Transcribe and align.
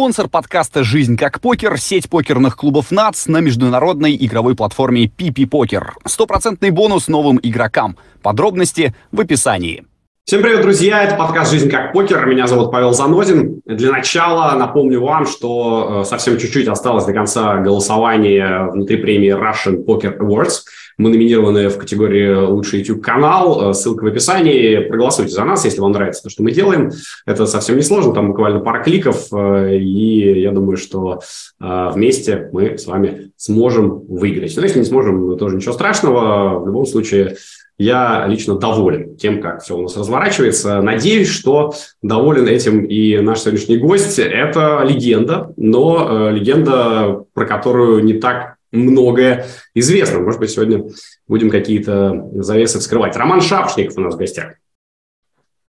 Спонсор 0.00 0.28
подкаста 0.28 0.82
«Жизнь 0.82 1.18
как 1.18 1.42
покер»— 1.42 1.76
сеть 1.78 2.08
покерных 2.08 2.56
клубов 2.56 2.90
НАЦ 2.90 3.26
на 3.26 3.40
международной 3.40 4.16
игровой 4.18 4.56
платформе 4.56 5.04
PP 5.04 5.46
Покер. 5.46 5.92
Стопроцентный 6.06 6.70
бонус 6.70 7.06
новым 7.06 7.38
игрокам. 7.42 7.98
Подробности 8.22 8.94
в 9.12 9.20
описании. 9.20 9.84
Всем 10.24 10.40
привет, 10.40 10.62
друзья! 10.62 11.02
Это 11.02 11.16
подкаст 11.16 11.50
«Жизнь 11.50 11.68
как 11.68 11.92
покер». 11.92 12.24
Меня 12.24 12.46
зовут 12.46 12.72
Павел 12.72 12.94
Занозин. 12.94 13.60
Для 13.66 13.90
начала 13.90 14.56
напомню 14.56 15.02
вам, 15.02 15.26
что 15.26 16.00
э, 16.00 16.04
совсем 16.04 16.38
чуть-чуть 16.38 16.68
осталось 16.68 17.04
до 17.04 17.12
конца 17.12 17.58
голосования 17.58 18.70
внутри 18.72 18.96
премии 18.96 19.34
Russian 19.34 19.84
Poker 19.84 20.16
Awards. 20.16 20.62
Мы 21.00 21.08
номинированы 21.08 21.70
в 21.70 21.78
категории 21.78 22.34
«Лучший 22.44 22.80
YouTube-канал». 22.80 23.70
Э, 23.70 23.72
ссылка 23.72 24.04
в 24.04 24.06
описании. 24.06 24.80
Проголосуйте 24.80 25.32
за 25.32 25.44
нас, 25.44 25.64
если 25.64 25.80
вам 25.80 25.92
нравится 25.92 26.22
то, 26.22 26.28
что 26.28 26.42
мы 26.42 26.52
делаем. 26.52 26.90
Это 27.24 27.46
совсем 27.46 27.76
не 27.76 27.82
сложно, 27.82 28.12
там 28.12 28.28
буквально 28.28 28.60
пара 28.60 28.82
кликов. 28.82 29.28
Э, 29.32 29.78
и 29.78 30.42
я 30.42 30.52
думаю, 30.52 30.76
что 30.76 31.20
вместе 31.58 32.50
мы 32.52 32.76
с 32.76 32.86
вами 32.86 33.32
сможем 33.36 34.00
выиграть. 34.08 34.54
Но 34.56 34.62
если 34.62 34.80
не 34.80 34.84
сможем, 34.84 35.38
тоже 35.38 35.56
ничего 35.56 35.72
страшного. 35.72 36.58
В 36.58 36.66
любом 36.66 36.84
случае, 36.84 37.36
я 37.78 38.26
лично 38.26 38.56
доволен 38.56 39.16
тем, 39.16 39.40
как 39.40 39.62
все 39.62 39.78
у 39.78 39.80
нас 39.80 39.96
разворачивается. 39.96 40.82
Надеюсь, 40.82 41.28
что 41.28 41.72
доволен 42.02 42.46
этим 42.46 42.84
и 42.84 43.18
наш 43.20 43.40
сегодняшний 43.40 43.78
гость. 43.78 44.18
Это 44.18 44.84
легенда, 44.86 45.54
но 45.56 46.28
э, 46.28 46.32
легенда, 46.34 47.24
про 47.32 47.46
которую 47.46 48.04
не 48.04 48.12
так 48.12 48.56
многое 48.72 49.46
известно. 49.74 50.20
Может 50.20 50.40
быть, 50.40 50.50
сегодня 50.50 50.84
будем 51.26 51.50
какие-то 51.50 52.28
завесы 52.34 52.78
вскрывать. 52.78 53.16
Роман 53.16 53.40
Шапшников 53.40 53.96
у 53.96 54.00
нас 54.00 54.14
в 54.14 54.18
гостях. 54.18 54.54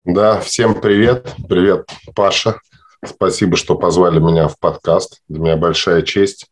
Да, 0.03 0.39
всем 0.39 0.79
привет. 0.79 1.33
Привет, 1.49 1.89
Паша. 2.15 2.59
Спасибо, 3.03 3.57
что 3.57 3.75
позвали 3.75 4.19
меня 4.19 4.47
в 4.47 4.59
подкаст. 4.59 5.21
Для 5.27 5.39
меня 5.39 5.57
большая 5.57 6.01
честь. 6.01 6.47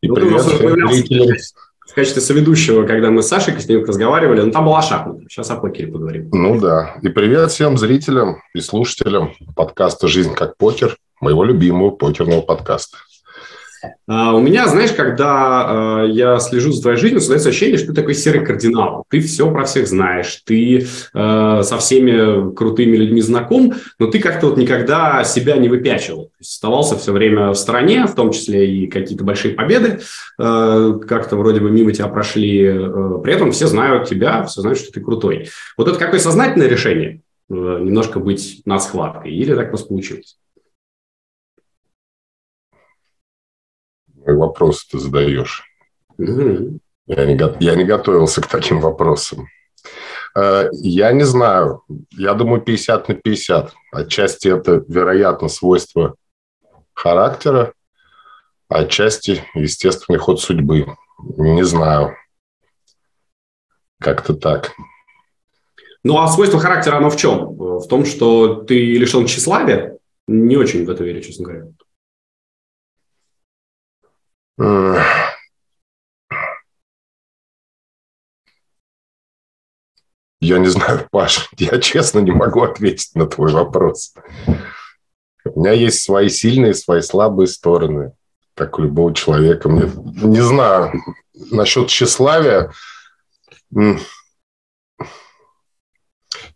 И 0.00 0.08
ну, 0.08 0.14
привет 0.14 0.42
всем 0.42 0.88
зрителям 0.88 1.36
в 1.90 1.94
качестве 1.94 2.22
соведущего, 2.22 2.86
когда 2.86 3.10
мы 3.10 3.22
с 3.22 3.28
Сашей 3.28 3.52
Костенюк 3.52 3.88
разговаривали, 3.88 4.42
ну, 4.42 4.52
там 4.52 4.64
была 4.64 4.80
шахмата. 4.80 5.22
Сейчас 5.28 5.50
о 5.50 5.56
покере 5.56 5.90
поговорим. 5.90 6.30
Ну 6.32 6.60
да. 6.60 6.96
И 7.02 7.08
привет 7.08 7.50
всем 7.50 7.76
зрителям 7.76 8.42
и 8.54 8.60
слушателям 8.60 9.34
подкаста 9.56 10.06
«Жизнь 10.06 10.34
как 10.34 10.56
покер», 10.56 10.96
моего 11.20 11.42
любимого 11.42 11.90
покерного 11.90 12.42
подкаста. 12.42 12.96
Uh, 14.08 14.34
у 14.34 14.40
меня, 14.40 14.68
знаешь, 14.68 14.92
когда 14.92 16.02
uh, 16.04 16.10
я 16.10 16.38
слежу 16.38 16.72
за 16.72 16.82
твоей 16.82 16.98
жизнью, 16.98 17.20
создается 17.20 17.48
ощущение, 17.48 17.78
что 17.78 17.88
ты 17.88 17.94
такой 17.94 18.14
серый 18.14 18.44
кардинал. 18.44 19.04
Ты 19.08 19.20
все 19.20 19.50
про 19.50 19.64
всех 19.64 19.88
знаешь, 19.88 20.42
ты 20.44 20.86
uh, 21.14 21.62
со 21.62 21.78
всеми 21.78 22.54
крутыми 22.54 22.96
людьми 22.96 23.20
знаком, 23.20 23.74
но 23.98 24.06
ты 24.06 24.18
как-то 24.18 24.48
вот 24.48 24.56
никогда 24.56 25.24
себя 25.24 25.56
не 25.56 25.68
выпячивал. 25.68 26.30
Оставался 26.40 26.96
все 26.96 27.12
время 27.12 27.50
в 27.50 27.54
стороне, 27.54 28.06
в 28.06 28.14
том 28.14 28.32
числе 28.32 28.70
и 28.70 28.86
какие-то 28.86 29.24
большие 29.24 29.54
победы 29.54 30.00
как-то 30.36 31.36
вроде 31.36 31.60
бы 31.60 31.70
мимо 31.70 31.92
тебя 31.92 32.08
прошли. 32.08 32.64
При 33.22 33.32
этом 33.32 33.52
все 33.52 33.66
знают 33.66 34.08
тебя, 34.08 34.44
все 34.44 34.60
знают, 34.60 34.78
что 34.78 34.92
ты 34.92 35.00
крутой. 35.00 35.48
Вот 35.76 35.88
это 35.88 35.98
какое 35.98 36.20
сознательное 36.20 36.68
решение? 36.68 37.20
Немножко 37.48 38.20
быть 38.20 38.62
над 38.64 38.82
схваткой? 38.82 39.32
Или 39.32 39.54
так 39.54 39.70
просто 39.70 39.88
получилось? 39.88 40.36
Вопросы 44.36 44.86
ты 44.90 44.98
задаешь. 44.98 45.64
Я, 46.18 47.24
не, 47.24 47.64
я 47.64 47.74
не 47.74 47.84
готовился 47.84 48.40
к 48.40 48.46
таким 48.46 48.80
вопросам. 48.80 49.48
Э, 50.36 50.68
я 50.72 51.12
не 51.12 51.24
знаю. 51.24 51.82
Я 52.10 52.34
думаю, 52.34 52.60
50 52.60 53.08
на 53.08 53.14
50. 53.14 53.72
Отчасти 53.92 54.48
это, 54.48 54.84
вероятно, 54.86 55.48
свойство 55.48 56.14
характера, 56.92 57.72
а 58.68 58.80
отчасти 58.80 59.42
естественный 59.54 60.18
ход 60.18 60.40
судьбы. 60.40 60.86
Не 61.36 61.64
знаю. 61.64 62.14
Как-то 63.98 64.34
так. 64.34 64.72
Ну, 66.02 66.18
а 66.18 66.28
свойство 66.28 66.58
характера, 66.58 66.96
оно 66.96 67.10
в 67.10 67.16
чем? 67.16 67.56
В 67.56 67.86
том, 67.86 68.06
что 68.06 68.54
ты 68.62 68.96
лишен 68.96 69.26
тщеславия? 69.26 69.98
Не 70.26 70.56
очень 70.56 70.86
в 70.86 70.90
это 70.90 71.04
верю, 71.04 71.20
честно 71.20 71.44
говоря. 71.44 71.66
Я 80.42 80.58
не 80.58 80.68
знаю, 80.68 81.06
Паш, 81.10 81.48
я 81.58 81.78
честно 81.80 82.18
не 82.20 82.32
могу 82.32 82.62
ответить 82.62 83.14
на 83.14 83.26
твой 83.26 83.52
вопрос. 83.52 84.14
У 85.44 85.60
меня 85.60 85.72
есть 85.72 86.02
свои 86.02 86.28
сильные, 86.28 86.74
свои 86.74 87.00
слабые 87.00 87.46
стороны, 87.46 88.12
как 88.54 88.78
у 88.78 88.82
любого 88.82 89.14
человека. 89.14 89.70
Мне, 89.70 89.90
не 90.04 90.40
знаю, 90.40 90.92
насчет 91.50 91.88
тщеславия, 91.88 92.70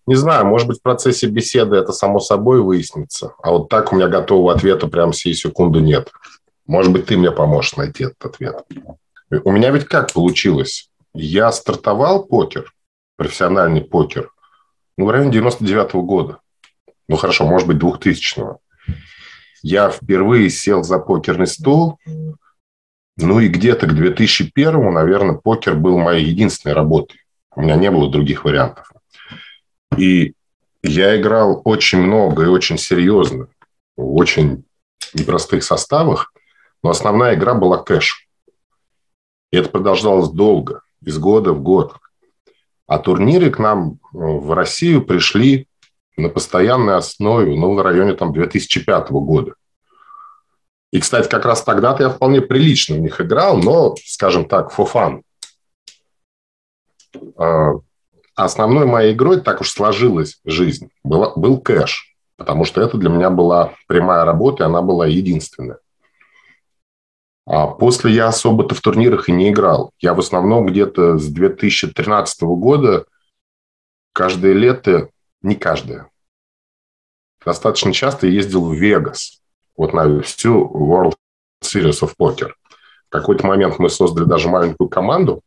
не 0.07 0.17
знаю, 0.17 0.47
может 0.47 0.69
быть, 0.69 0.81
в 0.81 0.83
процессе 0.83 1.27
беседы 1.27 1.77
это 1.77 1.93
само 1.93 2.21
собой 2.21 2.61
выяснится. 2.61 3.33
А 3.43 3.53
вот 3.53 3.71
так 3.71 3.93
у 3.93 3.97
меня 3.97 4.09
готового 4.09 4.53
ответа 4.53 4.87
прямо 4.87 5.15
сей 5.15 5.35
секунды 5.35 5.81
нет. 5.81 6.13
Может 6.67 6.93
быть, 6.93 7.07
ты 7.07 7.17
мне 7.17 7.31
поможешь 7.31 7.77
найти 7.77 8.05
этот 8.05 8.25
ответ. 8.25 8.65
У 9.45 9.53
меня 9.53 9.71
ведь 9.71 9.85
как 9.87 10.13
получилось? 10.13 10.91
Я 11.13 11.53
стартовал 11.53 12.25
покер, 12.25 12.73
профессиональный 13.17 13.83
покер, 13.83 14.31
ну, 14.97 15.07
в 15.07 15.11
районе 15.11 15.33
99 15.33 15.95
-го 15.95 16.03
года. 16.03 16.39
Ну, 17.09 17.17
хорошо, 17.17 17.47
может 17.47 17.69
быть, 17.69 17.79
2000-го. 17.79 18.59
Я 19.63 19.91
впервые 19.91 20.51
сел 20.51 20.83
за 20.83 20.99
покерный 20.99 21.47
стол, 21.47 21.99
ну, 23.17 23.41
и 23.41 23.49
где-то 23.49 23.87
к 23.87 23.93
2001-му, 23.93 24.91
наверное, 24.91 25.37
покер 25.37 25.75
был 25.75 25.99
моей 25.99 26.25
единственной 26.25 26.75
работой. 26.75 27.21
У 27.55 27.63
меня 27.63 27.77
не 27.77 27.91
было 27.91 28.11
других 28.11 28.45
вариантов. 28.45 28.91
И 29.97 30.35
я 30.83 31.19
играл 31.19 31.63
очень 31.65 32.01
много 32.01 32.45
и 32.45 32.49
очень 32.49 32.79
серьезно, 32.79 33.49
в 33.97 34.17
очень 34.17 34.65
непростых 35.15 35.63
составах. 35.63 36.34
Но 36.85 36.91
основная 36.91 37.35
игра 37.35 37.55
была 37.55 37.79
кэш. 37.79 38.29
И 39.51 39.57
это 39.57 39.71
продолжалось 39.71 40.29
долго, 40.29 40.83
из 41.01 41.19
года 41.19 41.55
в 41.55 41.63
год. 41.63 41.97
А 42.87 42.99
турниры 42.99 43.51
к 43.51 43.59
нам 43.59 43.93
э, 43.93 43.97
в 44.13 44.53
Россию 44.53 45.03
пришли 45.03 45.67
на 46.19 46.29
постоянной 46.29 46.97
основе, 46.97 47.59
ну, 47.59 47.75
в 47.75 47.81
районе 47.81 48.13
там 48.13 48.35
2005 48.35 49.11
года. 49.13 49.55
И, 50.93 51.01
кстати, 51.01 51.27
как 51.27 51.47
раз 51.47 51.63
тогда-то 51.63 52.03
я 52.03 52.11
вполне 52.11 52.43
прилично 52.43 52.97
в 52.97 53.01
них 53.01 53.19
играл, 53.19 53.57
но, 53.57 53.97
скажем 54.05 54.45
так, 54.45 54.71
for 54.71 54.87
fun. 54.87 55.23
А, 57.39 57.81
основной 58.35 58.85
моей 58.85 59.15
игрой, 59.15 59.41
так 59.41 59.63
уж 59.63 59.71
сложилась 59.71 60.39
жизнь, 60.45 60.91
была, 61.03 61.33
был 61.35 61.59
кэш, 61.63 62.15
потому 62.37 62.67
что 62.67 62.83
это 62.83 62.99
для 62.99 63.09
меня 63.09 63.31
была 63.31 63.73
прямая 63.89 64.27
работа, 64.27 64.65
и 64.65 64.67
она 64.67 64.83
была 64.83 65.07
единственная. 65.07 65.79
А 67.47 67.67
после 67.67 68.13
я 68.13 68.29
особо-то 68.29 68.75
в 68.75 68.81
турнирах 68.81 69.29
и 69.29 69.33
не 69.33 69.51
играл. 69.51 69.93
Я 70.01 70.15
в 70.15 70.19
основном 70.19 70.67
где-то 70.67 71.19
с 71.19 71.29
2013 71.29 72.43
года 72.43 73.05
каждое 74.13 74.55
лето, 74.55 75.11
не 75.43 75.55
каждое, 75.55 76.11
достаточно 77.45 77.93
часто 77.93 78.27
ездил 78.27 78.65
в 78.67 78.75
Вегас. 78.75 79.43
Вот 79.77 79.93
на 79.93 80.23
всю 80.23 80.67
World 80.67 81.17
Series 81.63 82.01
of 82.01 82.15
Poker. 82.19 82.53
В 83.09 83.11
какой-то 83.11 83.47
момент 83.47 83.79
мы 83.79 83.91
создали 83.91 84.25
даже 84.25 84.49
маленькую 84.49 84.89
команду 84.89 85.43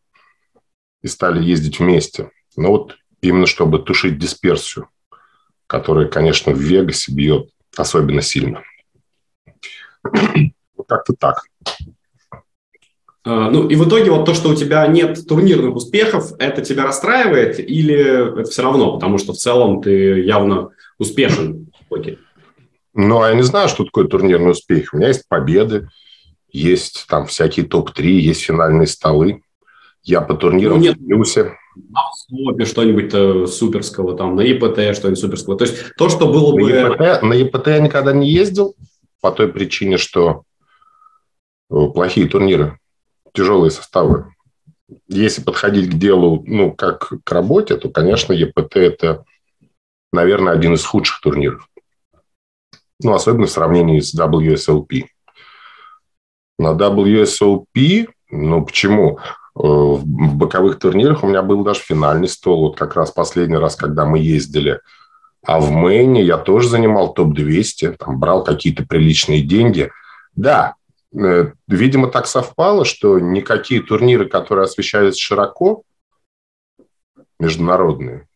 и 1.01 1.07
стали 1.07 1.43
ездить 1.43 1.79
вместе. 1.79 2.31
Но 2.55 2.69
вот 2.69 2.95
именно 3.21 3.47
чтобы 3.47 3.79
тушить 3.79 4.19
дисперсию, 4.19 4.89
которая, 5.65 6.07
конечно, 6.07 6.53
в 6.53 6.59
Вегасе 6.59 7.11
бьет 7.11 7.49
особенно 7.75 8.21
сильно. 8.21 8.63
Вот 10.75 10.87
как-то 10.87 11.13
так. 11.13 11.41
А, 13.29 13.49
ну 13.49 13.67
и 13.67 13.75
в 13.75 13.85
итоге 13.85 14.09
вот 14.09 14.25
то, 14.25 14.33
что 14.33 14.49
у 14.49 14.55
тебя 14.55 14.87
нет 14.87 15.27
турнирных 15.27 15.75
успехов, 15.75 16.31
это 16.39 16.61
тебя 16.61 16.85
расстраивает 16.85 17.59
или 17.59 18.39
это 18.39 18.49
все 18.49 18.61
равно, 18.61 18.93
потому 18.93 19.17
что 19.17 19.33
в 19.33 19.37
целом 19.37 19.81
ты 19.81 20.21
явно 20.21 20.69
успешен 20.97 21.67
в 21.77 21.89
покере? 21.89 22.19
Ну, 22.93 23.21
а 23.21 23.29
я 23.29 23.35
не 23.35 23.43
знаю, 23.43 23.67
что 23.67 23.83
такое 23.83 24.07
турнирный 24.07 24.51
успех. 24.51 24.93
У 24.93 24.97
меня 24.97 25.09
есть 25.09 25.27
победы, 25.27 25.89
есть 26.49 27.05
там 27.09 27.27
всякие 27.27 27.65
топ-3, 27.65 28.05
есть 28.05 28.43
финальные 28.43 28.87
столы. 28.87 29.41
Я 30.03 30.21
по 30.21 30.33
турнирам 30.33 30.77
ну, 30.77 30.83
нет, 30.83 30.95
в 30.95 31.05
плюсе. 31.05 31.57
На 31.75 32.09
СОПе 32.13 32.63
что-нибудь 32.63 33.51
суперского, 33.51 34.15
там, 34.15 34.37
на 34.37 34.41
ЕПТ 34.41 34.95
что-нибудь 34.95 35.19
суперского. 35.19 35.57
То 35.57 35.65
есть 35.65 35.93
то, 35.97 36.07
что 36.07 36.31
было 36.31 36.55
на 36.55 36.61
бы... 36.63 36.71
ЕПТ, 36.71 37.23
на 37.23 37.33
ЕПТ 37.33 37.67
я 37.67 37.79
никогда 37.79 38.13
не 38.13 38.31
ездил 38.31 38.73
по 39.19 39.31
той 39.31 39.49
причине, 39.49 39.97
что 39.97 40.43
э, 41.69 41.75
плохие 41.93 42.27
турниры 42.27 42.79
тяжелые 43.37 43.69
составы. 43.69 44.33
Если 45.07 45.43
подходить 45.43 45.91
к 45.91 45.93
делу, 45.93 46.43
ну, 46.47 46.71
как 46.73 47.13
к 47.23 47.31
работе, 47.31 47.77
то, 47.77 47.89
конечно, 47.89 48.33
ЕПТ– 48.33 48.75
это, 48.75 49.25
наверное, 50.11 50.53
один 50.53 50.73
из 50.73 50.83
худших 50.83 51.21
турниров. 51.21 51.69
Ну, 52.99 53.13
особенно 53.13 53.45
в 53.45 53.51
сравнении 53.51 53.99
с 53.99 54.17
WSLP. 54.19 55.05
На 56.57 56.73
WSOP, 56.73 58.07
ну 58.31 58.65
почему? 58.65 59.19
Э, 59.19 59.61
в 59.61 60.03
боковых 60.05 60.79
турнирах 60.79 61.23
у 61.23 61.27
меня 61.27 61.43
был 61.43 61.63
даже 61.63 61.81
финальный 61.81 62.27
стол. 62.27 62.61
Вот 62.61 62.77
как 62.77 62.95
раз 62.95 63.11
последний 63.11 63.57
раз, 63.57 63.75
когда 63.75 64.05
мы 64.05 64.17
ездили. 64.17 64.79
А 65.45 65.59
в 65.59 65.69
Мэйне 65.69 66.23
я 66.23 66.37
тоже 66.37 66.69
занимал 66.69 67.13
топ-200, 67.13 67.97
там 67.97 68.19
брал 68.19 68.43
какие-то 68.43 68.83
приличные 68.83 69.43
деньги. 69.43 69.91
Да, 70.35 70.76
видимо, 71.11 72.09
так 72.09 72.27
совпало, 72.27 72.85
что 72.85 73.19
никакие 73.19 73.81
турниры, 73.81 74.27
которые 74.27 74.65
освещались 74.65 75.17
широко, 75.17 75.83
международные, 77.39 78.27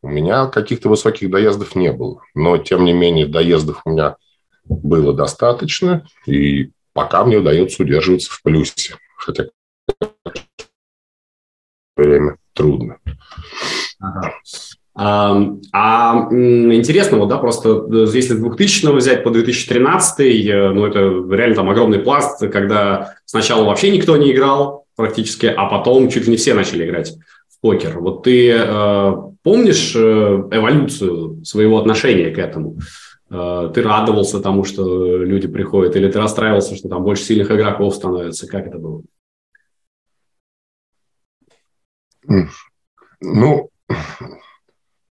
у 0.00 0.08
меня 0.08 0.46
каких-то 0.46 0.88
высоких 0.88 1.30
доездов 1.30 1.74
не 1.74 1.92
было. 1.92 2.22
Но, 2.34 2.56
тем 2.58 2.84
не 2.84 2.92
менее, 2.92 3.26
доездов 3.26 3.82
у 3.84 3.90
меня 3.90 4.16
было 4.64 5.12
достаточно. 5.12 6.06
И 6.26 6.70
пока 6.92 7.24
мне 7.24 7.38
удается 7.38 7.82
удерживаться 7.82 8.30
в 8.30 8.42
плюсе. 8.42 8.96
Хотя 9.16 9.46
время 11.96 12.36
трудно. 12.52 12.98
Ага. 14.00 14.34
А, 15.00 16.26
интересно, 16.32 17.18
вот, 17.18 17.28
да, 17.28 17.38
просто 17.38 17.86
э, 17.88 18.06
если 18.12 18.34
2000 18.34 18.96
взять 18.96 19.22
по 19.22 19.30
2013, 19.30 20.18
э, 20.20 20.70
ну, 20.70 20.84
это 20.86 20.98
реально 21.32 21.54
там 21.54 21.70
огромный 21.70 22.00
пласт, 22.00 22.40
когда 22.50 23.14
сначала 23.24 23.64
вообще 23.64 23.92
никто 23.92 24.16
не 24.16 24.32
играл 24.32 24.86
практически, 24.96 25.46
а 25.46 25.66
потом 25.66 26.08
чуть 26.08 26.24
ли 26.24 26.32
не 26.32 26.36
все 26.36 26.52
начали 26.52 26.84
играть 26.84 27.12
в 27.48 27.60
покер. 27.60 28.00
Вот 28.00 28.24
ты 28.24 28.50
э, 28.50 29.12
помнишь 29.44 29.94
э, 29.94 29.98
эволюцию 30.00 31.44
своего 31.44 31.78
отношения 31.78 32.30
к 32.30 32.38
этому? 32.38 32.78
Э, 33.30 33.70
ты 33.72 33.82
радовался 33.82 34.40
тому, 34.40 34.64
что 34.64 35.16
люди 35.18 35.46
приходят, 35.46 35.94
или 35.94 36.10
ты 36.10 36.18
расстраивался, 36.18 36.74
что 36.74 36.88
там 36.88 37.04
больше 37.04 37.22
сильных 37.22 37.52
игроков 37.52 37.94
становится? 37.94 38.48
Как 38.48 38.66
это 38.66 38.78
было? 38.78 39.02
Ну, 43.20 43.70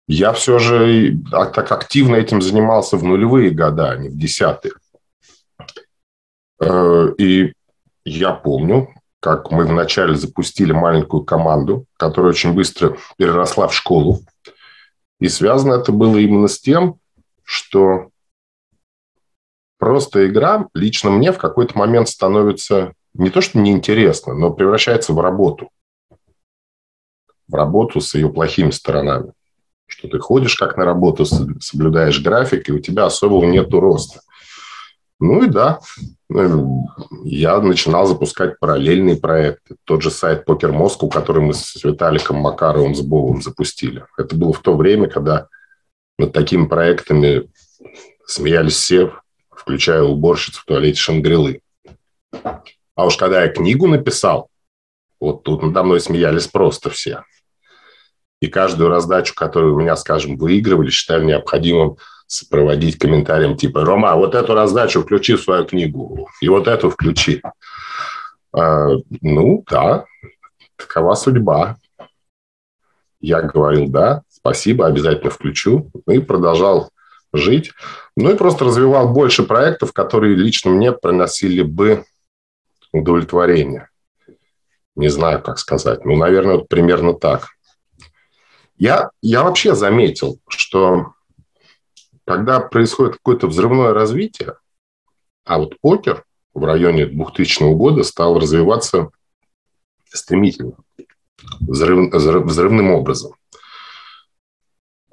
я 0.08 0.32
все 0.32 0.58
же 0.58 1.18
так 1.30 1.70
активно 1.72 2.16
этим 2.16 2.42
занимался 2.42 2.96
в 2.96 3.04
нулевые 3.04 3.50
года, 3.50 3.90
а 3.90 3.96
не 3.96 4.08
в 4.08 4.16
десятые. 4.16 4.74
Э, 6.60 7.12
и 7.18 7.52
я 8.04 8.32
помню, 8.32 8.88
как 9.20 9.50
мы 9.50 9.64
вначале 9.64 10.14
запустили 10.14 10.72
маленькую 10.72 11.24
команду, 11.24 11.86
которая 11.96 12.32
очень 12.32 12.54
быстро 12.54 12.96
переросла 13.16 13.68
в 13.68 13.74
школу. 13.74 14.20
И 15.20 15.28
связано 15.28 15.74
это 15.74 15.92
было 15.92 16.16
именно 16.16 16.48
с 16.48 16.60
тем, 16.60 16.96
что 17.44 18.10
просто 19.78 20.26
игра 20.26 20.68
лично 20.74 21.10
мне 21.10 21.32
в 21.32 21.38
какой-то 21.38 21.78
момент 21.78 22.08
становится 22.08 22.94
не 23.14 23.30
то 23.30 23.40
что 23.40 23.58
неинтересно, 23.58 24.34
но 24.34 24.52
превращается 24.52 25.12
в 25.12 25.20
работу. 25.20 25.70
В 27.46 27.54
работу 27.54 28.00
с 28.00 28.14
ее 28.14 28.28
плохими 28.28 28.70
сторонами. 28.70 29.32
Что 29.92 30.08
ты 30.08 30.18
ходишь 30.18 30.56
как 30.56 30.78
на 30.78 30.86
работу, 30.86 31.26
соблюдаешь 31.26 32.22
график, 32.22 32.66
и 32.68 32.72
у 32.72 32.78
тебя 32.78 33.04
особого 33.04 33.44
нету 33.44 33.78
роста. 33.78 34.20
Ну 35.20 35.44
и 35.44 35.48
да, 35.48 35.80
ну, 36.30 36.86
я 37.24 37.60
начинал 37.60 38.06
запускать 38.06 38.58
параллельные 38.58 39.16
проекты. 39.16 39.76
Тот 39.84 40.00
же 40.02 40.10
сайт 40.10 40.46
Покер 40.46 40.72
Москву, 40.72 41.10
который 41.10 41.42
мы 41.42 41.52
с 41.52 41.84
Виталиком 41.84 42.38
Макаровым 42.38 42.94
с 42.94 43.02
Бовым 43.02 43.42
запустили. 43.42 44.06
Это 44.16 44.34
было 44.34 44.54
в 44.54 44.60
то 44.60 44.74
время, 44.74 45.08
когда 45.08 45.48
над 46.18 46.32
такими 46.32 46.66
проектами 46.66 47.50
смеялись 48.26 48.76
все, 48.76 49.12
включая 49.50 50.02
уборщицу 50.02 50.62
в 50.62 50.64
туалете 50.64 50.98
Шангрилы. 50.98 51.60
А 52.94 53.04
уж 53.04 53.18
когда 53.18 53.42
я 53.42 53.48
книгу 53.48 53.86
написал, 53.86 54.48
вот 55.20 55.42
тут 55.42 55.62
надо 55.62 55.82
мной 55.82 56.00
смеялись 56.00 56.46
просто 56.46 56.88
все. 56.88 57.24
И 58.42 58.48
каждую 58.48 58.90
раздачу, 58.90 59.36
которую 59.36 59.76
у 59.76 59.78
меня, 59.78 59.94
скажем, 59.94 60.36
выигрывали, 60.36 60.90
считали 60.90 61.24
необходимым 61.24 61.96
сопроводить 62.26 62.98
комментарием 62.98 63.56
типа 63.56 63.84
«Рома, 63.84 64.16
вот 64.16 64.34
эту 64.34 64.54
раздачу 64.54 65.02
включи 65.02 65.34
в 65.34 65.42
свою 65.42 65.64
книгу, 65.64 66.28
и 66.40 66.48
вот 66.48 66.66
эту 66.66 66.90
включи». 66.90 67.40
А, 68.52 68.88
ну, 69.20 69.64
да, 69.70 70.06
такова 70.76 71.14
судьба. 71.14 71.76
Я 73.20 73.42
говорил 73.42 73.86
«да», 73.86 74.22
спасибо, 74.28 74.88
обязательно 74.88 75.30
включу. 75.30 75.92
И 76.08 76.18
продолжал 76.18 76.90
жить. 77.32 77.70
Ну 78.16 78.32
и 78.32 78.36
просто 78.36 78.64
развивал 78.64 79.08
больше 79.12 79.44
проектов, 79.44 79.92
которые 79.92 80.34
лично 80.34 80.72
мне 80.72 80.90
приносили 80.90 81.62
бы 81.62 82.04
удовлетворение. 82.92 83.88
Не 84.96 85.10
знаю, 85.10 85.40
как 85.40 85.60
сказать. 85.60 86.04
Ну, 86.04 86.16
наверное, 86.16 86.56
вот 86.56 86.68
примерно 86.68 87.14
так. 87.14 87.50
Я, 88.76 89.10
я 89.20 89.42
вообще 89.44 89.74
заметил, 89.74 90.38
что 90.48 91.14
когда 92.26 92.60
происходит 92.60 93.14
какое-то 93.14 93.46
взрывное 93.46 93.92
развитие, 93.92 94.54
а 95.44 95.58
вот 95.58 95.78
покер 95.80 96.24
в 96.54 96.64
районе 96.64 97.06
2000 97.06 97.74
года 97.74 98.02
стал 98.02 98.38
развиваться 98.38 99.10
стремительно, 100.04 100.74
взрыв, 101.60 102.12
взрывным 102.12 102.90
образом. 102.90 103.34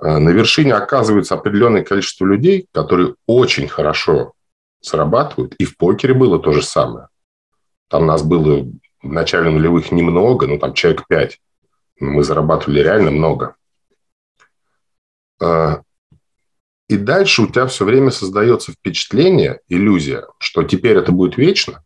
Э, 0.01 0.17
на 0.17 0.29
вершине 0.29 0.73
оказывается 0.73 1.35
определенное 1.35 1.83
количество 1.83 2.25
людей, 2.25 2.67
которые 2.71 3.15
очень 3.25 3.67
хорошо 3.67 4.33
срабатывают. 4.81 5.55
И 5.55 5.65
в 5.65 5.77
покере 5.77 6.13
было 6.13 6.39
то 6.39 6.51
же 6.51 6.61
самое. 6.61 7.07
Там 7.87 8.05
нас 8.05 8.23
было 8.23 8.65
в 9.01 9.11
начале 9.11 9.49
нулевых 9.49 9.91
немного, 9.91 10.47
ну 10.47 10.57
там 10.59 10.73
человек 10.73 11.05
пять. 11.07 11.39
Мы 11.99 12.23
зарабатывали 12.23 12.79
реально 12.81 13.11
много. 13.11 13.55
Э, 15.41 15.77
и 16.87 16.97
дальше 16.97 17.43
у 17.43 17.47
тебя 17.47 17.67
все 17.67 17.85
время 17.85 18.09
создается 18.09 18.71
впечатление, 18.71 19.61
иллюзия, 19.67 20.25
что 20.39 20.63
теперь 20.63 20.97
это 20.97 21.11
будет 21.11 21.37
вечно, 21.37 21.83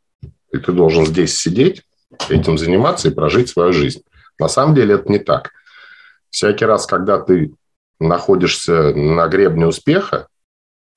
и 0.51 0.57
ты 0.57 0.71
должен 0.71 1.06
здесь 1.06 1.38
сидеть, 1.38 1.83
этим 2.30 2.57
заниматься 2.57 3.10
и 3.10 3.13
прожить 3.13 3.50
свою 3.50 3.74
жизнь. 3.74 4.04
На 4.39 4.48
самом 4.48 4.75
деле 4.75 4.95
это 4.95 5.12
не 5.12 5.19
так. 5.19 5.51
Всякий 6.30 6.65
раз, 6.65 6.86
когда 6.86 7.19
ты 7.19 7.54
находишься 8.00 8.93
на 8.93 9.27
гребне 9.27 9.67
успеха, 9.67 10.27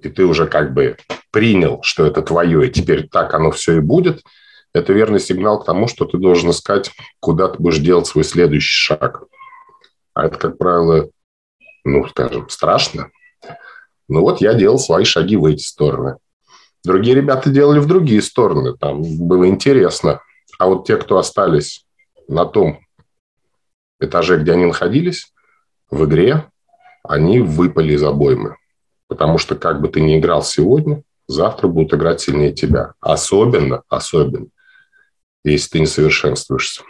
и 0.01 0.09
ты 0.09 0.25
уже 0.25 0.47
как 0.47 0.73
бы 0.73 0.97
принял, 1.31 1.83
что 1.83 2.07
это 2.07 2.23
твое, 2.23 2.67
и 2.67 2.71
теперь 2.71 3.09
так 3.09 3.35
оно 3.35 3.51
все 3.51 3.79
и 3.79 3.81
будет, 3.81 4.23
это 4.77 4.93
верный 4.93 5.21
сигнал 5.21 5.59
к 5.59 5.65
тому, 5.65 5.89
что 5.89 6.05
ты 6.05 6.19
должен 6.19 6.51
искать, 6.51 6.91
куда 7.19 7.49
ты 7.49 7.63
будешь 7.63 7.79
делать 7.79 8.07
свой 8.07 8.25
следующий 8.25 8.69
шаг. 8.69 9.25
А 10.13 10.27
это, 10.27 10.37
как 10.37 10.59
правило, 10.59 11.09
ну, 11.85 12.07
скажем, 12.09 12.49
страшно. 12.51 13.11
Ну 14.09 14.21
вот 14.21 14.43
я 14.43 14.53
делал 14.53 14.79
свои 14.79 15.05
шаги 15.05 15.37
в 15.37 15.47
эти 15.47 15.63
стороны. 15.63 16.19
Другие 16.85 17.17
ребята 17.17 17.49
делали 17.49 17.79
в 17.79 17.87
другие 17.87 18.21
стороны. 18.21 18.77
Там 18.77 19.03
было 19.03 19.49
интересно. 19.49 20.21
А 20.59 20.67
вот 20.67 20.87
те, 20.87 20.99
кто 20.99 21.17
остались 21.17 21.87
на 22.29 22.45
том 22.45 22.81
этаже, 23.99 24.39
где 24.39 24.53
они 24.53 24.67
находились, 24.67 25.33
в 25.91 26.05
игре, 26.05 26.45
они 27.03 27.41
выпали 27.41 27.95
из 27.95 28.03
обоймы. 28.03 28.57
Потому 29.09 29.39
что 29.39 29.55
как 29.55 29.81
бы 29.81 29.89
ты 29.89 30.03
ни 30.03 30.19
играл 30.19 30.43
сегодня, 30.43 31.03
завтра 31.29 31.67
будут 31.67 31.95
играть 31.95 32.21
сильнее 32.21 32.53
тебя. 32.53 32.93
Особенно, 33.01 33.83
особенно, 33.89 34.49
если 35.53 35.71
ты 35.71 35.81
не 35.81 35.87
совершенствуешься. 35.87 36.83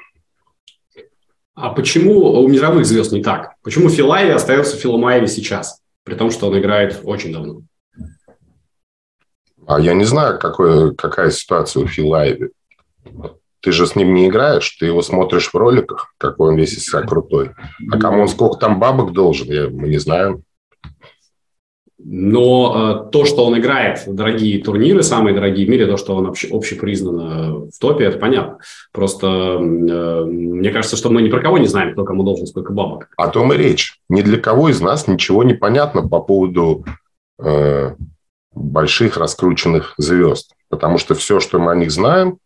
А 1.54 1.70
почему 1.70 2.20
у 2.42 2.48
мировых 2.48 2.84
звезд 2.84 3.12
не 3.12 3.22
так? 3.22 3.54
Почему 3.62 3.88
Филайви 3.88 4.30
остается 4.30 4.76
Филомаеви 4.76 5.26
сейчас, 5.26 5.80
при 6.04 6.14
том, 6.14 6.30
что 6.30 6.48
он 6.48 6.58
играет 6.58 7.00
очень 7.02 7.32
давно? 7.32 7.62
А 9.66 9.80
я 9.80 9.94
не 9.94 10.04
знаю, 10.04 10.38
какой, 10.38 10.94
какая 10.94 11.30
ситуация 11.30 11.82
у 11.82 11.86
Филайви. 11.86 12.50
Ты 13.60 13.72
же 13.72 13.86
с 13.86 13.96
ним 13.96 14.14
не 14.14 14.28
играешь, 14.28 14.76
ты 14.78 14.86
его 14.86 15.02
смотришь 15.02 15.48
в 15.50 15.56
роликах, 15.56 16.14
какой 16.18 16.50
он 16.50 16.56
весь 16.56 16.75
из 16.75 16.84
себя 16.84 17.02
крутой. 17.02 17.52
А 17.90 17.98
кому 17.98 18.22
он 18.22 18.28
сколько 18.28 18.58
там 18.58 18.78
бабок 18.78 19.12
должен, 19.12 19.48
я, 19.48 19.68
мы 19.68 19.88
не 19.88 19.98
знаем. 19.98 20.44
Но 22.08 23.08
э, 23.08 23.10
то, 23.10 23.25
что 23.25 23.44
он 23.44 23.58
играет 23.58 24.04
дорогие 24.06 24.62
турниры, 24.62 25.02
самые 25.02 25.34
дорогие 25.34 25.66
в 25.66 25.70
мире, 25.70 25.88
то, 25.88 25.96
что 25.96 26.14
он 26.14 26.28
общ, 26.28 26.44
общепризнан 26.48 27.68
в 27.68 27.78
топе, 27.80 28.04
это 28.04 28.18
понятно. 28.18 28.58
Просто 28.92 29.26
э, 29.26 30.25
мне 30.25 30.70
кажется, 30.70 30.96
что 30.96 31.10
мы 31.10 31.20
ни 31.22 31.28
про 31.28 31.40
кого 31.40 31.58
не 31.58 31.66
знаем, 31.66 31.94
кто 31.94 32.04
кому 32.04 32.22
должен 32.22 32.46
сколько 32.46 32.72
бабок. 32.72 33.08
О 33.16 33.26
том 33.26 33.52
и 33.52 33.56
речь. 33.56 33.98
Ни 34.08 34.22
для 34.22 34.38
кого 34.38 34.68
из 34.68 34.80
нас 34.80 35.08
ничего 35.08 35.42
не 35.42 35.54
понятно 35.54 36.06
по 36.06 36.20
поводу 36.20 36.84
э, 37.40 37.96
больших 38.54 39.16
раскрученных 39.16 39.94
звезд. 39.98 40.54
Потому 40.68 40.98
что 40.98 41.16
все, 41.16 41.40
что 41.40 41.58
мы 41.58 41.72
о 41.72 41.76
них 41.76 41.90
знаем, 41.90 42.38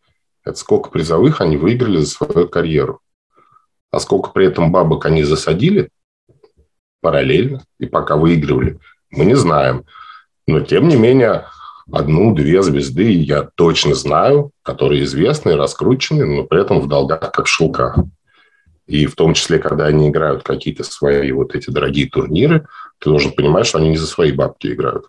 это 0.43 0.57
сколько 0.57 0.89
призовых 0.89 1.43
они 1.43 1.59
выиграли 1.59 1.99
за 1.99 2.07
свою 2.07 2.49
карьеру. 2.49 3.01
А 3.91 4.01
сколько 4.01 4.31
при 4.31 4.47
этом 4.47 4.73
бабок 4.73 5.05
они 5.05 5.23
засадили 5.23 5.91
параллельно 7.03 7.63
и 7.79 7.85
пока 7.85 8.17
выигрывали, 8.17 8.79
мы 9.11 9.25
не 9.25 9.35
знаем. 9.35 9.85
Но, 10.47 10.61
тем 10.61 10.89
не 10.89 10.97
менее, 10.97 11.47
одну-две 11.93 12.63
звезды 12.63 13.13
я 13.13 13.49
точно 13.55 13.95
знаю, 13.95 14.53
которые 14.63 15.05
известны, 15.05 15.57
раскручены, 15.57 16.27
но 16.27 16.45
при 16.45 16.61
этом 16.61 16.81
в 16.81 16.89
долгах, 16.89 17.33
как 17.33 17.47
в 17.47 17.49
шелках. 17.49 17.99
И 18.87 19.07
в 19.07 19.15
том 19.15 19.35
числе, 19.35 19.59
когда 19.59 19.87
они 19.87 20.09
играют 20.09 20.43
какие-то 20.43 20.83
свои 20.83 21.31
вот 21.31 21.55
эти 21.55 21.71
дорогие 21.71 22.09
турниры, 22.09 22.67
ты 22.99 23.09
должен 23.11 23.33
понимать, 23.33 23.67
что 23.67 23.79
они 23.79 23.91
не 23.91 23.97
за 23.97 24.07
свои 24.07 24.33
бабки 24.33 24.69
играют. 24.69 25.07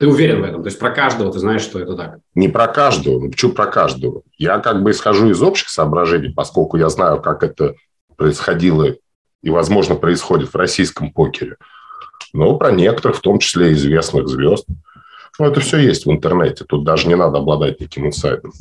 Ты 0.00 0.08
уверен 0.08 0.40
в 0.40 0.44
этом? 0.44 0.62
То 0.62 0.68
есть 0.68 0.78
про 0.78 0.90
каждого 0.90 1.30
ты 1.30 1.38
знаешь, 1.38 1.60
что 1.60 1.78
это 1.78 1.94
так? 1.94 2.18
Не 2.34 2.48
про 2.48 2.66
каждого. 2.66 3.20
Ну, 3.20 3.30
почему 3.30 3.52
про 3.52 3.66
каждого? 3.66 4.22
Я 4.38 4.58
как 4.58 4.82
бы 4.82 4.92
исхожу 4.92 5.30
из 5.30 5.42
общих 5.42 5.68
соображений, 5.68 6.32
поскольку 6.34 6.78
я 6.78 6.88
знаю, 6.88 7.20
как 7.20 7.42
это 7.42 7.74
происходило 8.16 8.96
и, 9.42 9.50
возможно, 9.50 9.96
происходит 9.96 10.52
в 10.52 10.56
российском 10.56 11.12
покере. 11.12 11.56
Но 12.32 12.56
про 12.56 12.70
некоторых, 12.70 13.18
в 13.18 13.20
том 13.20 13.38
числе 13.38 13.72
известных 13.72 14.28
звезд. 14.28 14.66
Ну, 15.38 15.46
это 15.46 15.60
все 15.60 15.78
есть 15.78 16.06
в 16.06 16.10
интернете. 16.10 16.64
Тут 16.64 16.84
даже 16.84 17.08
не 17.08 17.16
надо 17.16 17.38
обладать 17.38 17.78
таким 17.78 18.06
инсайдом. 18.06 18.52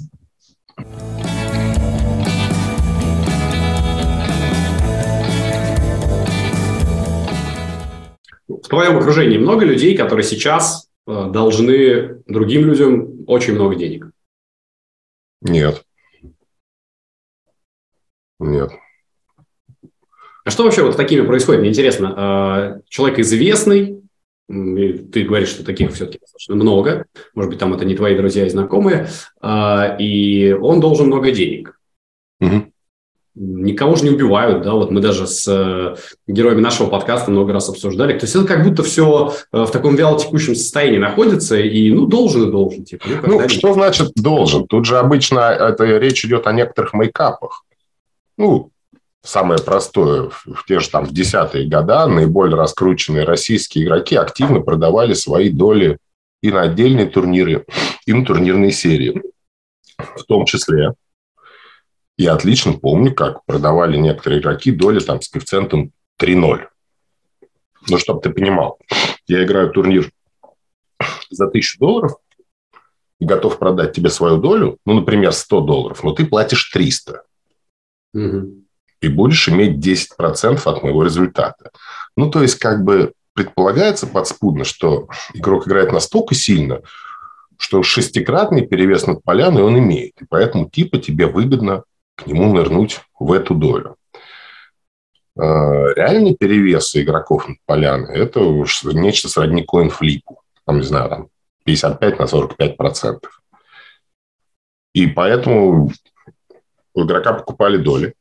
В 8.48 8.68
твоем 8.68 8.98
окружении 8.98 9.38
много 9.38 9.66
людей, 9.66 9.96
которые 9.98 10.24
сейчас 10.24 10.90
Э, 11.10 11.28
должны 11.28 12.22
другим 12.28 12.66
людям 12.66 13.24
очень 13.26 13.56
много 13.56 13.76
денег? 13.76 14.12
Нет. 15.42 15.84
Нет. 18.38 18.72
А 20.50 20.52
что 20.52 20.64
вообще 20.64 20.82
вот 20.82 20.94
с 20.94 20.96
такими 20.96 21.22
происходит? 21.22 21.62
Мне 21.62 21.70
интересно. 21.70 22.16
Э, 22.18 22.82
человек 22.90 23.20
известный, 23.20 24.02
ты 24.48 25.24
говоришь, 25.24 25.50
что 25.50 25.64
таких 25.64 25.94
все-таки 25.94 26.18
достаточно 26.18 26.56
много, 26.56 27.06
может 27.36 27.52
быть, 27.52 27.60
там 27.60 27.72
это 27.76 27.86
не 27.86 27.96
твои 27.96 28.18
друзья 28.18 28.48
и 28.48 28.50
знакомые, 28.50 29.10
э, 29.44 29.98
и 30.00 30.52
он 30.54 30.80
должен 30.80 31.06
много 31.06 31.30
денег. 31.30 31.80
Угу 32.42 32.72
никого 33.36 33.96
же 33.96 34.04
не 34.04 34.10
убивают, 34.10 34.64
да, 34.64 34.74
вот 34.74 34.92
мы 34.92 35.00
даже 35.00 35.26
с 35.26 35.48
э, 35.48 35.96
героями 36.28 36.60
нашего 36.60 36.90
подкаста 36.90 37.32
много 37.32 37.54
раз 37.54 37.70
обсуждали, 37.70 38.18
то 38.18 38.26
есть 38.26 38.36
это 38.36 38.44
как 38.44 38.66
будто 38.66 38.84
все 38.84 39.34
э, 39.54 39.64
в 39.64 39.72
таком 39.72 39.96
вялотекущем 39.96 40.56
состоянии 40.56 40.98
находится, 40.98 41.58
и, 41.58 41.92
ну, 41.92 42.06
должен 42.06 42.50
и 42.50 42.52
должен. 42.52 42.84
Типа, 42.84 43.06
ну, 43.26 43.40
ну 43.40 43.48
что 43.48 43.74
значит 43.74 44.12
должен? 44.16 44.68
Тут 44.68 44.86
же 44.86 44.98
обычно 44.98 45.40
это 45.40 45.86
речь 45.86 46.26
идет 46.26 46.48
о 46.48 46.52
некоторых 46.52 46.94
мейкапах. 46.94 47.64
Ну, 48.36 48.72
самое 49.24 49.62
простое, 49.62 50.30
в 50.46 50.66
те 50.68 50.80
же 50.80 50.90
там 50.90 51.06
в 51.06 51.14
десятые 51.14 51.68
года 51.68 52.08
наиболее 52.08 52.56
раскрученные 52.56 53.26
российские 53.26 53.86
игроки 53.86 54.16
активно 54.16 54.62
продавали 54.62 55.14
свои 55.14 55.50
доли 55.50 55.98
и 56.42 56.52
на 56.52 56.62
отдельные 56.62 57.08
турниры, 57.08 57.66
и 58.06 58.14
на 58.14 58.26
турнирные 58.26 58.72
серии. 58.72 59.22
В 59.98 60.24
том 60.24 60.46
числе 60.46 60.94
я 62.18 62.34
отлично 62.34 62.74
помню, 62.74 63.14
как 63.14 63.44
продавали 63.46 63.98
некоторые 63.98 64.42
игроки 64.42 64.72
доли 64.72 65.00
там 65.00 65.22
с 65.22 65.30
коэффициентом 65.30 65.92
3-0. 66.20 66.68
Ну, 67.90 67.98
чтобы 67.98 68.22
ты 68.22 68.30
понимал, 68.30 68.78
я 69.28 69.44
играю 69.44 69.72
турнир 69.72 70.12
за 71.30 71.46
1000 71.46 71.80
долларов 71.80 72.18
и 73.20 73.26
готов 73.26 73.58
продать 73.58 73.94
тебе 73.94 74.10
свою 74.10 74.38
долю, 74.38 74.78
ну, 74.86 74.94
например, 74.94 75.32
100 75.32 75.62
долларов, 75.62 76.04
но 76.04 76.12
ты 76.12 76.26
платишь 76.26 76.70
300. 76.72 77.24
Угу. 78.14 78.66
И 79.02 79.08
будешь 79.08 79.48
иметь 79.48 79.86
10% 79.86 80.62
от 80.66 80.84
моего 80.84 81.04
результата. 81.04 81.72
Ну, 82.16 82.30
то 82.30 82.42
есть, 82.42 82.56
как 82.56 82.84
бы 82.84 83.14
предполагается 83.34 84.08
подспудно, 84.08 84.66
что 84.66 85.08
игрок 85.34 85.68
играет 85.68 85.92
настолько 85.94 86.36
сильно, 86.36 86.82
что 87.58 87.84
шестикратный 87.84 88.66
перевес 88.66 89.08
над 89.08 89.24
поляной 89.24 89.64
он 89.64 89.80
имеет. 89.80 90.14
И 90.22 90.26
поэтому 90.28 90.70
типа 90.70 90.98
тебе 90.98 91.28
выгодно 91.28 91.84
к 92.16 92.28
нему 92.28 92.54
нырнуть 92.54 93.00
в 93.18 93.32
эту 93.32 93.56
долю. 93.56 93.96
А, 95.38 95.94
реальный 95.94 96.36
перевес 96.36 96.94
игроков 96.96 97.48
над 97.48 97.58
поляны– 97.66 98.12
это 98.14 98.42
уж 98.42 98.84
нечто 98.84 99.30
сродни 99.30 99.64
коин-флипу. 99.64 100.42
Там, 100.66 100.78
не 100.78 100.84
знаю, 100.84 101.10
там 101.10 101.28
55 101.64 102.20
на 102.20 102.28
45 102.28 102.78
процентов. 102.78 103.42
И 104.94 105.08
поэтому 105.08 105.92
у 106.94 107.04
игрока 107.06 107.34
покупали 107.34 107.78
доли 107.78 108.16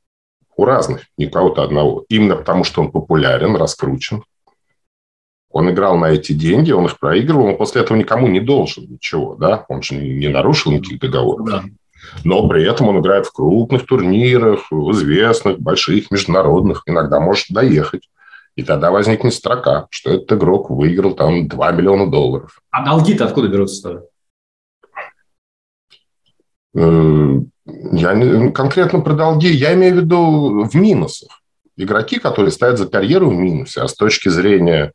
у 0.59 0.65
разных, 0.67 1.07
не 1.17 1.27
у 1.27 1.31
кого-то 1.31 1.62
одного. 1.62 2.05
Именно 2.11 2.37
потому, 2.37 2.65
что 2.65 2.83
он 2.83 2.91
популярен, 2.91 3.57
раскручен. 3.57 4.23
Он 5.50 5.71
играл 5.71 5.97
на 5.97 6.11
эти 6.11 6.33
деньги, 6.33 6.73
он 6.73 6.85
их 6.85 6.99
проигрывал, 6.99 7.47
он 7.47 7.57
после 7.57 7.81
этого 7.81 7.97
никому 7.97 8.27
не 8.27 8.41
должен 8.41 8.85
ничего, 8.85 9.35
да? 9.35 9.65
Он 9.69 9.83
же 9.83 9.95
не 9.95 10.29
нарушил 10.29 10.73
никаких 10.73 11.00
договоров. 11.00 11.47
Да 11.47 11.65
но 12.25 12.49
при 12.49 12.69
этом 12.69 12.88
он 12.88 13.00
играет 13.00 13.27
в 13.27 13.33
крупных 13.33 13.87
турнирах, 13.87 14.71
в 14.71 14.93
известных, 14.93 15.59
больших, 15.61 16.11
международных, 16.11 16.83
иногда 16.87 17.21
может 17.21 17.47
доехать. 17.50 18.09
И 18.57 18.62
тогда 18.62 18.91
возникнет 18.91 19.35
строка, 19.35 19.87
что 19.91 20.11
этот 20.15 20.33
игрок 20.33 20.71
выиграл 20.71 21.15
там 21.15 21.47
2 21.47 21.73
миллиона 21.73 22.11
долларов. 22.11 22.61
А 22.71 22.85
долги-то 22.85 23.25
откуда 23.25 23.49
берутся? 23.49 24.05
Я 27.93 28.15
не, 28.15 28.51
конкретно 28.51 29.01
про 29.01 29.15
долги, 29.15 29.49
я 29.49 29.75
имею 29.75 29.95
в 29.95 29.99
виду 29.99 30.65
в 30.65 30.75
минусах. 30.75 31.43
Игроки, 31.77 32.19
которые 32.19 32.51
стоят 32.51 32.79
за 32.79 32.89
карьеру 32.89 33.31
в 33.31 33.35
минусе, 33.35 33.83
а 33.83 33.89
с 33.89 33.95
точки 33.95 34.29
зрения 34.29 34.93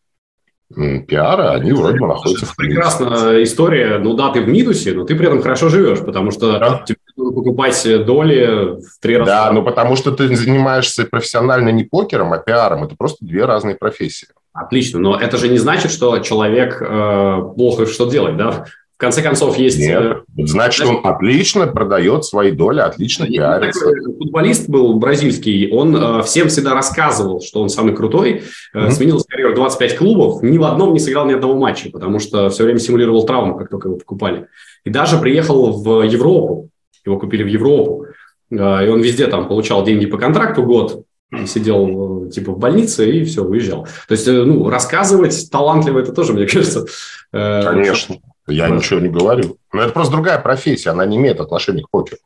пиара, 1.08 1.51
они 1.51 1.72
вроде 1.72 2.00
бы 2.00 2.08
находятся 2.08 2.46
в 2.46 2.56
плюсе. 2.56 2.74
Прекрасная 2.74 3.44
история. 3.44 4.00
Ну 4.00 4.15
да, 4.15 4.32
ты 4.32 4.42
в 4.42 4.48
минусе, 4.48 4.94
но 4.94 5.03
ты 5.03 5.15
при 5.15 5.27
этом 5.27 5.42
хорошо 5.42 5.70
живешь, 5.70 6.00
потому 6.00 6.32
что 6.32 6.60
да. 6.60 6.84
тебе 6.86 6.98
нужно 7.15 7.34
покупать 7.36 8.06
доли 8.06 8.80
в 8.82 9.00
три 9.00 9.18
раза. 9.18 9.32
Да, 9.32 9.51
ну 9.51 9.63
потому 9.63 9.96
что 9.96 10.12
ты 10.12 10.36
занимаешься 10.36 11.06
профессионально 11.06 11.70
не 11.70 11.84
покером, 11.84 12.34
а 12.34 12.39
пиаром. 12.39 12.84
Это 12.84 12.96
просто 12.96 13.24
две 13.24 13.46
разные 13.46 13.75
профессии. 13.75 14.27
Отлично, 14.51 15.00
но 15.00 15.20
это 15.20 15.38
же 15.38 15.48
не 15.48 15.58
значит, 15.58 15.92
что 15.92 16.18
человек 16.20 16.82
э, 16.82 17.42
плохо 17.56 17.86
что 17.86 18.10
делает, 18.10 18.38
да? 18.38 18.65
В 19.03 19.05
конце 19.05 19.22
концов, 19.22 19.57
есть... 19.57 19.79
Нет, 19.79 20.01
э, 20.01 20.15
значит, 20.45 20.88
он 20.88 21.01
отлично 21.03 21.67
продает 21.67 22.24
свои 22.24 22.51
доли, 22.51 22.79
отлично 22.79 23.27
пиарится. 23.27 23.86
Футболист 24.17 24.69
был 24.69 24.93
бразильский, 24.93 25.69
он 25.72 25.93
э, 25.93 26.24
всем 26.24 26.48
всегда 26.48 26.74
рассказывал, 26.74 27.41
что 27.41 27.62
он 27.62 27.67
самый 27.67 27.93
крутой, 27.93 28.43
mm-hmm. 28.74 28.91
сменил 28.91 29.19
с 29.19 29.25
карьеру 29.25 29.55
25 29.55 29.98
клубов, 29.98 30.41
ни 30.41 30.57
в 30.57 30.63
одном 30.63 30.93
не 30.93 31.00
сыграл 31.00 31.25
ни 31.25 31.33
одного 31.33 31.55
матча, 31.55 31.89
потому 31.91 32.19
что 32.19 32.50
все 32.50 32.63
время 32.63 32.79
симулировал 32.79 33.25
травму, 33.25 33.57
как 33.57 33.69
только 33.69 33.89
его 33.89 33.98
покупали. 33.98 34.48
И 34.86 34.89
даже 34.89 35.17
приехал 35.17 35.83
в 35.83 36.03
Европу, 36.03 36.69
его 37.05 37.19
купили 37.19 37.43
в 37.43 37.48
Европу, 37.48 38.05
и 38.51 38.55
он 38.57 39.01
везде 39.01 39.27
там 39.27 39.50
получал 39.50 39.83
деньги 39.83 40.05
по 40.05 40.17
контракту 40.17 40.63
год, 40.63 41.03
сидел 41.45 42.29
типа 42.29 42.53
в 42.53 42.57
больнице 42.57 43.12
и 43.12 43.25
все, 43.25 43.43
уезжал. 43.43 43.86
То 44.07 44.13
есть, 44.13 44.27
ну, 44.27 44.69
рассказывать 44.69 45.50
талантливо 45.51 46.00
это 46.00 46.13
тоже, 46.13 46.31
мне 46.31 46.45
кажется... 46.48 46.86
Конечно. 47.33 48.15
Я 48.47 48.67
да. 48.67 48.75
ничего 48.75 49.00
не 49.00 49.09
говорю. 49.09 49.57
Но 49.71 49.81
это 49.81 49.93
просто 49.93 50.13
другая 50.13 50.39
профессия, 50.39 50.89
она 50.89 51.05
не 51.05 51.17
имеет 51.17 51.39
отношения 51.39 51.83
к 51.83 51.89
покеру. 51.89 52.21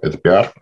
Это 0.00 0.16
пиар. 0.16 0.52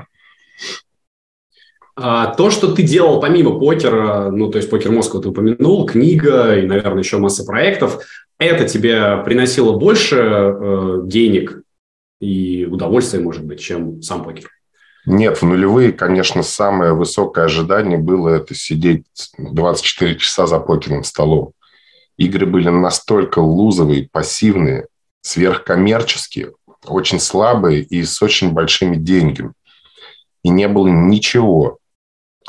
А, 1.99 2.35
то, 2.35 2.51
что 2.51 2.75
ты 2.75 2.83
делал 2.83 3.21
помимо 3.21 3.59
покера, 3.59 4.31
ну, 4.31 4.51
то 4.51 4.59
есть 4.59 4.69
покер 4.69 4.91
Москва 4.91 5.21
ты 5.21 5.29
упомянул, 5.29 5.87
книга 5.87 6.55
и, 6.57 6.67
наверное, 6.67 7.03
еще 7.03 7.19
масса 7.19 7.45
проектов, 7.45 8.05
это 8.39 8.69
тебе 8.69 9.17
приносило 9.25 9.79
больше 9.79 10.17
э, 10.17 11.01
денег 11.05 11.63
и 12.21 12.67
удовольствия, 12.67 13.21
может 13.21 13.45
быть, 13.45 13.61
чем 13.61 14.03
сам 14.03 14.25
покер? 14.25 14.51
Нет, 15.07 15.41
в 15.41 15.47
нулевые, 15.47 15.93
конечно, 15.93 16.43
самое 16.43 16.93
высокое 16.93 17.45
ожидание 17.45 17.97
было 17.97 18.29
это 18.31 18.55
сидеть 18.55 19.07
24 19.39 20.17
часа 20.17 20.47
за 20.47 20.59
покерным 20.59 21.05
столом. 21.05 21.53
Игры 22.17 22.47
были 22.47 22.69
настолько 22.69 23.41
лузовые, 23.41 24.09
пассивные, 24.11 24.87
сверхкоммерческие, 25.21 26.53
очень 26.85 27.21
слабые 27.21 27.83
и 27.83 28.03
с 28.05 28.23
очень 28.23 28.53
большими 28.53 28.97
деньгами. 28.97 29.53
И 30.43 30.49
не 30.49 30.69
было 30.69 30.87
ничего. 30.87 31.79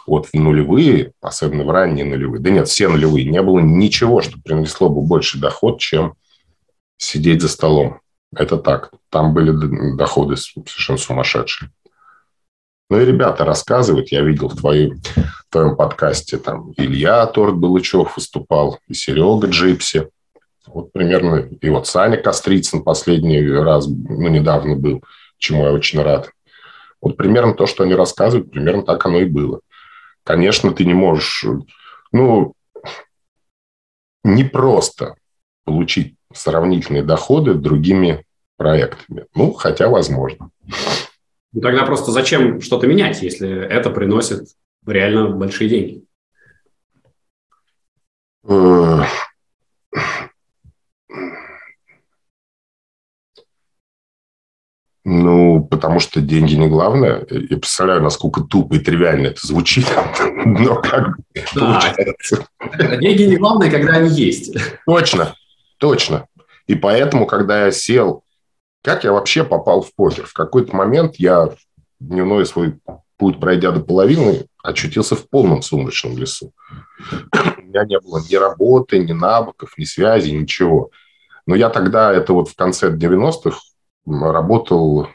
Вот 0.06 0.28
в 0.28 0.34
нулевые, 0.34 1.12
особенно 1.22 1.66
в 1.66 1.70
ранние 1.70 2.06
нулевые, 2.06 2.42
да 2.42 2.50
нет, 2.50 2.70
все 2.70 2.88
нулевые, 2.88 3.26
не 3.26 3.42
было 3.42 3.60
ничего, 3.60 4.22
что 4.22 4.40
принесло 4.42 4.90
бы 4.90 5.02
больше 5.02 5.38
доход, 5.38 5.80
чем 5.80 6.14
сидеть 6.98 7.42
за 7.42 7.50
столом. 7.50 8.00
Это 8.34 8.58
так. 8.58 8.92
Там 9.10 9.34
были 9.34 9.52
доходы 9.96 10.38
совершенно 10.38 10.98
сумасшедшие. 10.98 11.72
Ну 12.90 13.02
и 13.02 13.06
ребята 13.06 13.44
рассказывают, 13.44 14.12
я 14.12 14.22
видел 14.22 14.48
в, 14.48 14.56
твоем 14.56 15.02
в 15.48 15.52
твоем 15.52 15.76
подкасте, 15.78 16.38
там 16.38 16.74
Илья 16.78 17.26
Торт 17.28 17.56
Балычев 17.56 18.16
выступал, 18.18 18.80
и 18.88 18.94
Серега 18.94 19.48
Джипси. 19.48 20.10
Вот 20.68 20.92
примерно, 20.92 21.48
и 21.62 21.70
вот 21.70 21.88
Саня 21.88 22.18
Кострицын 22.18 22.84
последний 22.84 23.42
раз, 23.50 23.88
ну, 23.88 24.28
недавно 24.28 24.76
был, 24.76 25.02
чему 25.38 25.64
я 25.64 25.72
очень 25.72 26.02
рад. 26.02 26.30
Вот 27.02 27.16
примерно 27.16 27.54
то, 27.54 27.66
что 27.66 27.84
они 27.84 27.94
рассказывают, 27.94 28.52
примерно 28.52 28.84
так 28.84 29.06
оно 29.06 29.20
и 29.20 29.26
было. 29.26 29.62
Конечно, 30.24 30.74
ты 30.74 30.84
не 30.84 30.94
можешь, 30.94 31.46
ну, 32.12 32.54
не 34.26 34.44
просто 34.44 35.16
получить 35.64 36.16
сравнительные 36.34 37.04
доходы 37.04 37.54
другими 37.54 38.26
проектами. 38.58 39.26
Ну, 39.34 39.54
хотя 39.54 39.88
возможно. 39.88 40.50
Ну, 41.54 41.62
тогда 41.62 41.86
просто 41.86 42.12
зачем 42.12 42.60
что-то 42.60 42.88
менять, 42.88 43.22
если 43.22 43.50
это 43.50 43.90
приносит 43.90 44.50
реально 44.92 45.30
большие 45.30 45.70
деньги? 45.70 46.04
Ну, 55.10 55.64
потому 55.64 56.02
что 56.02 56.20
деньги 56.20 56.56
не 56.56 56.68
главное. 56.68 57.26
Я 57.30 57.58
представляю, 57.58 58.02
насколько 58.02 58.42
тупо 58.42 58.76
и 58.76 58.80
тривиально 58.80 59.28
это 59.28 59.48
звучит, 59.48 59.86
но 60.46 60.82
как 60.82 61.16
да. 61.34 61.42
получается. 61.56 62.46
Деньги 63.00 63.24
не 63.24 63.38
главное, 63.38 63.72
когда 63.72 63.94
они 63.94 64.10
есть. 64.10 64.58
Точно, 64.86 65.34
точно. 65.78 66.28
И 66.68 66.76
поэтому, 66.76 67.26
когда 67.26 67.66
я 67.66 67.72
сел, 67.72 68.24
как 68.84 69.06
я 69.06 69.14
вообще 69.14 69.46
попал 69.46 69.82
в 69.82 69.96
покер? 69.96 70.26
В 70.26 70.34
какой-то 70.34 70.76
момент 70.76 71.16
я 71.16 71.52
дневной 72.02 72.46
свой 72.46 72.78
путь, 73.18 73.40
пройдя 73.40 73.72
до 73.72 73.80
половины, 73.80 74.48
очутился 74.64 75.16
в 75.16 75.28
полном 75.30 75.62
сумрачном 75.62 76.18
лесу. 76.18 76.54
У 77.02 77.62
меня 77.62 77.86
не 77.86 78.00
было 78.00 78.22
ни 78.30 78.36
работы, 78.36 79.00
ни 79.00 79.12
навыков, 79.12 79.74
ни 79.78 79.84
связи, 79.84 80.30
ничего. 80.32 80.92
Но 81.46 81.56
я 81.56 81.70
тогда, 81.70 82.14
это 82.14 82.34
вот 82.34 82.50
в 82.50 82.56
конце 82.56 82.92
90-х, 82.92 83.58
работал, 84.06 85.10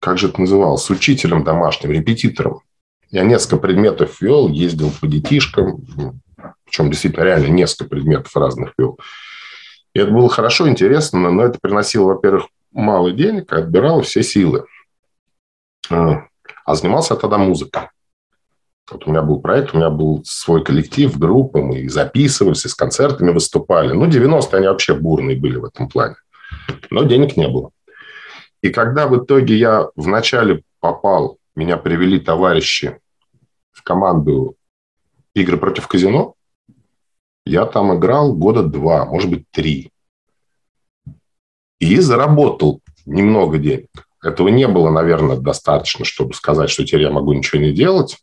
как 0.00 0.18
же 0.18 0.28
это 0.28 0.40
называлось, 0.40 0.82
с 0.82 0.90
учителем 0.90 1.44
домашним, 1.44 1.92
репетитором. 1.92 2.60
Я 3.10 3.24
несколько 3.24 3.56
предметов 3.56 4.20
вел, 4.20 4.48
ездил 4.48 4.92
по 5.00 5.06
детишкам, 5.06 5.82
причем 6.64 6.90
действительно 6.90 7.24
реально 7.24 7.48
несколько 7.48 7.90
предметов 7.90 8.36
разных 8.36 8.74
вел. 8.78 8.98
И 9.94 9.98
это 9.98 10.12
было 10.12 10.28
хорошо, 10.28 10.68
интересно, 10.68 11.30
но 11.30 11.42
это 11.42 11.58
приносило, 11.60 12.04
во-первых, 12.14 12.46
мало 12.70 13.10
денег, 13.10 13.52
а 13.52 13.58
отбирало 13.58 14.02
все 14.02 14.22
силы. 14.22 14.64
А, 16.70 16.74
занимался 16.76 17.14
я 17.14 17.20
тогда 17.20 17.36
музыкой. 17.36 17.88
Вот 18.92 19.04
у 19.04 19.10
меня 19.10 19.22
был 19.22 19.40
проект, 19.40 19.74
у 19.74 19.76
меня 19.76 19.90
был 19.90 20.22
свой 20.24 20.62
коллектив, 20.62 21.18
группа, 21.18 21.58
мы 21.58 21.88
записывались, 21.88 22.64
и 22.64 22.68
с 22.68 22.76
концертами 22.76 23.32
выступали. 23.32 23.92
Ну, 23.92 24.06
90-е 24.06 24.56
они 24.56 24.68
вообще 24.68 24.94
бурные 24.94 25.36
были 25.36 25.56
в 25.56 25.64
этом 25.64 25.88
плане. 25.88 26.14
Но 26.90 27.02
денег 27.02 27.36
не 27.36 27.48
было. 27.48 27.72
И 28.62 28.70
когда 28.70 29.08
в 29.08 29.16
итоге 29.18 29.56
я 29.56 29.88
вначале 29.96 30.62
попал, 30.78 31.38
меня 31.56 31.76
привели 31.76 32.20
товарищи 32.20 33.00
в 33.72 33.82
команду 33.82 34.54
игры 35.34 35.56
против 35.56 35.88
казино, 35.88 36.34
я 37.44 37.66
там 37.66 37.98
играл 37.98 38.32
года 38.32 38.62
два, 38.62 39.06
может 39.06 39.28
быть, 39.28 39.44
три. 39.50 39.90
И 41.80 41.98
заработал 41.98 42.80
немного 43.06 43.58
денег. 43.58 44.06
Этого 44.22 44.48
не 44.48 44.68
было, 44.68 44.90
наверное, 44.90 45.36
достаточно, 45.36 46.04
чтобы 46.04 46.34
сказать, 46.34 46.70
что 46.70 46.84
теперь 46.84 47.02
я 47.02 47.10
могу 47.10 47.32
ничего 47.32 47.60
не 47.60 47.72
делать. 47.72 48.18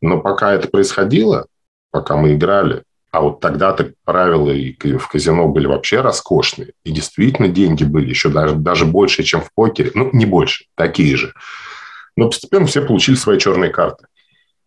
Но 0.00 0.20
пока 0.20 0.52
это 0.52 0.68
происходило, 0.68 1.46
пока 1.90 2.16
мы 2.16 2.34
играли, 2.34 2.82
а 3.10 3.22
вот 3.22 3.40
тогда-то 3.40 3.92
правила 4.04 4.50
и 4.50 4.74
в 4.98 5.08
казино 5.08 5.48
были 5.48 5.66
вообще 5.66 6.02
роскошные. 6.02 6.72
И 6.84 6.90
действительно 6.90 7.48
деньги 7.48 7.84
были 7.84 8.08
еще 8.08 8.28
даже, 8.28 8.54
даже 8.54 8.84
больше, 8.84 9.22
чем 9.22 9.40
в 9.40 9.52
покере. 9.54 9.90
Ну, 9.94 10.10
не 10.12 10.26
больше, 10.26 10.66
такие 10.74 11.16
же. 11.16 11.32
Но 12.16 12.26
постепенно 12.26 12.66
все 12.66 12.82
получили 12.82 13.16
свои 13.16 13.38
черные 13.38 13.70
карты 13.70 14.06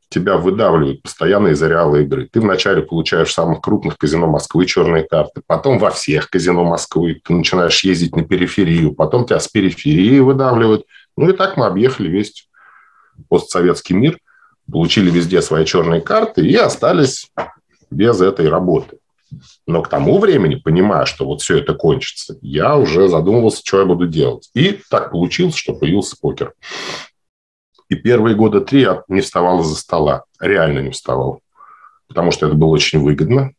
тебя 0.09 0.37
выдавливают 0.37 1.03
постоянно 1.03 1.49
из 1.49 1.61
ареала 1.61 1.97
игры. 1.97 2.27
Ты 2.31 2.41
вначале 2.41 2.81
получаешь 2.81 3.29
в 3.29 3.33
самых 3.33 3.61
крупных 3.61 3.97
казино 3.97 4.27
Москвы 4.27 4.65
черные 4.65 5.03
карты, 5.03 5.41
потом 5.45 5.77
во 5.77 5.91
всех 5.91 6.29
казино 6.29 6.63
Москвы 6.63 7.21
ты 7.23 7.33
начинаешь 7.33 7.83
ездить 7.83 8.15
на 8.15 8.23
периферию, 8.23 8.93
потом 8.93 9.25
тебя 9.25 9.39
с 9.39 9.47
периферии 9.47 10.19
выдавливают. 10.19 10.85
Ну 11.15 11.29
и 11.29 11.33
так 11.33 11.57
мы 11.57 11.67
объехали 11.67 12.09
весь 12.09 12.47
постсоветский 13.27 13.95
мир, 13.95 14.17
получили 14.71 15.09
везде 15.11 15.41
свои 15.41 15.65
черные 15.65 16.01
карты 16.01 16.45
и 16.45 16.55
остались 16.55 17.31
без 17.91 18.21
этой 18.21 18.49
работы. 18.49 18.97
Но 19.67 19.83
к 19.83 19.89
тому 19.89 20.17
времени, 20.17 20.55
понимая, 20.55 21.05
что 21.05 21.25
вот 21.25 21.41
все 21.41 21.59
это 21.59 21.75
кончится, 21.75 22.37
я 22.41 22.75
уже 22.75 23.07
задумывался, 23.07 23.61
что 23.63 23.79
я 23.79 23.85
буду 23.85 24.07
делать. 24.07 24.49
И 24.55 24.79
так 24.89 25.11
получилось, 25.11 25.55
что 25.55 25.73
появился 25.73 26.15
покер. 26.19 26.53
И 27.89 27.95
первые 27.95 28.35
года 28.35 28.61
три 28.61 28.81
я 28.81 29.03
не 29.07 29.21
вставал 29.21 29.61
из-за 29.61 29.75
стола. 29.75 30.23
Реально 30.39 30.79
не 30.79 30.91
вставал. 30.91 31.41
Потому 32.07 32.31
что 32.31 32.47
это 32.47 32.55
было 32.55 32.69
очень 32.69 32.99
выгодно. 32.99 33.51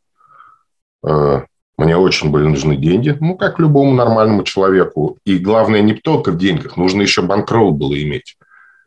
Э, 1.07 1.43
мне 1.77 1.97
очень 1.97 2.31
были 2.31 2.45
нужны 2.45 2.77
деньги. 2.77 3.17
Ну, 3.21 3.37
как 3.37 3.59
любому 3.59 3.93
нормальному 3.93 4.45
человеку. 4.45 5.19
И 5.25 5.39
главное 5.39 5.83
не 5.83 5.95
только 5.95 6.31
в 6.31 6.39
деньгах. 6.39 6.77
Нужно 6.77 7.03
еще 7.03 7.23
банкролл 7.23 7.73
было 7.73 8.01
иметь. 8.01 8.37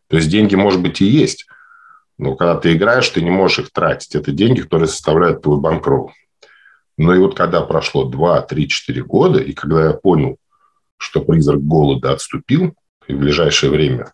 То 0.07 0.15
есть 0.17 0.29
деньги, 0.29 0.55
может 0.55 0.81
быть, 0.81 1.01
и 1.01 1.05
есть. 1.05 1.45
Но 2.17 2.35
когда 2.35 2.55
ты 2.55 2.73
играешь, 2.73 3.09
ты 3.09 3.21
не 3.21 3.31
можешь 3.31 3.59
их 3.59 3.71
тратить. 3.71 4.15
Это 4.15 4.31
деньги, 4.31 4.61
которые 4.61 4.87
составляют 4.87 5.41
твой 5.41 5.59
банкролл. 5.59 6.11
Ну 6.97 7.13
и 7.13 7.19
вот 7.19 7.35
когда 7.35 7.61
прошло 7.61 8.05
2, 8.05 8.41
3, 8.43 8.67
4 8.67 9.03
года, 9.03 9.39
и 9.39 9.51
когда 9.53 9.87
я 9.87 9.93
понял, 9.93 10.37
что 10.97 11.21
призрак 11.21 11.61
голода 11.61 12.13
отступил, 12.13 12.75
и 13.07 13.13
в 13.13 13.19
ближайшее 13.19 13.71
время 13.71 14.13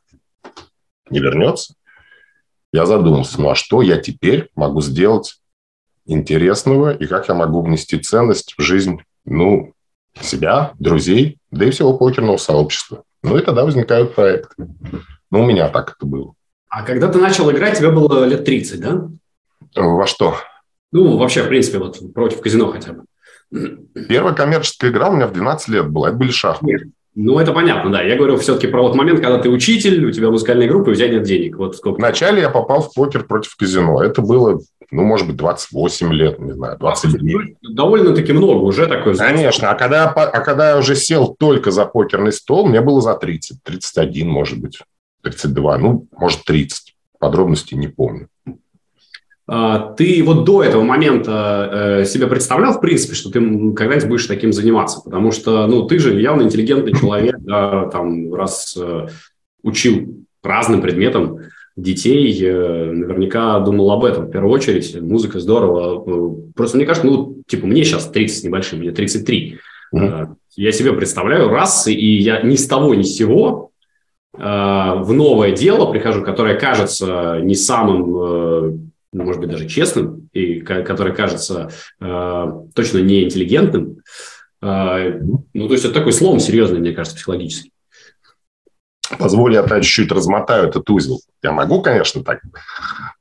не 1.12 1.20
вернется, 1.20 1.74
я 2.72 2.86
задумался, 2.86 3.42
ну 3.42 3.50
а 3.50 3.56
что 3.56 3.82
я 3.82 3.98
теперь 3.98 4.50
могу 4.56 4.82
сделать 4.82 5.40
интересного 6.06 6.96
и 6.96 7.06
как 7.06 7.28
я 7.28 7.36
могу 7.36 7.62
внести 7.62 7.98
ценность 8.00 8.56
в 8.58 8.62
жизнь, 8.62 9.02
ну, 9.26 9.74
себя, 10.20 10.74
друзей, 10.80 11.38
да 11.52 11.66
и 11.66 11.72
всего 11.72 11.98
покерного 11.98 12.38
сообщества. 12.38 13.04
Ну 13.24 13.38
и 13.38 13.42
тогда 13.42 13.64
возникают 13.64 14.16
проекты. 14.16 14.68
Ну, 15.32 15.42
у 15.42 15.46
меня 15.46 15.70
так 15.70 15.96
это 15.98 16.06
было. 16.06 16.34
А 16.70 16.84
когда 16.84 17.10
ты 17.10 17.20
начал 17.20 17.52
играть, 17.52 17.78
тебе 17.78 17.92
было 17.92 18.26
лет 18.26 18.46
30, 18.46 18.80
да? 18.80 19.10
Во 19.76 20.08
что? 20.08 20.36
Ну, 20.92 21.18
вообще, 21.18 21.44
в 21.44 21.48
принципе, 21.48 21.80
вот 21.80 22.00
против 22.14 22.42
казино 22.42 22.72
хотя 22.72 22.94
бы. 22.94 23.06
Первая 24.08 24.34
коммерческая 24.34 24.92
игра 24.92 25.10
у 25.10 25.16
меня 25.16 25.28
в 25.28 25.34
12 25.34 25.68
лет 25.70 25.90
была. 25.90 26.10
Это 26.10 26.18
были 26.18 26.32
шахматы. 26.32 26.92
Ну, 27.16 27.40
это 27.40 27.52
понятно, 27.54 27.92
да. 27.92 28.02
Я 28.02 28.16
говорю 28.16 28.38
все-таки 28.38 28.68
про 28.68 28.82
вот 28.82 28.96
момент, 28.96 29.20
когда 29.20 29.40
ты 29.40 29.50
учитель, 29.50 30.06
у 30.06 30.12
тебя 30.12 30.30
музыкальная 30.30 30.68
группа, 30.68 30.90
и 30.90 30.94
у 30.94 30.96
тебя 30.96 31.10
нет 31.10 31.24
денег. 31.24 31.58
Вот 31.58 31.76
сколько? 31.76 31.98
Вначале 31.98 32.42
я 32.42 32.50
попал 32.50 32.82
в 32.82 32.94
покер 32.94 33.26
против 33.26 33.56
казино. 33.56 34.02
Это 34.02 34.22
было, 34.22 34.60
ну, 34.92 35.04
может 35.04 35.28
быть, 35.28 35.36
28 35.36 36.14
лет, 36.14 36.40
не 36.40 36.54
знаю, 36.54 36.78
29. 36.80 37.58
Довольно-таки 37.62 38.32
много 38.32 38.62
уже 38.62 38.88
такое. 38.88 39.16
Конечно. 39.16 39.72
А 39.72 39.76
когда, 39.76 40.10
а 40.10 40.42
когда 40.42 40.70
я 40.70 40.78
уже 40.78 40.96
сел 40.96 41.36
только 41.38 41.72
за 41.72 41.86
покерный 41.86 42.32
стол, 42.32 42.68
мне 42.68 42.82
было 42.82 43.02
за 43.02 43.16
30, 43.16 43.64
31, 43.64 44.30
может 44.30 44.60
быть, 44.60 44.80
32, 45.24 45.78
ну, 45.78 46.08
может, 46.18 46.44
30. 46.46 46.96
Подробностей 47.20 47.78
не 47.78 47.90
помню. 47.90 48.30
А, 49.52 49.94
ты 49.94 50.22
вот 50.24 50.46
до 50.46 50.62
этого 50.62 50.84
момента 50.84 52.02
э, 52.02 52.06
себе 52.06 52.28
представлял, 52.28 52.74
в 52.74 52.82
принципе, 52.82 53.16
что 53.16 53.32
ты 53.32 53.40
когда-нибудь 53.74 54.08
будешь 54.08 54.28
таким 54.28 54.54
заниматься? 54.54 55.02
Потому 55.04 55.32
что, 55.32 55.66
ну, 55.66 55.88
ты 55.88 55.98
же 55.98 56.22
явно 56.22 56.44
интеллигентный 56.44 56.94
человек, 56.94 57.36
да, 57.40 57.86
там, 57.86 58.32
раз 58.32 58.78
э, 58.80 59.08
учил 59.64 60.24
разным 60.44 60.84
предметам 60.84 61.40
детей, 61.76 62.40
э, 62.46 62.92
наверняка 62.92 63.60
думал 63.62 63.90
об 63.90 64.06
этом 64.06 64.28
в 64.28 64.30
первую 64.30 64.54
очередь. 64.54 65.02
Музыка 65.02 65.40
здорово. 65.40 66.52
Просто 66.56 66.78
мне 66.78 66.86
кажется, 66.86 67.08
ну, 67.08 67.42
типа, 67.48 67.66
мне 67.66 67.84
сейчас 67.84 68.08
30 68.08 68.42
с 68.42 68.44
небольшим, 68.44 68.80
мне 68.80 68.92
33. 68.92 69.58
Mm-hmm. 69.96 70.28
Я 70.58 70.72
себе 70.72 70.94
представляю 70.94 71.50
раз, 71.50 71.88
и 71.88 72.18
я 72.18 72.42
ни 72.42 72.56
с 72.56 72.68
того, 72.68 72.94
ни 72.94 73.02
с 73.02 73.16
сего 73.16 73.72
в 74.32 75.08
новое 75.10 75.54
дело 75.54 75.92
прихожу, 75.92 76.24
которое 76.24 76.56
кажется 76.58 77.40
не 77.42 77.56
самым 77.56 78.89
может 79.14 79.42
быть, 79.42 79.50
даже 79.50 79.68
честным, 79.68 80.30
и 80.34 80.60
который 80.62 81.16
кажется 81.16 81.72
э, 82.00 82.46
точно 82.76 83.00
не 83.00 83.24
интеллигентным. 83.24 83.98
Э, 84.62 85.20
ну, 85.54 85.68
то 85.68 85.74
есть 85.74 85.86
это 85.86 85.94
такой 85.94 86.14
слом 86.14 86.40
серьезный, 86.40 86.80
мне 86.80 86.92
кажется, 86.92 87.16
психологически. 87.16 87.72
Позволь, 89.18 89.54
я 89.56 89.62
опять 89.62 89.84
чуть-чуть 89.84 90.12
размотаю 90.12 90.68
этот 90.68 90.88
узел. 90.90 91.20
Я 91.42 91.52
могу, 91.52 91.82
конечно, 91.82 92.24
так 92.24 92.42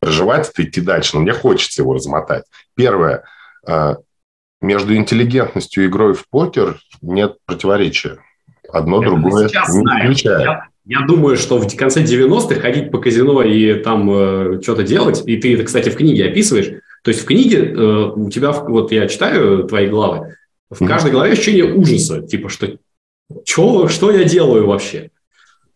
проживать 0.00 0.50
это, 0.50 0.62
идти 0.62 0.82
дальше, 0.82 1.16
но 1.16 1.22
мне 1.22 1.32
хочется 1.32 1.80
его 1.80 1.94
размотать. 1.94 2.44
Первое. 2.74 3.24
Э, 3.66 3.94
между 4.60 4.94
интеллигентностью 4.96 5.84
и 5.84 5.86
игрой 5.86 6.14
в 6.14 6.28
покер 6.28 6.80
нет 7.00 7.36
противоречия. 7.46 8.18
Одно 8.70 9.00
это 9.00 9.12
другое 9.12 9.44
не 9.44 10.12
исключает. 10.12 10.42
Я 10.42 10.68
думаю, 11.06 11.36
что 11.36 11.58
в 11.58 11.76
конце 11.76 12.02
90-х 12.02 12.60
ходить 12.60 12.90
по 12.90 12.98
казино 12.98 13.42
и 13.42 13.74
там 13.74 14.10
э, 14.10 14.60
что-то 14.62 14.82
делать, 14.84 15.22
и 15.26 15.36
ты 15.36 15.54
это, 15.54 15.64
кстати, 15.64 15.90
в 15.90 15.96
книге 15.96 16.26
описываешь, 16.26 16.68
то 17.02 17.10
есть 17.10 17.20
в 17.22 17.24
книге 17.26 17.72
э, 17.72 18.12
у 18.16 18.30
тебя, 18.30 18.52
вот 18.52 18.90
я 18.90 19.06
читаю 19.06 19.64
твои 19.64 19.88
главы, 19.88 20.34
в 20.70 20.86
каждой 20.86 21.12
главе 21.12 21.32
ощущение 21.32 21.74
ужаса, 21.74 22.22
типа, 22.22 22.48
что 22.48 22.68
чё, 23.44 23.88
что 23.88 24.10
я 24.10 24.24
делаю 24.24 24.66
вообще? 24.66 25.10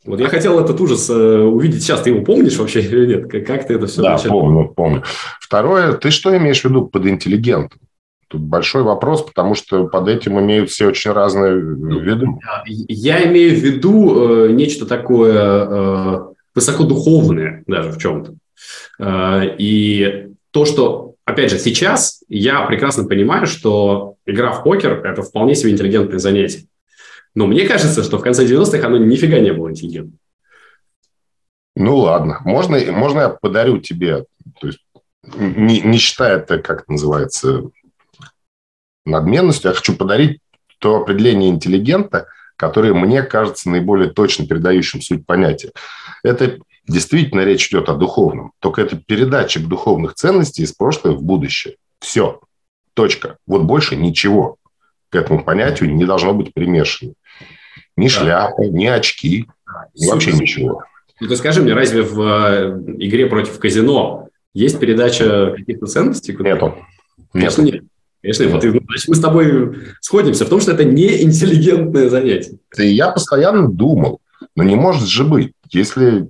Вот 0.04 0.18
я 0.18 0.28
хотел 0.28 0.58
этот 0.58 0.80
ужас 0.80 1.08
э, 1.10 1.14
увидеть 1.14 1.82
сейчас. 1.82 2.02
Ты 2.02 2.10
его 2.10 2.24
помнишь 2.24 2.56
вообще 2.56 2.80
или 2.80 3.06
нет? 3.06 3.30
Как, 3.30 3.46
как 3.46 3.66
ты 3.68 3.74
это 3.74 3.86
все 3.86 4.02
Да, 4.02 4.12
начал? 4.14 4.30
помню, 4.30 4.68
помню. 4.68 5.04
Второе, 5.40 5.92
ты 5.92 6.10
что 6.10 6.36
имеешь 6.36 6.62
в 6.62 6.64
виду 6.64 6.86
под 6.86 7.06
интеллигентом? 7.06 7.78
Тут 8.32 8.40
большой 8.40 8.82
вопрос, 8.82 9.20
потому 9.20 9.54
что 9.54 9.88
под 9.88 10.08
этим 10.08 10.40
имеют 10.40 10.70
все 10.70 10.86
очень 10.86 11.10
разные 11.10 11.52
ну, 11.52 11.98
виды. 11.98 12.26
Я 12.64 13.22
имею 13.26 13.54
в 13.54 13.58
виду 13.58 14.46
э, 14.46 14.52
нечто 14.52 14.86
такое 14.86 15.34
э, 15.36 16.20
высокодуховное 16.54 17.62
даже 17.66 17.90
в 17.90 17.98
чем-то. 17.98 18.34
Э, 18.98 19.54
и 19.58 20.28
то, 20.50 20.64
что, 20.64 21.16
опять 21.26 21.50
же, 21.50 21.58
сейчас 21.58 22.24
я 22.30 22.62
прекрасно 22.62 23.04
понимаю, 23.04 23.46
что 23.46 24.14
игра 24.24 24.52
в 24.52 24.64
покер– 24.64 25.04
это 25.04 25.20
вполне 25.20 25.54
себе 25.54 25.72
интеллигентное 25.72 26.18
занятие. 26.18 26.64
Но 27.34 27.46
мне 27.46 27.68
кажется, 27.68 28.02
что 28.02 28.16
в 28.16 28.22
конце 28.22 28.46
90-х 28.46 28.86
оно 28.86 28.96
нифига 28.96 29.40
не 29.40 29.52
было 29.52 29.68
интеллигентным. 29.68 30.18
Ну 31.76 31.98
ладно, 31.98 32.40
можно, 32.46 32.80
можно 32.92 33.18
я 33.18 33.28
подарю 33.28 33.76
тебе, 33.76 34.24
то 34.58 34.68
есть 34.68 34.80
не, 35.22 35.80
не 35.80 35.98
считая 35.98 36.38
это, 36.38 36.58
как 36.58 36.82
это 36.82 36.92
называется, 36.92 37.64
надменностью, 39.04 39.70
я 39.70 39.74
хочу 39.74 39.96
подарить 39.96 40.40
то 40.78 40.96
определение 40.96 41.50
интеллигента, 41.50 42.26
которое 42.56 42.92
мне 42.92 43.22
кажется 43.22 43.70
наиболее 43.70 44.10
точно 44.10 44.46
передающим 44.46 45.00
суть 45.00 45.26
понятия. 45.26 45.72
Это 46.22 46.58
действительно 46.86 47.40
речь 47.42 47.68
идет 47.68 47.88
о 47.88 47.94
духовном, 47.94 48.52
только 48.58 48.82
это 48.82 48.96
передатчик 48.96 49.66
духовных 49.66 50.14
ценностей 50.14 50.62
из 50.62 50.72
прошлого 50.72 51.14
в 51.14 51.22
будущее. 51.22 51.76
Все. 52.00 52.40
Точка. 52.94 53.36
Вот 53.46 53.62
больше 53.62 53.96
ничего 53.96 54.56
к 55.08 55.14
этому 55.14 55.44
понятию 55.44 55.94
не 55.94 56.04
должно 56.04 56.34
быть 56.34 56.52
примешано. 56.52 57.12
Ни 57.96 58.08
да. 58.08 58.10
шляпа, 58.10 58.62
ни 58.62 58.86
очки, 58.86 59.46
ни 59.94 60.06
вообще 60.06 60.32
ничего. 60.32 60.84
Ну, 61.20 61.28
ты 61.28 61.36
скажи 61.36 61.62
мне, 61.62 61.74
разве 61.74 62.02
в 62.02 62.20
э, 62.20 62.82
игре 62.98 63.26
против 63.26 63.58
казино 63.58 64.28
есть 64.54 64.80
передача 64.80 65.54
каких-то 65.56 65.86
ценностей? 65.86 66.36
Нету. 66.38 66.76
Конечно, 67.32 67.62
нет. 67.62 67.84
Конечно. 68.22 68.48
Вот, 68.48 68.62
значит, 68.62 69.08
мы 69.08 69.14
с 69.14 69.20
тобой 69.20 69.78
сходимся 70.00 70.44
в 70.44 70.48
том, 70.48 70.60
что 70.60 70.72
это 70.72 70.84
не 70.84 71.22
интеллигентное 71.22 72.08
занятие. 72.08 72.58
Я 72.76 73.10
постоянно 73.10 73.68
думал, 73.68 74.20
но 74.54 74.62
не 74.62 74.76
может 74.76 75.08
же 75.08 75.24
быть, 75.24 75.52
если 75.70 76.28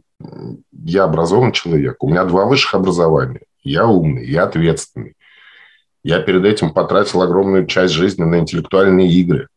я 0.73 1.05
образованный 1.05 1.53
человек, 1.53 2.03
у 2.03 2.09
меня 2.09 2.25
два 2.25 2.47
высших 2.47 2.75
образования, 2.75 3.43
я 3.63 3.87
умный, 3.87 4.27
я 4.27 4.45
ответственный, 4.45 5.15
я 6.03 6.21
перед 6.21 6.45
этим 6.45 6.73
потратил 6.73 7.23
огромную 7.23 7.67
часть 7.67 7.93
жизни 7.93 8.25
на 8.25 8.39
интеллектуальные 8.39 9.11
игры. 9.11 9.49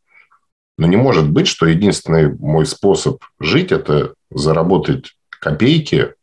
Но 0.77 0.87
не 0.87 0.97
может 0.97 1.29
быть, 1.29 1.47
что 1.47 1.65
единственный 1.65 2.33
мой 2.33 2.65
способ 2.65 3.23
жить– 3.39 3.71
это 3.73 4.13
заработать 4.29 5.15
копейки 5.29 6.13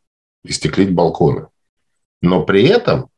и 0.44 0.52
стеклить 0.52 0.92
балконы. 0.92 1.46
Но 2.20 2.44
при 2.44 2.66
этом 2.66 3.08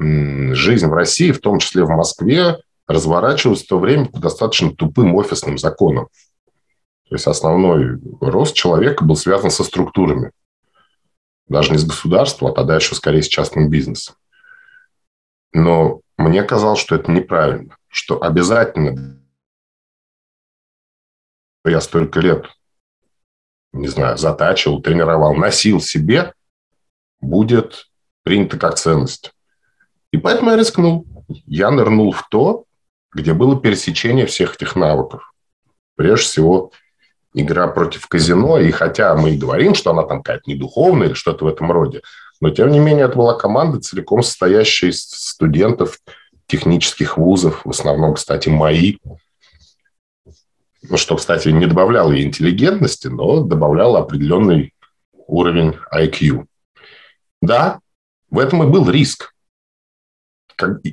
жизнь 0.00 0.86
в 0.86 0.92
России, 0.92 1.32
в 1.32 1.40
том 1.40 1.58
числе 1.58 1.84
в 1.84 1.90
Москве, 1.90 2.58
разворачивалась 2.86 3.64
в 3.64 3.68
то 3.68 3.78
время 3.78 4.06
по 4.06 4.18
достаточно 4.18 4.74
тупым 4.74 5.14
офисным 5.14 5.58
законам. 5.58 6.08
То 7.08 7.16
есть 7.16 7.26
основной 7.26 8.00
рост 8.20 8.54
человека 8.54 9.04
был 9.04 9.16
связан 9.16 9.50
со 9.50 9.64
структурами. 9.64 10.32
Даже 11.48 11.72
не 11.72 11.78
с 11.78 11.84
государством, 11.84 12.50
а 12.50 12.54
тогда 12.54 12.76
еще 12.76 12.94
скорее 12.94 13.22
с 13.22 13.28
частным 13.28 13.68
бизнесом. 13.68 14.14
Но 15.52 16.00
мне 16.16 16.42
казалось, 16.44 16.78
что 16.78 16.94
это 16.94 17.10
неправильно, 17.10 17.76
что 17.88 18.22
обязательно 18.22 19.20
я 21.64 21.80
столько 21.80 22.20
лет 22.20 22.46
не 23.72 23.88
знаю, 23.88 24.18
затачивал, 24.18 24.82
тренировал, 24.82 25.34
носил 25.34 25.80
себе, 25.80 26.34
будет 27.20 27.90
принято 28.22 28.58
как 28.58 28.76
ценность. 28.76 29.32
И 30.12 30.16
поэтому 30.18 30.50
я 30.50 30.56
рискнул. 30.56 31.06
Я 31.46 31.70
нырнул 31.70 32.12
в 32.12 32.26
то, 32.28 32.64
где 33.12 33.32
было 33.32 33.60
пересечение 33.60 34.26
всех 34.26 34.56
этих 34.56 34.76
навыков. 34.76 35.32
Прежде 35.96 36.24
всего, 36.24 36.72
игра 37.34 37.68
против 37.68 38.06
казино. 38.08 38.58
И 38.58 38.70
хотя 38.70 39.14
мы 39.16 39.30
и 39.30 39.38
говорим, 39.38 39.74
что 39.74 39.90
она 39.90 40.02
там 40.02 40.22
какая-то 40.22 40.50
недуховная 40.50 41.08
или 41.08 41.14
что-то 41.14 41.44
в 41.44 41.48
этом 41.48 41.70
роде, 41.70 42.02
но 42.40 42.50
тем 42.50 42.70
не 42.70 42.78
менее 42.78 43.04
это 43.04 43.16
была 43.16 43.34
команда, 43.34 43.80
целиком 43.80 44.22
состоящая 44.22 44.88
из 44.88 45.02
студентов 45.02 45.98
технических 46.46 47.16
вузов, 47.16 47.64
в 47.64 47.70
основном, 47.70 48.14
кстати, 48.14 48.48
мои, 48.48 48.96
ну, 50.82 50.96
что, 50.96 51.16
кстати, 51.16 51.48
не 51.48 51.66
добавляло 51.66 52.10
ей 52.12 52.24
интеллигентности, 52.24 53.08
но 53.08 53.42
добавляло 53.42 54.00
определенный 54.00 54.74
уровень 55.12 55.76
IQ. 55.94 56.46
Да, 57.42 57.80
в 58.30 58.38
этом 58.38 58.62
и 58.62 58.66
был 58.66 58.90
риск. 58.90 59.29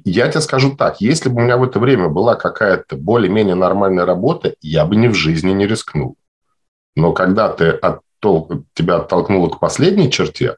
Я 0.05 0.27
тебе 0.29 0.41
скажу 0.41 0.75
так, 0.75 1.01
если 1.01 1.29
бы 1.29 1.37
у 1.37 1.43
меня 1.43 1.57
в 1.57 1.63
это 1.63 1.79
время 1.79 2.09
была 2.09 2.35
какая-то 2.35 2.95
более-менее 2.97 3.55
нормальная 3.55 4.05
работа, 4.05 4.55
я 4.61 4.85
бы 4.85 4.95
ни 4.95 5.07
в 5.07 5.13
жизни 5.13 5.51
не 5.51 5.67
рискнул. 5.67 6.17
Но 6.95 7.13
когда 7.13 7.49
ты 7.49 7.69
оттол... 7.69 8.65
тебя 8.73 8.97
оттолкнуло 8.97 9.49
к 9.49 9.59
последней 9.59 10.11
черте, 10.11 10.55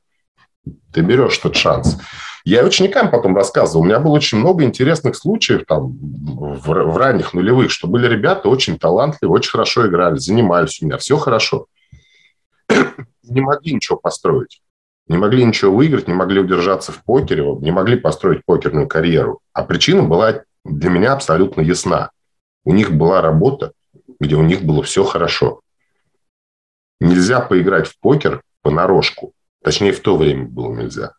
ты 0.94 1.02
берешь 1.02 1.40
этот 1.40 1.56
шанс. 1.56 1.98
Я 2.46 2.64
ученикам 2.64 3.12
потом 3.12 3.36
рассказывал, 3.36 3.82
у 3.82 3.86
меня 3.86 4.00
было 4.00 4.14
очень 4.14 4.38
много 4.38 4.64
интересных 4.64 5.16
случаев 5.16 5.66
там 5.68 5.92
в, 5.92 6.68
в 6.68 6.98
ранних 6.98 7.34
нулевых, 7.34 7.70
что 7.72 7.88
были 7.88 8.08
ребята 8.08 8.50
очень 8.50 8.80
талантливые, 8.80 9.36
очень 9.36 9.52
хорошо 9.52 9.88
играли, 9.88 10.18
занимались 10.18 10.82
у 10.82 10.86
меня, 10.86 10.98
все 10.98 11.18
хорошо. 11.18 11.68
Не 13.24 13.42
могли 13.42 13.74
ничего 13.74 13.98
построить. 13.98 14.62
Не 15.10 15.18
могли 15.18 15.44
ничего 15.44 15.76
выиграть, 15.76 16.08
не 16.08 16.14
могли 16.14 16.40
удержаться 16.40 16.92
в 16.92 17.04
покере, 17.04 17.44
не 17.62 17.72
могли 17.72 17.98
построить 18.00 18.46
покерную 18.46 18.88
карьеру. 18.88 19.42
А 19.54 19.64
причина 19.64 20.04
была 20.04 20.44
для 20.64 20.90
меня 20.92 21.14
абсолютно 21.14 21.62
ясна. 21.62 22.12
У 22.64 22.74
них 22.74 22.92
была 22.92 23.20
работа, 23.22 23.74
где 24.20 24.36
у 24.36 24.44
них 24.44 24.62
было 24.64 24.84
все 24.84 25.04
хорошо. 25.04 25.62
Нельзя 27.00 27.42
поиграть 27.42 27.88
в 27.88 28.00
покер 28.00 28.44
понарошку. 28.62 29.34
Точнее, 29.64 29.94
в 29.94 30.00
то 30.00 30.16
время 30.16 30.46
было 30.46 30.76
нельзя. 30.76 31.14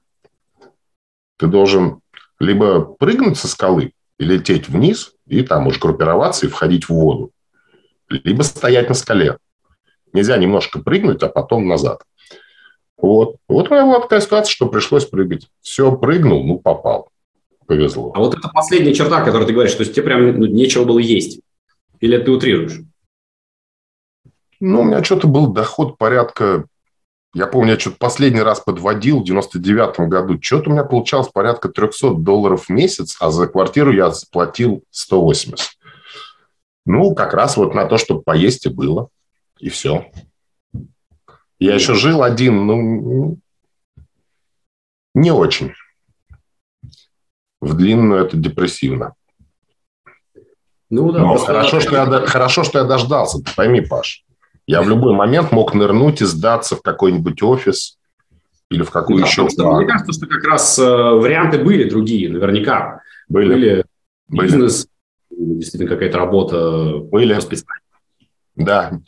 Ты 1.37 1.49
должен 1.49 2.01
либо 2.39 2.81
прыгнуть 2.81 3.39
со 3.39 3.49
скалы 3.49 3.93
и 4.19 4.25
лететь 4.25 4.69
вниз, 4.69 5.15
и 5.27 5.43
там 5.43 5.67
уж 5.67 5.81
группироваться 5.81 6.47
и 6.47 6.49
входить 6.49 6.85
в 6.85 6.91
воду, 6.91 7.33
либо 8.09 8.43
стоять 8.43 8.89
на 8.89 8.95
скале. 8.95 9.39
Нельзя 10.13 10.37
немножко 10.37 10.79
прыгнуть, 10.79 11.23
а 11.25 11.29
потом 11.29 11.67
назад. 11.67 12.05
Вот. 13.03 13.37
Вот 13.49 13.71
у 13.71 13.75
меня 13.75 13.85
была 13.85 14.01
такая 14.01 14.21
ситуация, 14.21 14.51
что 14.51 14.67
пришлось 14.67 15.07
прыгать. 15.07 15.49
Все, 15.61 15.95
прыгнул, 15.97 16.45
ну, 16.45 16.59
попал. 16.59 17.11
Повезло. 17.67 18.13
А 18.15 18.19
вот 18.19 18.37
это 18.37 18.49
последняя 18.49 18.95
черта, 18.95 19.23
которую 19.23 19.47
ты 19.47 19.53
говоришь, 19.53 19.73
что 19.73 19.85
тебе 19.85 20.03
прям 20.03 20.39
ну, 20.39 20.47
нечего 20.47 20.85
было 20.85 20.99
есть. 20.99 21.41
Или 22.01 22.19
ты 22.19 22.31
утрируешь? 22.31 22.81
Ну, 24.59 24.81
у 24.81 24.85
меня 24.85 25.03
что-то 25.05 25.27
был 25.27 25.49
доход 25.49 25.97
порядка 25.97 26.65
я 27.33 27.47
помню, 27.47 27.73
я 27.73 27.79
что-то 27.79 27.97
последний 27.97 28.43
раз 28.43 28.61
подводил 28.61 29.21
в 29.21 29.25
99 29.25 30.09
году. 30.09 30.39
Что-то 30.43 30.71
у 30.71 30.73
меня 30.73 30.83
получалось 30.83 31.29
порядка 31.29 31.69
300 31.69 32.15
долларов 32.15 32.65
в 32.65 32.71
месяц, 32.71 33.17
а 33.21 33.31
за 33.31 33.47
квартиру 33.47 33.93
я 33.93 34.11
заплатил 34.11 34.83
180. 34.91 35.69
Ну, 36.87 37.15
как 37.15 37.35
раз 37.35 37.57
вот 37.57 37.73
на 37.73 37.87
то, 37.87 37.99
чтобы 37.99 38.23
поесть 38.23 38.67
и 38.67 38.69
было. 38.69 39.11
И 39.61 39.69
все. 39.69 40.11
Я 41.61 41.75
еще 41.75 41.95
жил 41.95 42.23
один, 42.23 42.67
ну, 42.67 43.39
не 45.15 45.31
очень. 45.31 45.75
В 47.61 47.75
длинную 47.75 48.25
это 48.25 48.37
депрессивно. 48.39 49.15
Ну, 50.89 51.13
да, 51.13 51.21
Но 51.21 51.37
хорошо, 51.37 51.79
что 51.81 51.97
я, 51.97 52.27
хорошо, 52.27 52.65
что 52.65 52.79
я 52.79 52.85
дождался, 52.85 53.39
ты 53.39 53.55
пойми, 53.55 53.83
Паш. 53.83 54.25
Я 54.67 54.83
в 54.83 54.89
любой 54.89 55.15
момент 55.15 55.53
мог 55.53 55.75
нырнуть 55.75 56.23
и 56.23 56.25
сдаться 56.25 56.77
в 56.77 56.83
какой-нибудь 56.83 57.43
офис 57.43 57.99
или 58.71 58.83
в 58.83 58.91
какую 58.91 59.21
да, 59.21 59.27
еще... 59.27 59.49
Что, 59.49 59.77
мне 59.77 59.87
кажется, 59.87 60.13
что 60.13 60.27
как 60.27 60.45
раз 60.45 60.79
э, 60.79 60.83
варианты 60.85 61.59
были 61.59 61.89
другие, 61.89 62.31
наверняка. 62.31 63.03
Были. 63.29 63.53
Были, 63.53 63.85
были. 64.29 64.47
бизнес, 64.47 64.87
действительно 65.31 65.91
какая-то 65.91 66.19
работа 66.19 66.99
были. 66.99 67.39
Да, 68.57 69.01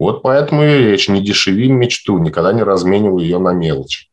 вот 0.00 0.22
поэтому 0.22 0.64
и 0.64 0.78
речь. 0.78 1.10
Не 1.10 1.22
дешеви 1.22 1.70
мечту, 1.70 2.18
никогда 2.18 2.54
не 2.54 2.62
разменивай 2.62 3.22
ее 3.22 3.38
на 3.38 3.52
мелочь. 3.52 4.10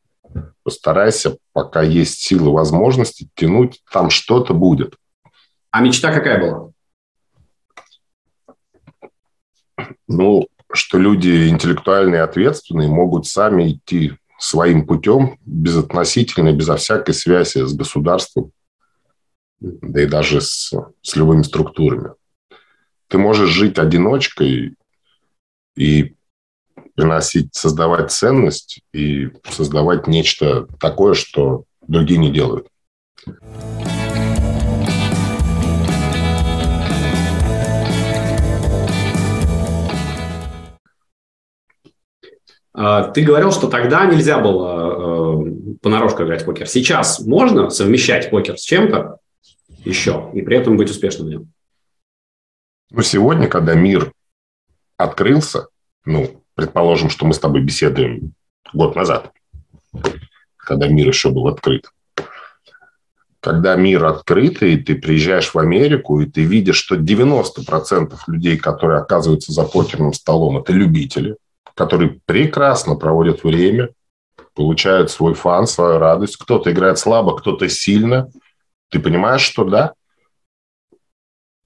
Постарайся, 0.64 1.38
пока 1.54 1.82
есть 1.82 2.20
силы, 2.20 2.52
возможности, 2.52 3.30
тянуть, 3.36 3.82
там 3.90 4.10
что-то 4.10 4.54
будет. 4.54 4.98
А 5.72 5.80
мечта 5.80 6.14
какая 6.14 6.42
была? 6.42 6.72
Ну, 10.10 10.48
что 10.74 10.98
люди 10.98 11.48
интеллектуальные 11.48 12.20
и 12.20 12.24
ответственные 12.24 12.90
могут 12.90 13.26
сами 13.26 13.72
идти 13.72 14.18
своим 14.38 14.86
путем, 14.86 15.40
безотносительно, 15.46 16.52
безо 16.52 16.76
всякой 16.76 17.14
связи 17.14 17.60
с 17.66 17.74
государством, 17.74 18.52
да 19.62 20.04
и 20.04 20.06
даже 20.06 20.42
с, 20.42 20.74
с 21.02 21.16
любыми 21.16 21.44
структурами. 21.44 22.12
Ты 23.08 23.20
можешь 23.20 23.50
жить 23.52 23.80
одиночкой 23.80 24.76
и 25.78 26.16
приносить, 26.96 27.54
создавать 27.54 28.12
ценность 28.12 28.82
и 28.94 29.30
создавать 29.50 30.08
нечто 30.08 30.68
такое, 30.80 31.14
что 31.14 31.64
другие 31.88 32.20
не 32.20 32.32
делают. 32.32 32.68
А, 42.74 43.10
ты 43.12 43.24
говорил, 43.24 43.52
что 43.52 43.68
тогда 43.68 44.06
нельзя 44.06 44.40
было 44.40 45.46
э, 45.46 45.76
понарошку 45.82 46.24
играть 46.24 46.44
в 46.44 46.46
покер. 46.46 46.68
Сейчас 46.68 47.20
можно 47.20 47.70
совмещать 47.70 48.30
покер 48.30 48.58
с 48.58 48.62
чем-то 48.62 49.18
еще 49.84 50.30
и 50.34 50.42
при 50.42 50.58
этом 50.58 50.78
быть 50.78 50.90
успешным 50.90 51.28
в 51.28 51.30
нем? 51.30 51.52
Ну, 52.92 53.02
сегодня, 53.02 53.48
когда 53.48 53.74
мир 53.74 54.12
открылся, 54.98 55.68
ну, 56.06 56.44
предположим, 56.56 57.10
что 57.10 57.26
мы 57.26 57.34
с 57.34 57.40
тобой 57.40 57.62
беседуем 57.62 58.34
год 58.74 58.96
назад, 58.96 59.32
когда 60.58 60.88
мир 60.88 61.08
еще 61.08 61.30
был 61.30 61.48
открыт. 61.48 61.90
Когда 63.40 63.76
мир 63.76 64.04
открыт, 64.06 64.62
и 64.64 64.78
ты 64.78 64.96
приезжаешь 64.96 65.54
в 65.54 65.60
Америку, 65.60 66.20
и 66.20 66.26
ты 66.26 66.42
видишь, 66.42 66.78
что 66.78 66.96
90% 66.96 68.14
людей, 68.28 68.58
которые 68.58 69.00
оказываются 69.00 69.54
за 69.54 69.64
покерным 69.64 70.12
столом, 70.12 70.58
это 70.58 70.74
любители, 70.74 71.38
которые 71.76 72.20
прекрасно 72.26 72.96
проводят 72.96 73.44
время, 73.44 73.90
получают 74.56 75.12
свой 75.12 75.36
фан, 75.36 75.68
свою 75.68 76.00
радость. 76.00 76.36
Кто-то 76.38 76.72
играет 76.72 76.98
слабо, 76.98 77.38
кто-то 77.38 77.70
сильно. 77.70 78.28
Ты 78.90 79.00
понимаешь, 79.00 79.42
что 79.42 79.64
да? 79.64 79.94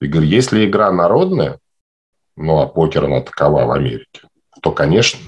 Игорь, 0.00 0.24
если 0.24 0.66
игра 0.66 0.92
народная, 0.92 1.58
ну, 2.36 2.60
а 2.60 2.66
покер 2.66 3.04
она 3.04 3.20
такова 3.20 3.64
в 3.66 3.72
Америке, 3.72 4.22
то, 4.62 4.72
конечно. 4.72 5.20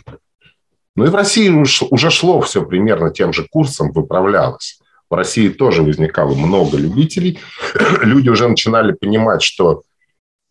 Ну 0.96 1.06
и 1.06 1.08
в 1.08 1.14
России 1.14 1.48
уже 1.48 2.10
шло 2.10 2.40
все 2.40 2.64
примерно 2.64 3.10
тем 3.10 3.32
же 3.32 3.46
курсом, 3.50 3.92
выправлялось. 3.92 4.80
В 5.10 5.14
России 5.14 5.48
тоже 5.48 5.82
возникало 5.82 6.34
много 6.34 6.76
любителей. 6.76 7.40
Люди 8.02 8.28
уже 8.28 8.48
начинали 8.48 8.92
понимать, 8.92 9.42
что 9.42 9.82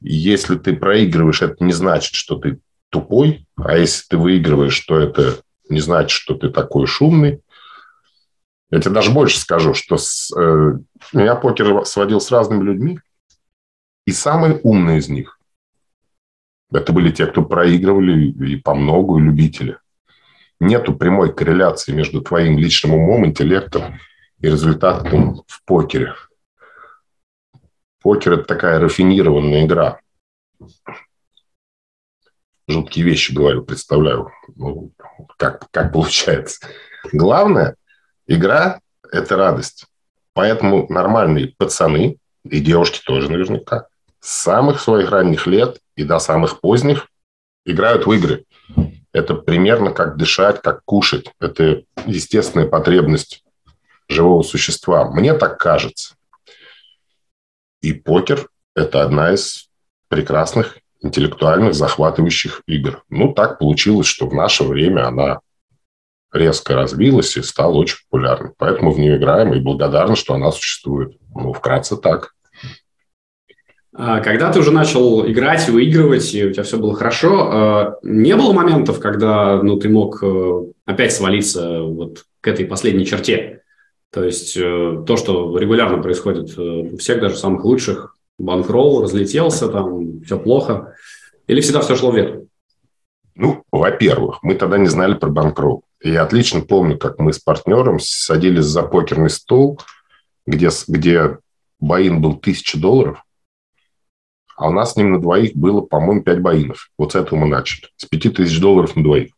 если 0.02 0.58
ты 0.58 0.76
проигрываешь, 0.76 1.42
это 1.42 1.64
не 1.64 1.74
значит, 1.74 2.16
что 2.16 2.36
ты 2.38 2.60
тупой, 2.90 3.48
а 3.56 3.78
если 3.78 4.06
ты 4.10 4.18
выигрываешь, 4.18 4.80
то 4.82 5.00
это 5.00 5.40
не 5.70 5.80
значит, 5.80 6.12
что 6.12 6.36
ты 6.36 6.50
такой 6.50 6.86
шумный. 6.88 7.42
Я 8.70 8.82
тебе 8.82 8.92
даже 8.92 9.12
больше 9.12 9.40
скажу, 9.40 9.74
что 9.74 9.98
с, 9.98 10.32
э, 10.36 10.78
меня 11.14 11.36
покер 11.36 11.86
сводил 11.86 12.20
с 12.20 12.32
разными 12.32 12.64
людьми, 12.64 13.00
и 14.06 14.12
самые 14.12 14.60
умные 14.64 15.00
из 15.00 15.10
них 15.10 15.40
это 16.74 16.92
были 16.92 17.12
те, 17.12 17.28
кто 17.28 17.44
проигрывали 17.44 18.30
и 18.32 18.56
по 18.58 18.74
многу, 18.74 19.20
и 19.20 19.22
любители. 19.22 19.78
Нету 20.60 20.96
прямой 20.96 21.34
корреляции 21.34 21.92
между 21.92 22.22
твоим 22.22 22.58
личным 22.58 22.96
умом, 22.96 23.26
интеллектом 23.26 24.00
и 24.40 24.48
результатом 24.48 25.44
в 25.48 25.64
покере. 25.66 26.16
Покер– 28.02 28.34
это 28.34 28.44
такая 28.44 28.80
рафинированная 28.80 29.66
игра. 29.66 30.00
Жуткие 32.68 33.06
вещи 33.06 33.34
говорю, 33.34 33.64
представляю, 33.64 34.32
ну, 34.56 34.92
как, 35.38 35.70
как 35.72 35.94
получается. 35.94 36.68
Главное, 37.12 37.76
игра– 38.28 38.80
это 39.12 39.36
радость. 39.36 39.86
Поэтому 40.34 40.88
нормальные 40.92 41.54
пацаны, 41.58 42.18
и 42.44 42.60
девушки 42.60 43.02
тоже 43.06 43.30
наверняка, 43.30 43.88
с 44.20 44.42
самых 44.42 44.82
своих 44.82 45.12
ранних 45.12 45.48
лет 45.48 45.80
и 45.96 46.04
до 46.04 46.20
самых 46.20 46.60
поздних 46.60 47.08
играют 47.66 48.06
в 48.06 48.12
игры. 48.12 48.46
Это 49.12 49.36
примерно 49.36 49.92
как 49.92 50.18
дышать, 50.18 50.62
как 50.62 50.84
кушать. 50.86 51.28
Это 51.40 51.84
естественная 52.06 52.68
потребность 52.68 53.44
живого 54.10 54.44
существа. 54.44 55.10
Мне 55.12 55.34
так 55.34 55.60
кажется. 55.60 56.16
И 57.82 57.94
покер– 57.94 58.50
это 58.76 59.04
одна 59.04 59.34
из 59.34 59.70
прекрасных 60.08 60.80
интеллектуальных 61.02 61.76
захватывающих 61.76 62.64
игр. 62.66 63.04
Ну, 63.10 63.34
так 63.34 63.60
получилось, 63.60 64.08
что 64.08 64.28
в 64.28 64.34
наше 64.34 64.64
время 64.64 65.08
она 65.08 65.42
резко 66.32 66.76
развилась 66.76 67.38
и 67.38 67.44
стала 67.44 67.74
очень 67.74 67.98
популярной. 68.10 68.54
Поэтому 68.58 68.92
в 68.92 69.00
нее 69.00 69.18
играем 69.18 69.54
и 69.54 69.60
благодарны, 69.60 70.16
что 70.16 70.34
она 70.34 70.52
существует. 70.52 71.18
Ну, 71.36 71.54
вкратце 71.54 71.98
так. 71.98 72.34
А, 73.96 74.22
когда 74.22 74.52
ты 74.52 74.60
уже 74.60 74.72
начал 74.72 75.26
играть, 75.28 75.70
выигрывать, 75.70 76.34
и 76.34 76.46
у 76.46 76.52
тебя 76.52 76.64
все 76.64 76.78
было 76.78 76.96
хорошо, 76.96 77.50
а, 77.52 78.00
не 78.02 78.36
было 78.36 78.52
моментов, 78.52 79.00
когда 79.00 79.62
ну, 79.62 79.78
ты 79.78 79.88
мог 79.88 80.24
э, 80.24 80.64
опять 80.86 81.14
свалиться 81.14 81.82
вот 81.84 82.26
к 82.42 82.48
этой 82.48 82.66
последней 82.66 83.06
черте? 83.06 83.62
То 84.12 84.24
есть 84.24 84.58
э, 84.58 85.04
то, 85.06 85.16
что 85.16 85.58
регулярно 85.58 86.02
происходит 86.02 86.58
э, 86.58 86.62
у 86.62 86.98
всех, 86.98 87.22
даже 87.22 87.36
самых 87.36 87.66
лучших, 87.66 88.18
банкролл 88.40 89.04
разлетелся, 89.04 89.68
там 89.68 90.22
все 90.22 90.40
плохо, 90.40 90.96
или 91.46 91.62
всегда 91.62 91.82
все 91.82 91.96
шло 91.96 92.12
вверх? 92.12 92.42
Ну, 93.36 93.64
во-первых, 93.72 94.40
мы 94.42 94.56
тогда 94.56 94.78
не 94.78 94.88
знали 94.88 95.14
про 95.14 95.30
банкролл. 95.30 95.84
Я 96.04 96.24
отлично 96.24 96.62
помню, 96.62 96.98
как 96.98 97.20
мы 97.20 97.32
с 97.32 97.40
партнером 97.40 98.00
садились 98.00 98.66
за 98.66 98.84
покерный 98.84 99.30
стол, 99.30 99.80
где, 100.46 100.70
где 100.88 101.38
боин 101.80 102.22
был 102.22 102.36
тысяча 102.36 102.80
долларов, 102.80 103.23
а 104.56 104.70
у 104.70 104.72
нас 104.72 104.94
с 104.94 104.96
ним 104.96 105.12
на 105.12 105.22
двоих 105.22 105.56
было, 105.56 105.82
по-моему, 105.82 106.24
5 106.24 106.42
боинов. 106.42 106.90
Вот 106.98 107.14
с 107.14 107.16
этого 107.16 107.40
мы 107.40 107.48
начали. 107.48 107.90
С 107.98 108.06
5 108.06 108.36
тысяч 108.36 108.60
долларов 108.60 108.96
на 108.96 109.04
двоих. 109.04 109.32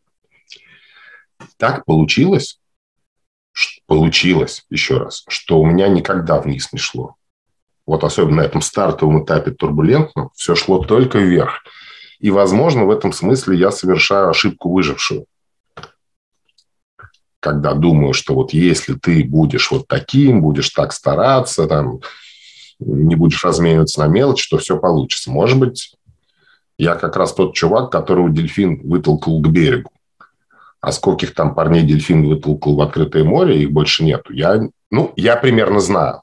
Так 1.56 1.84
получилось, 1.84 2.60
получилось, 3.86 4.64
еще 4.70 4.98
раз, 4.98 5.24
что 5.28 5.60
у 5.60 5.66
меня 5.66 5.88
никогда 5.88 6.40
вниз 6.40 6.72
не 6.72 6.78
шло. 6.78 7.14
Вот 7.86 8.04
особенно 8.04 8.42
на 8.42 8.46
этом 8.46 8.60
стартовом 8.60 9.24
этапе 9.24 9.52
турбулентном 9.52 10.30
все 10.34 10.54
шло 10.54 10.84
только 10.84 11.18
вверх. 11.18 11.62
И, 12.18 12.30
возможно, 12.30 12.84
в 12.84 12.90
этом 12.90 13.12
смысле 13.12 13.56
я 13.56 13.70
совершаю 13.70 14.30
ошибку 14.30 14.72
выжившего. 14.72 15.24
Когда 17.40 17.74
думаю, 17.74 18.12
что 18.12 18.34
вот 18.34 18.52
если 18.52 18.94
ты 18.94 19.22
будешь 19.22 19.70
вот 19.70 19.86
таким, 19.86 20.42
будешь 20.42 20.70
так 20.70 20.92
стараться, 20.92 21.66
там, 21.66 22.00
не 22.78 23.14
будешь 23.14 23.44
размениваться 23.44 24.00
на 24.00 24.06
мелочь, 24.06 24.48
то 24.48 24.58
все 24.58 24.78
получится. 24.78 25.30
Может 25.30 25.58
быть, 25.58 25.94
я 26.78 26.94
как 26.94 27.16
раз 27.16 27.32
тот 27.32 27.54
чувак, 27.54 27.90
которого 27.90 28.28
дельфин 28.30 28.80
вытолкал 28.86 29.40
к 29.40 29.48
берегу. 29.48 29.90
А 30.80 30.92
скольких 30.92 31.34
там 31.34 31.54
парней 31.54 31.82
дельфин 31.82 32.28
вытолкал 32.28 32.76
в 32.76 32.80
открытое 32.80 33.24
море, 33.24 33.62
их 33.62 33.72
больше 33.72 34.04
нету. 34.04 34.32
Я, 34.32 34.60
ну, 34.90 35.12
я 35.16 35.36
примерно 35.36 35.80
знаю. 35.80 36.22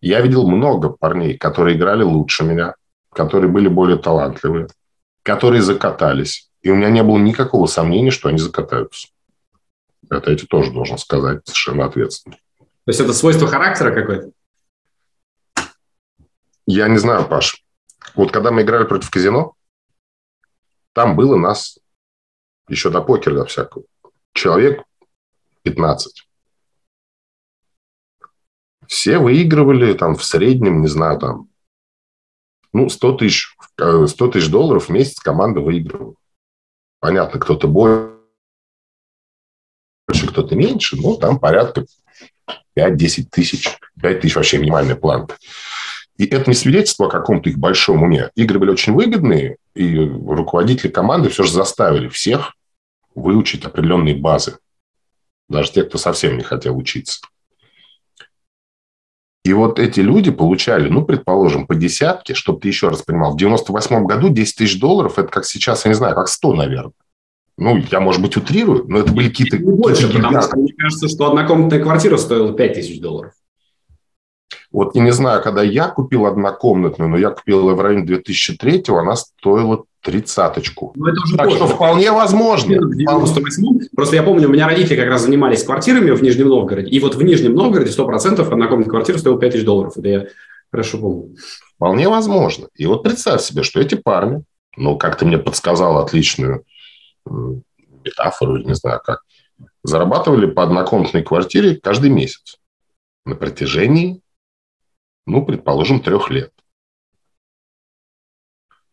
Я 0.00 0.20
видел 0.20 0.48
много 0.48 0.90
парней, 0.90 1.36
которые 1.36 1.76
играли 1.76 2.02
лучше 2.02 2.44
меня, 2.44 2.74
которые 3.12 3.50
были 3.50 3.68
более 3.68 3.98
талантливые, 3.98 4.68
которые 5.22 5.62
закатались. 5.62 6.50
И 6.62 6.70
у 6.70 6.74
меня 6.74 6.90
не 6.90 7.02
было 7.02 7.18
никакого 7.18 7.66
сомнения, 7.66 8.10
что 8.10 8.28
они 8.28 8.38
закатаются. 8.38 9.08
Это 10.10 10.30
я 10.30 10.36
тебе 10.36 10.48
тоже 10.48 10.72
должен 10.72 10.98
сказать 10.98 11.42
совершенно 11.44 11.84
ответственно. 11.84 12.36
То 12.58 12.88
есть 12.88 13.00
это 13.00 13.12
свойство 13.12 13.46
характера 13.46 13.94
какое-то? 13.94 14.30
Я 16.72 16.86
не 16.86 16.98
знаю, 16.98 17.26
Паш. 17.26 17.64
Вот 18.14 18.30
когда 18.30 18.52
мы 18.52 18.62
играли 18.62 18.84
против 18.84 19.10
казино, 19.10 19.54
там 20.92 21.16
было 21.16 21.36
нас 21.36 21.80
еще 22.68 22.90
до 22.90 23.02
покера 23.02 23.34
до 23.34 23.44
всякого. 23.44 23.84
Человек 24.34 24.84
15. 25.62 26.28
Все 28.86 29.18
выигрывали 29.18 29.94
там 29.94 30.14
в 30.14 30.22
среднем, 30.22 30.80
не 30.80 30.86
знаю, 30.86 31.18
там, 31.18 31.48
ну, 32.72 32.88
100 32.88 33.16
тысяч, 33.16 33.56
100 33.76 34.04
э, 34.06 34.30
тысяч 34.30 34.48
долларов 34.48 34.86
в 34.86 34.90
месяц 34.90 35.18
команда 35.18 35.58
выигрывала. 35.58 36.14
Понятно, 37.00 37.40
кто-то 37.40 37.66
больше, 37.66 38.14
кто-то 40.28 40.54
меньше, 40.54 40.96
но 40.96 41.16
там 41.16 41.40
порядка 41.40 41.84
5-10 42.78 43.24
тысяч. 43.28 43.76
5 44.00 44.20
тысяч 44.20 44.36
вообще 44.36 44.58
минимальная 44.58 44.94
планка. 44.94 45.36
И 46.20 46.26
это 46.26 46.50
не 46.50 46.54
свидетельство 46.54 47.06
о 47.06 47.10
каком-то 47.10 47.48
их 47.48 47.56
большом 47.56 48.02
уме. 48.02 48.28
Игры 48.34 48.58
были 48.58 48.72
очень 48.72 48.92
выгодные, 48.92 49.56
и 49.74 49.96
руководители 49.96 50.90
команды 50.90 51.30
все 51.30 51.44
же 51.44 51.52
заставили 51.54 52.08
всех 52.08 52.52
выучить 53.14 53.64
определенные 53.64 54.14
базы. 54.14 54.58
Даже 55.48 55.72
те, 55.72 55.82
кто 55.82 55.96
совсем 55.96 56.36
не 56.36 56.42
хотел 56.42 56.76
учиться. 56.76 57.22
И 59.46 59.54
вот 59.54 59.78
эти 59.78 60.00
люди 60.00 60.30
получали, 60.30 60.90
ну, 60.90 61.06
предположим, 61.06 61.66
по 61.66 61.74
десятке, 61.74 62.34
чтобы 62.34 62.60
ты 62.60 62.68
еще 62.68 62.88
раз 62.88 63.00
понимал, 63.00 63.32
в 63.32 63.38
98 63.38 64.04
году 64.04 64.28
10 64.28 64.56
тысяч 64.56 64.78
долларов, 64.78 65.18
это 65.18 65.28
как 65.28 65.46
сейчас, 65.46 65.86
я 65.86 65.88
не 65.88 65.94
знаю, 65.94 66.14
как 66.14 66.28
100, 66.28 66.52
наверное. 66.52 66.92
Ну, 67.56 67.78
я, 67.90 67.98
может 67.98 68.20
быть, 68.20 68.36
утрирую, 68.36 68.84
но 68.88 68.98
это 68.98 69.10
были 69.10 69.30
какие-то... 69.30 69.56
Больше, 69.56 70.12
потому 70.12 70.42
что 70.42 70.58
мне 70.58 70.74
кажется, 70.74 71.08
что 71.08 71.28
однокомнатная 71.28 71.82
квартира 71.82 72.18
стоила 72.18 72.52
5 72.52 72.74
тысяч 72.74 73.00
долларов. 73.00 73.32
Вот 74.72 74.94
я 74.94 75.02
не 75.02 75.12
знаю, 75.12 75.42
когда 75.42 75.62
я 75.62 75.88
купил 75.88 76.26
однокомнатную, 76.26 77.10
но 77.10 77.16
я 77.16 77.30
купил 77.30 77.68
ее 77.68 77.74
в 77.74 77.80
районе 77.80 78.04
2003 78.04 78.84
она 78.88 79.16
стоила 79.16 79.84
тридцаточку. 80.02 80.92
Ну, 80.96 81.06
это 81.06 81.20
уже 81.22 81.36
так 81.36 81.46
позже. 81.46 81.58
что 81.58 81.66
вполне 81.66 82.10
возможно. 82.12 82.78
В 82.80 82.96
98 82.96 83.88
Просто 83.94 84.16
я 84.16 84.22
помню, 84.22 84.48
у 84.48 84.52
меня 84.52 84.66
родители 84.66 84.96
как 84.96 85.08
раз 85.08 85.22
занимались 85.22 85.62
квартирами 85.62 86.10
в 86.10 86.22
Нижнем 86.22 86.48
Новгороде. 86.48 86.90
И 86.90 87.00
вот 87.00 87.14
в 87.14 87.22
Нижнем 87.22 87.54
Новгороде 87.54 87.90
100% 87.90 88.40
однокомнатная 88.40 88.90
квартира 88.90 89.18
стоила 89.18 89.38
5 89.38 89.52
тысяч 89.52 89.64
долларов. 89.64 89.96
Это 89.96 90.08
я 90.08 90.26
хорошо 90.70 90.98
помню. 90.98 91.36
Вполне 91.76 92.08
возможно. 92.08 92.68
И 92.76 92.86
вот 92.86 93.02
представь 93.02 93.42
себе, 93.42 93.62
что 93.62 93.80
эти 93.80 93.94
парни, 93.94 94.42
ну, 94.76 94.96
как 94.96 95.16
ты 95.16 95.26
мне 95.26 95.38
подсказал 95.38 95.98
отличную 95.98 96.64
метафору, 98.04 98.58
не 98.58 98.74
знаю 98.74 99.00
как, 99.04 99.20
зарабатывали 99.82 100.46
по 100.46 100.62
однокомнатной 100.62 101.22
квартире 101.22 101.76
каждый 101.76 102.10
месяц 102.10 102.56
на 103.24 103.34
протяжении, 103.34 104.22
ну, 105.30 105.44
предположим, 105.44 106.00
трех 106.00 106.28
лет. 106.30 106.52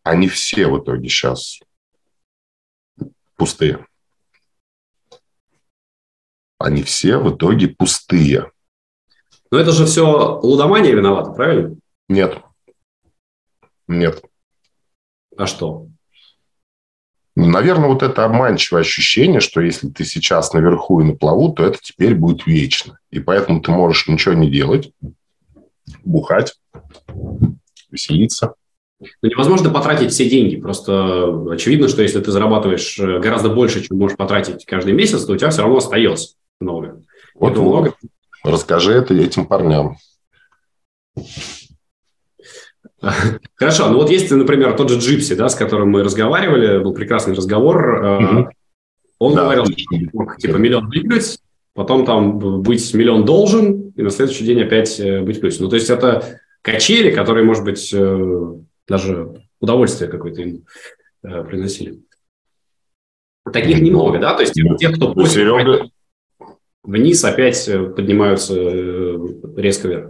Они 0.04 0.28
все 0.28 0.68
в 0.68 0.80
итоге 0.80 1.10
сейчас 1.10 1.60
пустые. 3.36 3.86
Они 6.60 6.84
все 6.84 7.18
в 7.18 7.36
итоге 7.36 7.70
пустые. 7.70 8.52
Но 9.52 9.58
это 9.58 9.72
же 9.72 9.86
все 9.86 10.40
лудомания 10.42 10.94
виновата, 10.94 11.32
правильно? 11.32 11.76
Нет. 12.08 12.42
Нет. 13.88 14.24
А 15.38 15.48
что? 15.48 15.88
Наверное, 17.36 17.90
вот 17.90 18.04
это 18.04 18.26
обманчивое 18.26 18.82
ощущение, 18.82 19.40
что 19.40 19.62
если 19.62 19.90
ты 19.90 20.06
сейчас 20.06 20.54
наверху 20.54 21.02
и 21.02 21.04
на 21.04 21.16
плаву, 21.16 21.54
то 21.54 21.64
это 21.64 21.80
теперь 21.82 22.16
будет 22.16 22.48
вечно. 22.48 23.00
И 23.12 23.20
поэтому 23.20 23.62
ты 23.62 23.72
можешь 23.72 24.08
ничего 24.08 24.34
не 24.34 24.50
делать, 24.50 24.92
бухать, 26.04 26.56
веселиться. 27.90 28.56
Но 29.22 29.30
невозможно 29.30 29.70
потратить 29.70 30.12
все 30.12 30.28
деньги. 30.30 30.56
Просто 30.56 31.52
очевидно, 31.52 31.88
что 31.88 32.02
если 32.02 32.20
ты 32.20 32.32
зарабатываешь 32.32 33.00
э, 33.00 33.20
гораздо 33.20 33.50
больше, 33.50 33.84
чем 33.84 33.98
можешь 33.98 34.18
потратить 34.18 34.66
каждый 34.66 34.94
месяц, 34.94 35.24
то 35.26 35.34
у 35.34 35.38
тебя 35.38 35.52
все 35.52 35.62
равно 35.62 35.78
остается 35.78 36.36
много. 36.60 37.04
Вот, 37.36 37.56
вот. 37.58 37.62
много. 37.62 37.94
Расскажи 38.44 38.94
это 38.94 39.14
этим 39.14 39.46
парням. 39.46 39.98
Хорошо, 43.56 43.90
ну 43.90 43.98
вот 43.98 44.10
есть, 44.10 44.32
например, 44.32 44.76
тот 44.76 44.90
же 44.90 44.98
Джипси, 45.00 45.36
да, 45.36 45.50
с 45.50 45.56
которым 45.56 45.92
мы 45.92 46.04
разговаривали, 46.04 46.80
был 46.80 46.94
прекрасный 46.94 47.36
разговор. 47.36 48.04
Угу. 48.04 48.50
Он 49.20 49.36
да, 49.36 49.44
говорил, 49.44 49.66
что 49.66 50.36
типа 50.38 50.58
миллион 50.58 50.88
выиграть, 50.88 51.40
потом 51.78 52.06
там 52.06 52.40
быть 52.62 52.94
миллион 52.94 53.24
должен, 53.24 53.92
и 53.96 54.02
на 54.02 54.10
следующий 54.10 54.44
день 54.44 54.62
опять 54.64 55.00
э, 55.00 55.22
быть 55.22 55.40
плюс. 55.40 55.60
Ну, 55.60 55.70
то 55.70 55.76
есть 55.76 55.90
это 55.90 56.42
качели, 56.62 57.12
которые, 57.12 57.46
может 57.46 57.64
быть, 57.64 57.94
э, 57.94 58.54
даже 58.88 59.46
удовольствие 59.62 60.10
какое-то 60.10 60.42
им 60.42 60.66
приносили. 61.22 62.02
Таких 63.52 63.80
немного, 63.80 64.20
да? 64.20 64.34
То 64.36 64.42
есть 64.42 64.54
ну, 64.58 64.76
тех, 64.76 64.96
кто... 64.96 65.14
Ну, 65.14 65.26
Серега, 65.26 65.90
вниз 66.84 67.24
опять 67.24 67.66
поднимаются 67.96 68.56
резко 69.56 69.88
вверх. 69.88 70.10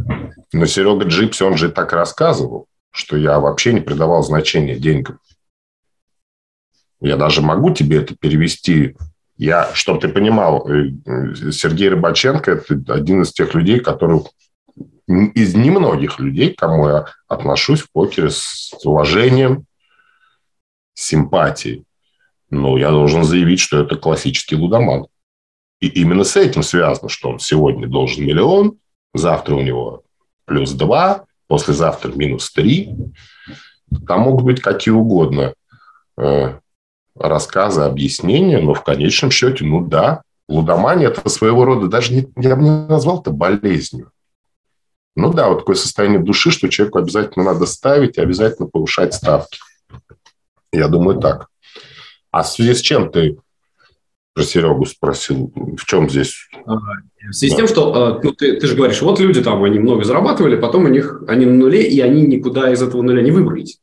Но 0.53 0.65
Серега 0.65 1.05
Джипси, 1.05 1.43
он 1.43 1.55
же 1.55 1.69
так 1.69 1.93
рассказывал 1.93 2.67
что 2.97 3.15
я 3.15 3.39
вообще 3.39 3.73
не 3.73 3.79
придавал 3.79 4.23
значения 4.23 4.75
деньгам. 4.75 5.19
Я 6.99 7.15
даже 7.15 7.41
могу 7.43 7.71
тебе 7.71 8.01
это 8.01 8.15
перевести. 8.15 8.95
Я, 9.37 9.73
чтобы 9.73 9.99
ты 9.99 10.09
понимал, 10.09 10.67
э, 10.67 10.89
Сергей 11.51 11.89
Рыбаченко– 11.89 12.51
это 12.69 12.93
один 12.93 13.21
из 13.21 13.31
тех 13.31 13.53
людей, 13.53 13.79
которые 13.79 14.23
из 15.07 15.55
немногих 15.55 16.19
людей, 16.19 16.53
к 16.53 16.59
кому 16.59 16.89
я 16.89 17.05
отношусь 17.27 17.81
в 17.81 17.91
покере 17.91 18.29
с 18.29 18.73
уважением, 18.83 19.65
симпатией. 20.93 21.85
Но 22.49 22.77
я 22.77 22.91
должен 22.91 23.23
заявить, 23.23 23.59
что 23.59 23.81
это 23.81 23.95
классический 23.95 24.55
лудоман. 24.55 25.07
И 25.79 25.87
именно 25.87 26.23
с 26.23 26.35
этим 26.35 26.63
связано, 26.63 27.07
что 27.07 27.29
он 27.29 27.39
сегодня 27.39 27.87
должен 27.87 28.25
миллион, 28.25 28.77
завтра 29.13 29.55
у 29.55 29.61
него 29.61 30.03
плюс 30.45 30.71
два, 30.71 31.25
послезавтра 31.47 32.11
минус 32.11 32.51
3. 32.51 32.89
Там 34.07 34.21
могут 34.21 34.43
быть 34.43 34.61
какие 34.61 34.93
угодно 34.93 35.53
э, 36.17 36.59
рассказы, 37.19 37.81
объяснения, 37.81 38.59
но 38.59 38.73
в 38.73 38.83
конечном 38.83 39.31
счете, 39.31 39.65
ну 39.65 39.85
да, 39.85 40.21
лудомания– 40.47 41.07
это 41.07 41.27
своего 41.29 41.65
рода, 41.65 41.87
даже 41.87 42.13
не, 42.13 42.27
я 42.37 42.55
бы 42.55 42.63
не 42.63 42.87
назвал 42.87 43.21
это 43.21 43.31
болезнью. 43.31 44.11
Ну 45.15 45.33
да, 45.33 45.49
вот 45.49 45.59
такое 45.59 45.75
состояние 45.75 46.19
души, 46.19 46.51
что 46.51 46.67
человеку 46.67 46.99
обязательно 46.99 47.45
надо 47.45 47.65
ставить 47.65 48.17
и 48.17 48.21
обязательно 48.21 48.67
повышать 48.67 49.13
ставки. 49.13 49.59
Я 50.71 50.87
думаю, 50.87 51.19
так. 51.19 51.47
А 52.31 52.43
в 52.43 52.47
связи 52.47 52.75
с 52.75 52.81
чем 52.81 53.11
ты 53.11 53.37
про 54.35 54.43
Серегу 54.43 54.85
спросил. 54.85 55.51
В 55.55 55.83
чем 55.85 56.07
здесь? 56.07 56.47
А, 56.67 56.75
в 56.75 57.33
связи 57.33 57.49
да. 57.49 57.55
с 57.55 57.57
тем, 57.57 57.67
что 57.67 57.95
а, 57.95 58.19
ну, 58.21 58.31
ты, 58.31 58.59
ты 58.59 58.67
же 58.67 58.75
говоришь, 58.75 59.01
вот 59.01 59.19
люди 59.19 59.41
там, 59.41 59.63
они 59.63 59.79
много 59.79 60.03
зарабатывали, 60.03 60.55
потом 60.55 60.85
у 60.85 60.89
них 60.89 61.23
они 61.27 61.47
на 61.47 61.53
нуле, 61.55 61.81
и 61.81 61.99
они 62.01 62.21
никуда 62.21 62.71
из 62.71 62.83
этого 62.83 63.01
нуля 63.01 63.23
не 63.23 63.31
выбрались. 63.31 63.79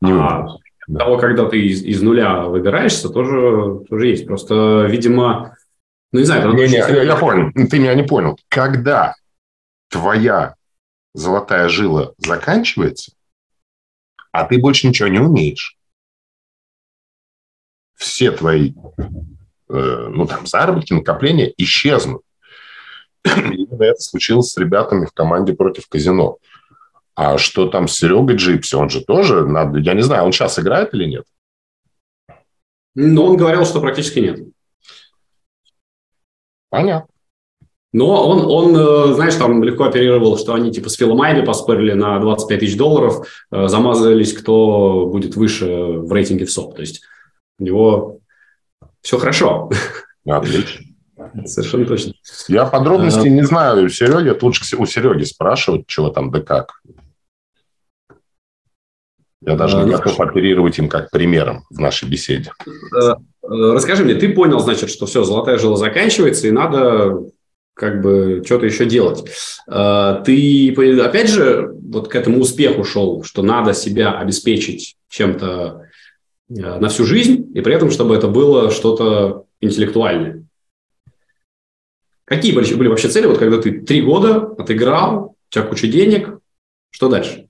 Не 0.00 0.10
а 0.10 0.48
да. 0.86 1.00
того, 1.00 1.18
когда 1.18 1.48
ты 1.48 1.60
из, 1.60 1.82
из 1.82 2.02
нуля 2.02 2.42
выбираешься, 2.42 3.08
тоже, 3.08 3.84
тоже 3.88 4.06
есть. 4.06 4.26
Просто, 4.26 4.86
видимо, 4.88 5.56
ну 6.12 6.20
не 6.20 6.24
знаю. 6.24 6.52
Не, 6.52 6.68
не, 6.68 6.74
я, 6.74 7.02
я 7.02 7.16
понял, 7.16 7.50
ты 7.52 7.78
меня 7.78 7.94
не 7.94 8.02
понял. 8.04 8.38
Когда 8.48 9.14
твоя 9.88 10.54
золотая 11.14 11.68
жила 11.68 12.12
заканчивается, 12.18 13.12
а 14.32 14.44
ты 14.44 14.58
больше 14.58 14.88
ничего 14.88 15.08
не 15.08 15.20
умеешь, 15.20 15.76
все 17.94 18.32
твои 18.32 18.74
Э, 19.68 20.08
ну, 20.10 20.26
там, 20.26 20.46
заработки, 20.46 20.92
накопления 20.92 21.52
исчезнут. 21.56 22.22
Именно 23.24 23.82
это 23.82 24.00
случилось 24.00 24.52
с 24.52 24.56
ребятами 24.56 25.06
в 25.06 25.12
команде 25.12 25.54
против 25.54 25.88
казино. 25.88 26.38
А 27.14 27.38
что 27.38 27.68
там 27.68 27.86
с 27.86 27.96
Серегой 27.96 28.36
Джипси? 28.36 28.74
Он 28.74 28.90
же 28.90 29.00
тоже, 29.00 29.46
надо, 29.46 29.78
я 29.78 29.94
не 29.94 30.02
знаю, 30.02 30.24
он 30.24 30.32
сейчас 30.32 30.58
играет 30.58 30.94
или 30.94 31.04
нет? 31.04 31.24
Ну, 32.96 33.24
он 33.24 33.36
говорил, 33.36 33.64
что 33.64 33.80
практически 33.80 34.18
нет. 34.18 34.40
Понятно. 36.70 37.08
Но 37.92 38.28
он, 38.28 38.44
он, 38.46 38.76
э, 38.76 39.14
знаешь, 39.14 39.36
там 39.36 39.62
легко 39.62 39.84
оперировал, 39.84 40.36
что 40.36 40.54
они 40.54 40.72
типа 40.72 40.88
с 40.88 40.94
Филом 40.94 41.22
Айби 41.22 41.46
поспорили 41.46 41.92
на 41.92 42.18
25 42.18 42.58
тысяч 42.58 42.76
долларов, 42.76 43.24
э, 43.52 43.68
замазались, 43.68 44.32
кто 44.32 45.06
будет 45.06 45.36
выше 45.36 45.66
в 45.66 46.10
рейтинге 46.12 46.44
в 46.44 46.50
СОП. 46.50 46.74
То 46.74 46.80
есть 46.80 47.02
у 47.60 47.62
него 47.62 48.18
все 49.00 49.16
хорошо. 49.16 49.70
Отлично. 50.26 50.84
Совершенно 51.44 51.86
точно. 51.86 52.14
Я 52.48 52.66
подробностей 52.66 53.30
а, 53.30 53.32
не 53.32 53.42
знаю. 53.42 53.84
У 53.84 53.88
Сереги, 53.88 54.36
лучше 54.42 54.76
у 54.76 54.86
Сереги 54.86 55.22
спрашивать, 55.22 55.86
чего 55.86 56.08
там 56.08 56.32
да 56.32 56.40
как. 56.40 56.80
Я 59.46 59.56
даже 59.56 59.76
не 59.78 59.90
готов 59.90 60.20
оперировать 60.20 60.78
им 60.78 60.88
как 60.88 61.10
примером 61.10 61.64
в 61.70 61.78
нашей 61.78 62.08
беседе. 62.08 62.50
Э, 62.66 63.10
э, 63.10 63.16
расскажи 63.48 64.04
мне, 64.04 64.14
ты 64.14 64.32
понял, 64.32 64.58
значит, 64.60 64.90
что 64.90 65.06
все, 65.06 65.24
золотая 65.24 65.58
жила 65.58 65.76
заканчивается, 65.76 66.48
и 66.48 66.50
надо 66.50 67.20
как 67.74 68.00
бы 68.02 68.42
что-то 68.44 68.66
еще 68.66 68.84
делать. 68.86 69.24
Э, 69.68 70.22
ты, 70.24 70.72
опять 71.00 71.28
же, 71.28 71.74
вот 71.82 72.08
к 72.08 72.14
этому 72.14 72.40
успеху 72.40 72.84
шел, 72.84 73.22
что 73.22 73.42
надо 73.42 73.74
себя 73.74 74.18
обеспечить 74.18 74.96
чем-то 75.08 75.84
Э, 76.50 76.78
на 76.78 76.88
всю 76.88 77.04
жизнь, 77.04 77.50
и 77.54 77.60
при 77.60 77.74
этом, 77.74 77.90
чтобы 77.90 78.14
это 78.14 78.28
было 78.28 78.70
что-то 78.70 79.46
интеллектуальное. 79.60 80.44
Какие 82.26 82.54
были 82.54 82.88
вообще 82.88 83.08
цели, 83.08 83.26
вот 83.26 83.38
когда 83.38 83.60
ты 83.60 83.80
три 83.80 84.02
года 84.02 84.54
отыграл, 84.58 85.36
у 85.36 85.36
тебя 85.50 85.64
куча 85.64 85.88
денег, 85.88 86.38
что 86.90 87.08
дальше? 87.08 87.48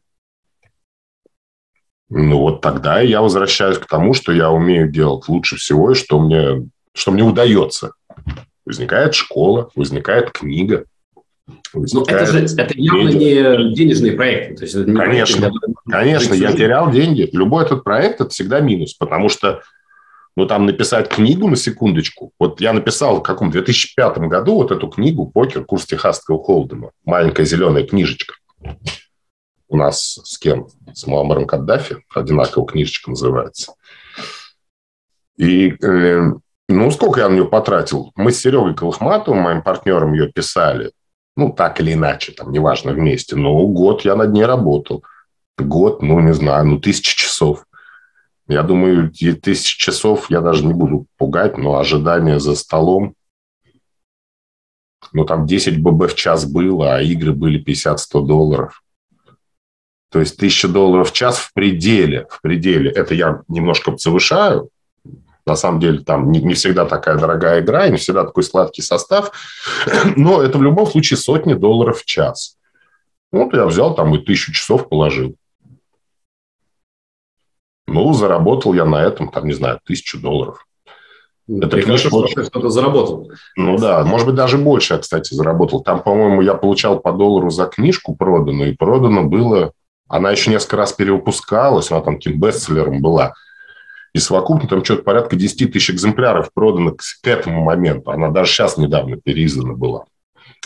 Ну 2.10 2.38
вот 2.38 2.60
тогда 2.60 3.00
я 3.00 3.22
возвращаюсь 3.22 3.78
к 3.78 3.86
тому, 3.86 4.14
что 4.14 4.32
я 4.32 4.50
умею 4.50 4.90
делать 4.90 5.28
лучше 5.28 5.56
всего, 5.56 5.92
и 5.92 5.94
что 5.94 6.20
мне, 6.20 6.68
что 6.94 7.10
мне 7.10 7.22
удается. 7.22 7.92
Возникает 8.66 9.14
школа, 9.14 9.70
возникает 9.74 10.30
книга, 10.30 10.84
ну, 11.74 12.04
это 12.06 12.26
же 12.26 12.44
это 12.44 12.72
явно 12.74 13.08
не 13.10 13.74
денежные 13.74 14.12
проекты. 14.12 14.56
То 14.56 14.62
есть 14.62 14.74
это 14.74 14.90
не 14.90 14.96
конечно, 14.96 15.50
проекты, 15.50 15.74
конечно, 15.90 16.34
я 16.34 16.52
терял 16.52 16.90
деньги. 16.90 17.28
Любой 17.32 17.64
этот 17.64 17.84
проект– 17.84 18.20
это 18.20 18.30
всегда 18.30 18.60
минус, 18.60 18.94
потому 18.94 19.28
что 19.28 19.60
ну, 20.36 20.46
там 20.46 20.66
написать 20.66 21.08
книгу 21.08 21.48
на 21.48 21.56
секундочку. 21.56 22.32
Вот 22.38 22.60
я 22.60 22.72
написал 22.72 23.18
в 23.18 23.22
каком 23.22 23.50
2005 23.50 24.18
году 24.18 24.54
вот 24.54 24.70
эту 24.72 24.88
книгу 24.88 25.26
«Покер. 25.26 25.64
Курс 25.64 25.84
техасского 25.86 26.42
холдема». 26.42 26.90
Маленькая 27.04 27.44
зеленая 27.44 27.84
книжечка. 27.84 28.34
У 29.74 29.76
нас 29.76 30.20
с 30.22 30.38
кем? 30.38 30.68
С 30.92 31.04
Муаммаром 31.04 31.48
Каддафи. 31.48 31.96
Одинаково 32.14 32.64
книжечка 32.64 33.10
называется. 33.10 33.74
И, 35.36 35.74
э, 35.84 36.32
ну, 36.68 36.90
сколько 36.92 37.18
я 37.18 37.28
на 37.28 37.32
нее 37.32 37.44
потратил? 37.44 38.12
Мы 38.14 38.30
с 38.30 38.38
Серегой 38.38 38.76
Колыхматовым, 38.76 39.40
моим 39.40 39.62
партнером, 39.62 40.12
ее 40.12 40.30
писали 40.30 40.92
ну, 41.36 41.52
так 41.52 41.80
или 41.80 41.94
иначе, 41.94 42.30
там, 42.30 42.52
неважно, 42.52 42.92
вместе. 42.92 43.34
Но 43.34 43.66
год 43.66 44.04
я 44.04 44.14
над 44.14 44.32
ней 44.32 44.44
работал. 44.44 45.02
Год, 45.58 46.02
ну, 46.02 46.20
не 46.20 46.34
знаю, 46.34 46.66
ну, 46.66 46.78
тысячи 46.78 47.16
часов. 47.16 47.66
Я 48.46 48.62
думаю, 48.62 49.10
тысячи 49.10 49.76
часов 49.76 50.30
я 50.30 50.40
даже 50.40 50.64
не 50.64 50.72
буду 50.72 51.06
пугать, 51.16 51.58
но 51.58 51.80
ожидание 51.80 52.38
за 52.38 52.54
столом, 52.54 53.14
ну, 55.12 55.24
там 55.24 55.46
10 55.46 55.82
ББ 55.82 56.12
в 56.12 56.14
час 56.14 56.44
было, 56.44 56.94
а 56.94 57.02
игры 57.02 57.32
были 57.32 57.60
50-100 57.60 58.24
долларов. 58.24 58.83
То 60.14 60.20
есть 60.20 60.36
1000 60.36 60.68
долларов 60.68 61.10
в 61.10 61.12
час 61.12 61.38
в 61.38 61.52
пределе, 61.52 62.28
в 62.30 62.40
пределе. 62.40 62.88
Это 62.88 63.16
я 63.16 63.42
немножко 63.48 63.96
завышаю, 63.96 64.70
На 65.44 65.56
самом 65.56 65.80
деле 65.80 66.04
там 66.04 66.30
не, 66.30 66.40
не 66.40 66.54
всегда 66.54 66.86
такая 66.86 67.18
дорогая 67.18 67.60
игра, 67.60 67.88
не 67.88 67.96
всегда 67.96 68.22
такой 68.22 68.44
сладкий 68.44 68.80
состав, 68.80 69.32
но 70.16 70.40
это 70.40 70.56
в 70.58 70.62
любом 70.62 70.86
случае 70.86 71.16
сотни 71.16 71.54
долларов 71.54 72.02
в 72.02 72.04
час. 72.04 72.58
Вот 73.32 73.54
я 73.54 73.66
взял 73.66 73.92
там 73.96 74.14
и 74.14 74.18
тысячу 74.18 74.52
часов 74.52 74.88
положил. 74.88 75.34
Ну, 77.88 78.14
заработал 78.14 78.72
я 78.72 78.84
на 78.84 79.02
этом, 79.02 79.32
там, 79.32 79.48
не 79.48 79.52
знаю, 79.52 79.80
тысячу 79.84 80.20
долларов. 80.20 80.64
Это 81.48 81.66
Прекрасно, 81.66 82.08
что 82.08 82.28
что-то 82.28 82.68
заработал. 82.68 83.32
Ну 83.56 83.78
да, 83.78 84.04
может 84.04 84.28
быть, 84.28 84.36
даже 84.36 84.58
больше 84.58 84.94
я, 84.94 85.00
кстати, 85.00 85.34
заработал. 85.34 85.82
Там, 85.82 86.04
по-моему, 86.04 86.40
я 86.40 86.54
получал 86.54 87.00
по 87.00 87.10
доллару 87.10 87.50
за 87.50 87.66
книжку 87.66 88.14
проданную, 88.14 88.70
и 88.70 88.76
продано 88.76 89.24
было... 89.24 89.72
Она 90.08 90.30
еще 90.30 90.50
несколько 90.50 90.76
раз 90.76 90.92
перевыпускалась, 90.92 91.90
она 91.90 92.00
там 92.00 92.16
каким 92.16 92.38
бестселлером 92.38 93.00
была. 93.00 93.34
И 94.12 94.18
совокупно 94.18 94.68
там 94.68 94.84
что-то 94.84 95.02
порядка 95.02 95.34
10 95.34 95.72
тысяч 95.72 95.90
экземпляров 95.90 96.52
продано 96.52 96.92
к, 96.92 97.02
к 97.22 97.26
этому 97.26 97.62
моменту. 97.62 98.10
Она 98.10 98.30
даже 98.30 98.52
сейчас 98.52 98.76
недавно 98.76 99.16
переиздана 99.16 99.74
была. 99.74 100.04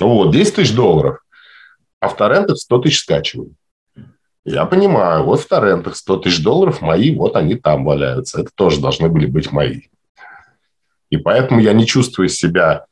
Вот, 0.01 0.33
10 0.33 0.55
тысяч 0.57 0.75
долларов. 0.75 1.21
А 2.01 2.09
в 2.09 2.17
торрентах 2.17 2.59
100 2.59 2.79
тысяч 2.79 3.01
скачиваний. 3.01 3.55
Я 4.45 4.65
понимаю, 4.67 5.25
вот 5.25 5.41
в 5.41 5.49
торрентах 5.49 5.97
100 5.97 6.17
тысяч 6.19 6.43
долларов 6.43 6.81
мои, 6.81 7.15
вот 7.15 7.37
они 7.37 7.55
там 7.55 7.85
валяются. 7.85 8.41
Это 8.41 8.51
тоже 8.55 8.81
должны 8.81 9.09
были 9.09 9.27
быть 9.27 9.51
мои. 9.53 9.83
И 11.11 11.17
поэтому 11.17 11.61
я 11.61 11.73
не 11.73 11.87
чувствую 11.87 12.29
себя 12.29 12.85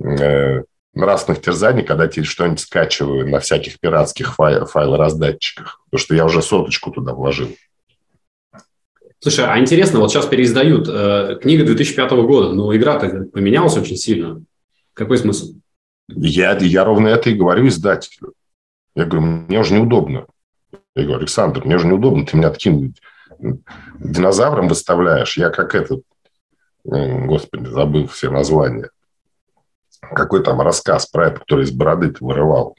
э, 0.00 0.62
нравственных 0.98 1.40
терзаний, 1.40 1.84
когда 1.84 2.08
тебе 2.08 2.24
что-нибудь 2.24 2.60
скачиваю 2.60 3.28
на 3.28 3.38
всяких 3.40 3.78
пиратских 3.78 4.34
файл, 4.34 4.66
файлораздатчиках, 4.66 5.80
потому 5.84 6.00
что 6.00 6.14
я 6.14 6.24
уже 6.24 6.42
соточку 6.42 6.90
туда 6.90 7.14
вложил. 7.14 7.54
Слушай, 9.20 9.46
а 9.46 9.58
интересно, 9.58 10.00
вот 10.00 10.10
сейчас 10.10 10.26
переиздают 10.26 10.88
э, 10.88 11.38
книга 11.40 11.64
2005 11.64 12.10
года, 12.10 12.52
но 12.52 12.74
игра-то 12.76 13.24
поменялась 13.32 13.76
очень 13.76 13.96
сильно. 13.96 14.42
Какой 14.94 15.18
смысл? 15.18 15.54
Я, 16.08 16.56
я 16.56 16.84
ровно 16.84 17.08
это 17.08 17.30
и 17.30 17.34
говорю 17.34 17.68
издателю. 17.68 18.32
Я 18.94 19.04
говорю, 19.04 19.26
мне 19.26 19.60
уже 19.60 19.74
неудобно. 19.74 20.26
Я 20.94 21.04
говорю, 21.04 21.20
Александр, 21.20 21.64
мне 21.64 21.76
уже 21.76 21.86
неудобно, 21.86 22.26
ты 22.26 22.36
меня 22.36 22.50
таким 22.50 22.94
динозавром 23.98 24.68
выставляешь. 24.68 25.36
Я 25.36 25.50
как 25.50 25.74
этот, 25.74 26.02
господи, 26.84 27.68
забыл 27.68 28.06
все 28.08 28.30
названия. 28.30 28.90
Какой 30.14 30.42
там 30.42 30.60
рассказ 30.60 31.06
про 31.06 31.28
это, 31.28 31.40
который 31.40 31.64
из 31.64 31.70
бороды 31.70 32.10
ты 32.10 32.24
вырывал? 32.24 32.76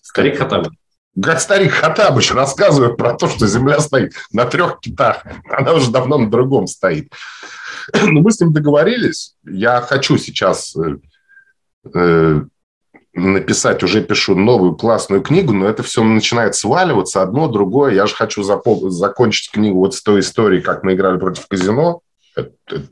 Старик 0.00 0.38
Хатабыч. 0.38 0.72
Как 1.22 1.40
старик 1.40 1.72
Хатабыч 1.72 2.32
рассказывает 2.32 2.96
про 2.96 3.14
то, 3.14 3.28
что 3.28 3.46
Земля 3.46 3.80
стоит 3.80 4.14
на 4.32 4.46
трех 4.46 4.80
китах. 4.80 5.24
Она 5.50 5.74
уже 5.74 5.90
давно 5.90 6.18
на 6.18 6.30
другом 6.30 6.66
стоит. 6.66 7.12
Но 7.92 8.20
мы 8.20 8.30
с 8.30 8.40
ним 8.40 8.52
договорились. 8.52 9.34
Я 9.44 9.80
хочу 9.80 10.16
сейчас 10.16 10.74
э, 10.76 10.96
э, 11.94 12.40
написать, 13.14 13.82
уже 13.82 14.02
пишу 14.02 14.34
новую 14.34 14.74
классную 14.74 15.22
книгу, 15.22 15.52
но 15.52 15.68
это 15.68 15.82
все 15.82 16.02
начинает 16.02 16.54
сваливаться 16.54 17.22
одно, 17.22 17.48
другое. 17.48 17.94
Я 17.94 18.06
же 18.06 18.14
хочу 18.14 18.42
закончить 18.42 19.50
книгу 19.50 19.78
вот 19.78 19.94
с 19.94 20.02
той 20.02 20.20
историей, 20.20 20.62
как 20.62 20.82
мы 20.82 20.94
играли 20.94 21.18
против 21.18 21.46
казино. 21.46 22.00
Это, 22.34 22.52
это, 22.66 22.86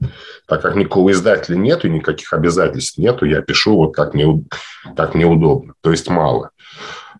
так 0.47 0.63
как 0.63 0.77
никакого 0.77 1.13
издателя 1.13 1.57
нету, 1.57 1.89
никаких 1.89 2.33
обязательств 2.33 2.99
нету, 2.99 3.25
я 3.25 3.41
пишу 3.41 3.77
вот 3.77 3.95
как 3.95 4.15
мне, 4.15 4.45
как 4.97 5.15
мне 5.15 5.27
удобно. 5.27 5.75
То 5.81 5.91
есть 5.91 6.09
мало. 6.09 6.51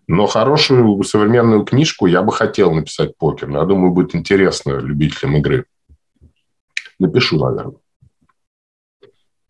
Но 0.07 0.27
хорошую 0.27 1.01
современную 1.03 1.63
книжку 1.63 2.05
я 2.05 2.21
бы 2.21 2.31
хотел 2.31 2.73
написать 2.73 3.17
покер. 3.17 3.49
Я 3.49 3.63
думаю, 3.63 3.91
будет 3.91 4.13
интересно 4.15 4.73
любителям 4.73 5.37
игры. 5.37 5.65
Напишу, 6.99 7.39
наверное. 7.39 7.77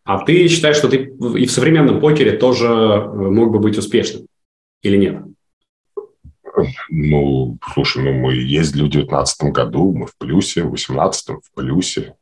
А 0.04 0.24
ты 0.24 0.48
считаешь, 0.48 0.78
что 0.78 0.90
ты 0.90 1.14
и 1.38 1.46
в 1.46 1.52
современном 1.52 2.00
покере 2.00 2.34
тоже 2.34 2.68
э, 2.68 3.08
мог 3.08 3.52
бы 3.52 3.60
быть 3.60 3.78
успешным 3.78 4.26
или 4.82 4.98
нет? 4.98 5.24
Ну, 6.90 7.58
слушай, 7.74 8.04
ну 8.04 8.14
мы 8.14 8.34
ездили 8.34 8.84
в 8.84 8.90
2019 8.90 9.44
году, 9.52 9.94
мы 9.94 10.08
в 10.08 10.18
плюсе, 10.18 10.62
в 10.62 10.70
2018 10.70 11.30
в 11.30 11.54
плюсе. 11.56 12.16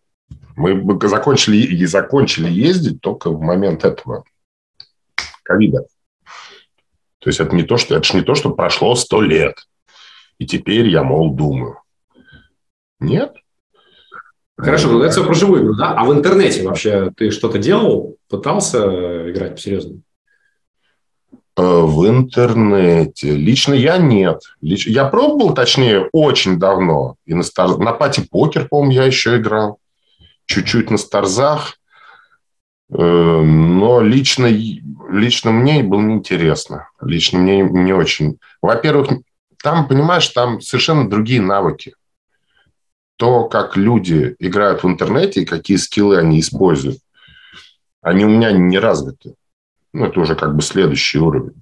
Мы 0.55 0.99
закончили, 1.07 1.57
и 1.57 1.85
закончили 1.85 2.49
ездить 2.49 3.01
только 3.01 3.29
в 3.29 3.41
момент 3.41 3.85
этого 3.85 4.23
ковида. 5.43 5.85
То 7.19 7.29
есть 7.29 7.39
это 7.39 7.55
не 7.55 7.63
то, 7.63 7.77
что 7.77 7.95
это 7.95 8.03
же 8.03 8.15
не 8.15 8.23
то, 8.23 8.35
что 8.35 8.51
прошло 8.51 8.95
сто 8.95 9.21
лет, 9.21 9.67
и 10.37 10.45
теперь 10.45 10.87
я, 10.87 11.03
мол, 11.03 11.33
думаю. 11.33 11.79
Нет, 12.99 13.35
Хорошо, 14.59 14.89
ну 14.89 15.01
это 15.01 15.11
все 15.11 15.23
про 15.23 15.33
живую 15.33 15.63
игру, 15.63 15.75
да? 15.75 15.93
А 15.93 16.03
в 16.03 16.13
интернете 16.13 16.63
вообще 16.63 17.11
ты 17.15 17.31
что-то 17.31 17.59
делал? 17.59 18.17
Пытался 18.27 19.31
играть 19.31 19.57
серьезно? 19.57 20.01
Э, 21.55 21.81
в 21.81 22.05
интернете. 22.07 23.35
Лично 23.35 23.73
я 23.73 23.97
нет. 23.97 24.41
Лич... 24.61 24.85
Я 24.85 25.05
пробовал, 25.05 25.53
точнее, 25.53 26.09
очень 26.11 26.59
давно. 26.59 27.15
И 27.25 27.33
на, 27.33 27.43
стар... 27.43 27.77
на 27.77 27.93
пати 27.93 28.27
покер, 28.29 28.67
по-моему, 28.67 28.91
я 28.91 29.05
еще 29.05 29.37
играл. 29.37 29.79
Чуть-чуть 30.49 30.89
на 30.89 30.97
старзах. 30.97 31.77
Э, 32.91 32.95
но 32.97 34.01
лично, 34.01 34.47
лично 34.47 35.51
мне 35.51 35.83
было 35.83 36.01
неинтересно. 36.01 36.89
Лично 37.01 37.39
мне 37.39 37.61
не 37.61 37.93
очень. 37.93 38.39
Во-первых, 38.61 39.09
там, 39.61 39.87
понимаешь, 39.87 40.27
там 40.29 40.59
совершенно 40.59 41.09
другие 41.09 41.41
навыки 41.41 41.93
то, 43.19 43.49
как 43.49 43.75
люди 43.75 44.37
играют 44.39 44.81
в 44.81 44.87
интернете 44.87 45.41
и 45.41 45.45
какие 45.45 45.75
скиллы 45.75 46.17
они 46.17 46.39
используют, 46.39 46.99
они 48.01 48.23
у 48.23 48.29
меня 48.29 48.53
не 48.53 48.79
развиты. 48.79 49.35
Ну, 49.91 50.05
это 50.05 50.21
уже 50.21 50.35
как 50.35 50.55
бы 50.55 50.61
следующий 50.61 51.19
уровень. 51.19 51.61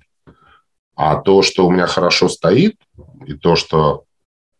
А 0.95 1.15
то, 1.15 1.41
что 1.41 1.65
у 1.65 1.71
меня 1.71 1.87
хорошо 1.87 2.29
стоит, 2.29 2.75
и 3.25 3.33
то, 3.33 3.55
что 3.55 4.03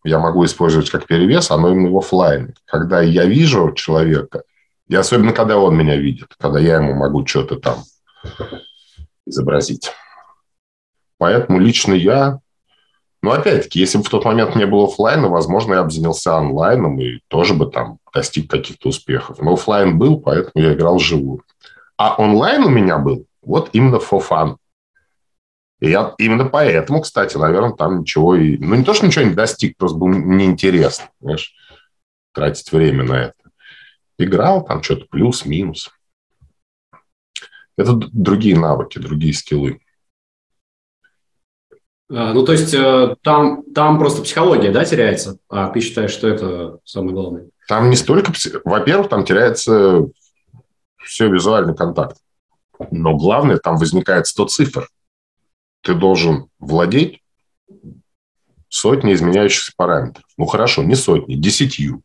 я 0.08 0.20
могу 0.20 0.46
использовать 0.46 0.90
как 0.90 1.06
перевес, 1.06 1.52
оно 1.52 1.72
именно 1.72 1.92
в 1.92 1.98
офлайне. 1.98 2.54
Когда 2.66 3.02
я 3.02 3.26
вижу 3.26 3.74
человека, 3.74 4.44
и 4.88 4.96
особенно 4.96 5.34
когда 5.34 5.58
он 5.58 5.78
меня 5.78 5.98
видит, 5.98 6.30
когда 6.40 6.60
я 6.60 6.78
ему 6.78 6.94
могу 6.94 7.26
что-то 7.26 7.58
там 7.58 7.84
изобразить. 9.26 9.92
Поэтому 11.18 11.60
лично 11.60 11.94
я 11.94 12.40
но 13.22 13.32
опять-таки, 13.32 13.80
если 13.80 13.98
бы 13.98 14.04
в 14.04 14.10
тот 14.10 14.26
момент 14.26 14.56
не 14.56 14.66
было 14.66 14.86
офлайна, 14.86 15.28
возможно, 15.28 15.74
я 15.74 15.84
бы 15.84 15.90
занялся 15.90 16.38
онлайном 16.38 17.00
и 17.02 17.20
тоже 17.28 17.56
бы 17.56 17.66
там 17.66 17.98
достиг 18.14 18.50
каких-то 18.50 18.90
успехов. 18.90 19.40
Но 19.40 19.54
офлайн 19.54 19.98
был, 19.98 20.20
поэтому 20.20 20.64
я 20.64 20.74
играл 20.74 20.98
вживую. 20.98 21.42
А 21.98 22.16
онлайн 22.16 22.64
у 22.64 22.70
меня 22.70 23.00
был 23.00 23.26
вот 23.42 23.70
именно 23.74 23.98
for 23.98 24.24
fun. 24.26 24.58
И 25.80 25.90
я 25.90 26.16
именно 26.18 26.46
поэтому, 26.46 27.02
кстати, 27.02 27.38
наверное, 27.38 27.74
там 27.74 28.00
ничего 28.00 28.36
и... 28.36 28.58
Ну, 28.58 28.76
не 28.76 28.84
то, 28.84 28.94
что 28.94 29.06
ничего 29.06 29.26
не 29.26 29.36
достиг, 29.36 29.78
просто 29.78 29.98
было 29.98 30.10
неинтересно, 30.10 31.10
знаешь, 31.22 31.54
тратить 32.34 32.72
время 32.72 33.04
на 33.04 33.14
это. 33.14 33.34
Играл 34.18 34.66
там 34.66 34.82
что-то 34.82 35.06
плюс-минус. 35.10 35.92
Это 37.78 37.94
другие 37.94 38.58
навыки, 38.58 38.98
другие 38.98 39.34
скиллы. 39.34 39.80
А, 42.10 42.34
ну, 42.34 42.44
то 42.44 42.54
есть 42.54 42.74
э, 42.74 43.16
там, 43.22 43.64
там 43.76 44.00
просто 44.00 44.24
психология, 44.24 44.72
да, 44.72 44.84
теряется, 44.84 45.38
а 45.50 45.70
ты 45.70 45.82
считаешь, 45.82 46.12
что 46.12 46.28
это 46.28 46.80
самое 46.86 47.14
главное? 47.14 47.50
Там 47.68 47.90
не 47.92 47.96
столько... 47.98 48.32
Во-первых, 48.64 49.10
там 49.10 49.26
теряется 49.26 50.06
все 51.04 51.30
визуальный 51.30 51.76
контакт. 51.76 52.18
Но 52.92 53.16
главное, 53.16 53.58
там 53.58 53.78
возникает 53.78 54.26
100 54.26 54.46
цифр. 54.46 54.90
Ты 55.82 55.94
должен 55.94 56.50
владеть 56.60 57.22
сотней 58.70 59.14
изменяющихся 59.14 59.72
параметров. 59.76 60.26
Ну, 60.38 60.46
хорошо, 60.46 60.84
не 60.84 60.96
сотни, 60.96 61.36
десятью. 61.36 62.04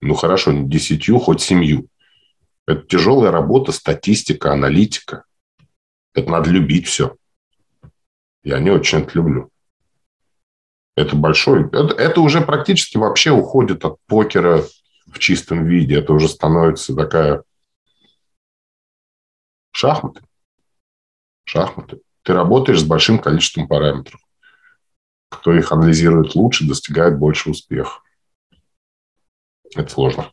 Ну, 0.00 0.14
хорошо, 0.14 0.52
не 0.52 0.68
десятью, 0.68 1.18
хоть 1.18 1.40
семью. 1.40 1.88
Это 2.66 2.82
тяжелая 2.86 3.30
работа, 3.30 3.72
статистика, 3.72 4.52
аналитика. 4.52 5.24
Это 6.14 6.30
надо 6.30 6.50
любить 6.50 6.86
все. 6.86 7.16
Я 8.42 8.58
не 8.60 8.70
очень 8.70 8.98
это 8.98 9.12
люблю. 9.14 9.50
Это 10.96 11.16
большой... 11.16 11.66
Это, 11.68 11.94
это 11.94 12.20
уже 12.20 12.40
практически 12.40 12.96
вообще 12.96 13.32
уходит 13.32 13.84
от 13.84 13.98
покера 14.06 14.62
в 15.06 15.18
чистом 15.18 15.64
виде. 15.64 15.96
Это 15.96 16.12
уже 16.12 16.28
становится 16.28 16.94
такая... 16.94 17.42
Шахматы. 19.72 20.22
Шахматы. 21.44 22.00
Ты 22.24 22.32
работаешь 22.32 22.80
с 22.80 22.84
большим 22.84 23.18
количеством 23.18 23.68
параметров. 23.68 24.18
Кто 25.28 25.52
их 25.52 25.72
анализирует 25.72 26.34
лучше, 26.34 26.66
достигает 26.66 27.18
больше 27.18 27.50
успеха. 27.50 28.00
Это 29.74 29.90
сложно. 29.90 30.30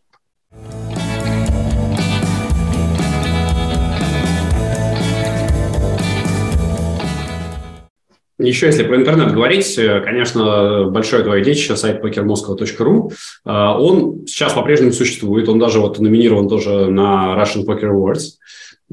Еще 8.38 8.68
если 8.68 8.84
про 8.84 8.96
интернет 8.96 9.34
говорить, 9.34 9.76
конечно, 9.76 10.86
большое 10.86 11.24
твое 11.24 11.44
детище, 11.44 11.76
сайт 11.76 12.04
pokermoscow.ru, 12.04 13.12
э, 13.12 13.52
он 13.52 14.26
сейчас 14.26 14.54
по-прежнему 14.54 14.94
существует, 14.94 15.48
он 15.48 15.60
даже 15.60 15.80
вот 15.80 16.00
номинирован 16.00 16.50
тоже 16.50 16.89
на 16.89 17.36
Russian 17.38 17.66
Poker 17.68 17.92
Awards. 17.92 18.39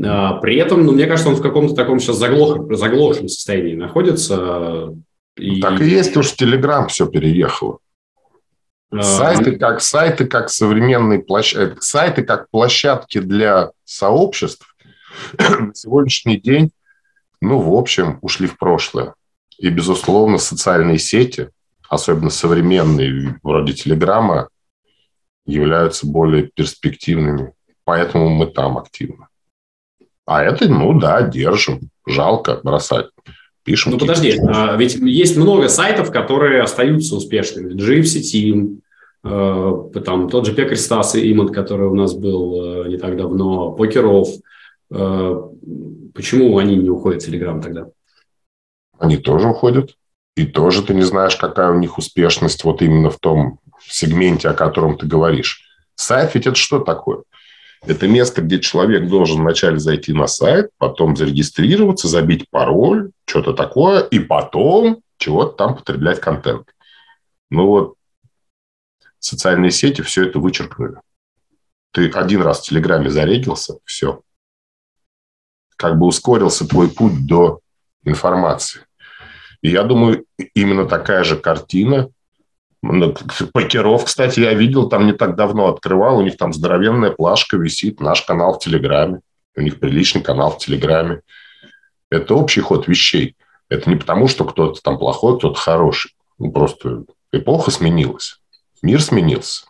Э, 0.02 0.40
при 0.40 0.56
этом, 0.56 0.84
ну, 0.84 0.92
мне 0.92 1.06
кажется, 1.06 1.30
он 1.30 1.36
в 1.36 1.42
каком-то 1.42 1.74
таком 1.74 1.98
сейчас 1.98 2.16
заглох, 2.16 2.72
заглохшем 2.74 3.28
состоянии 3.28 3.74
находится. 3.74 4.94
И... 5.36 5.60
Так 5.60 5.80
и 5.80 5.88
есть, 5.88 6.16
уж 6.16 6.34
Telegram 6.34 6.86
все 6.88 7.06
переехало. 7.06 7.78
Сайты 9.00 9.56
как 9.56 9.82
сайты, 9.82 10.26
как 10.26 10.48
современные 10.48 11.18
площадки, 11.18 11.78
сайты 11.80 12.22
как 12.22 12.48
площадки 12.50 13.18
для 13.20 13.72
сообществ 13.84 14.74
на 15.38 15.74
сегодняшний 15.74 16.40
день, 16.40 16.70
ну, 17.40 17.58
в 17.58 17.74
общем, 17.74 18.18
ушли 18.22 18.46
в 18.46 18.56
прошлое. 18.56 19.14
И, 19.58 19.68
безусловно, 19.68 20.38
социальные 20.38 20.98
сети, 20.98 21.50
особенно 21.88 22.30
современные, 22.30 23.38
вроде 23.42 23.74
Телеграма, 23.74 24.48
являются 25.44 26.06
более 26.06 26.44
перспективными. 26.44 27.52
Поэтому 27.84 28.28
мы 28.28 28.46
там 28.46 28.78
активны. 28.78 29.26
А 30.28 30.44
это, 30.44 30.68
ну 30.68 30.98
да, 30.98 31.22
держим. 31.22 31.80
Жалко 32.06 32.60
бросать. 32.62 33.06
Пишем. 33.64 33.92
Ну, 33.92 33.98
подожди, 33.98 34.38
а, 34.46 34.76
ведь 34.76 34.94
есть 34.94 35.36
много 35.36 35.68
сайтов, 35.68 36.10
которые 36.10 36.62
остаются 36.62 37.16
успешными. 37.16 37.74
Gypsy 37.74 38.20
Team, 38.20 38.78
э, 39.24 40.00
там 40.00 40.28
тот 40.28 40.46
же 40.46 40.54
Пекарь 40.54 40.76
Стас 40.76 41.14
и 41.14 41.32
Иман, 41.32 41.48
который 41.48 41.86
у 41.86 41.94
нас 41.94 42.14
был 42.14 42.84
э, 42.84 42.88
не 42.88 42.96
так 42.98 43.16
давно, 43.16 43.72
Покеров. 43.72 44.28
Э, 44.90 45.42
почему 46.14 46.56
они 46.58 46.76
не 46.76 46.90
уходят 46.90 47.22
в 47.22 47.26
Телеграм 47.26 47.60
тогда? 47.60 47.88
они 48.98 49.16
тоже 49.16 49.48
уходят. 49.48 49.94
И 50.36 50.44
тоже 50.44 50.82
ты 50.82 50.94
не 50.94 51.02
знаешь, 51.02 51.36
какая 51.36 51.70
у 51.70 51.78
них 51.78 51.98
успешность 51.98 52.62
вот 52.64 52.82
именно 52.82 53.10
в 53.10 53.18
том 53.18 53.58
сегменте, 53.80 54.48
о 54.48 54.54
котором 54.54 54.96
ты 54.96 55.06
говоришь. 55.06 55.62
Сайт 55.96 56.34
ведь 56.34 56.46
это 56.46 56.56
что 56.56 56.78
такое? 56.78 57.22
Это 57.82 58.08
место, 58.08 58.42
где 58.42 58.60
человек 58.60 59.08
должен 59.08 59.40
вначале 59.40 59.78
зайти 59.78 60.12
на 60.12 60.26
сайт, 60.26 60.70
потом 60.78 61.16
зарегистрироваться, 61.16 62.08
забить 62.08 62.50
пароль, 62.50 63.12
что-то 63.26 63.52
такое, 63.52 64.00
и 64.00 64.18
потом 64.18 65.02
чего-то 65.16 65.52
там 65.52 65.76
потреблять 65.76 66.20
контент. 66.20 66.74
Ну 67.50 67.66
вот, 67.66 67.94
социальные 69.18 69.70
сети 69.70 70.02
все 70.02 70.26
это 70.26 70.38
вычеркнули. 70.38 71.00
Ты 71.92 72.10
один 72.10 72.42
раз 72.42 72.60
в 72.60 72.64
Телеграме 72.64 73.10
зарегился, 73.10 73.78
все. 73.84 74.22
Как 75.76 75.98
бы 75.98 76.06
ускорился 76.06 76.66
твой 76.66 76.90
путь 76.90 77.26
до 77.26 77.60
информации. 78.04 78.82
И 79.62 79.70
я 79.70 79.82
думаю, 79.84 80.24
именно 80.54 80.86
такая 80.86 81.24
же 81.24 81.36
картина. 81.36 82.10
Покеров, 82.80 84.04
кстати, 84.04 84.40
я 84.40 84.54
видел, 84.54 84.88
там 84.88 85.06
не 85.06 85.12
так 85.12 85.34
давно 85.34 85.68
открывал, 85.68 86.18
у 86.18 86.22
них 86.22 86.36
там 86.36 86.52
здоровенная 86.52 87.10
плашка 87.10 87.56
висит, 87.56 88.00
наш 88.00 88.22
канал 88.22 88.54
в 88.54 88.60
Телеграме. 88.60 89.20
У 89.56 89.60
них 89.60 89.80
приличный 89.80 90.22
канал 90.22 90.52
в 90.52 90.58
Телеграме. 90.58 91.22
Это 92.10 92.34
общий 92.34 92.60
ход 92.60 92.86
вещей. 92.86 93.36
Это 93.68 93.90
не 93.90 93.96
потому, 93.96 94.28
что 94.28 94.44
кто-то 94.44 94.80
там 94.80 94.98
плохой, 94.98 95.38
кто-то 95.38 95.58
хороший. 95.58 96.12
Ну, 96.38 96.52
просто 96.52 97.04
эпоха 97.32 97.70
сменилась. 97.70 98.40
Мир 98.82 99.02
сменился. 99.02 99.66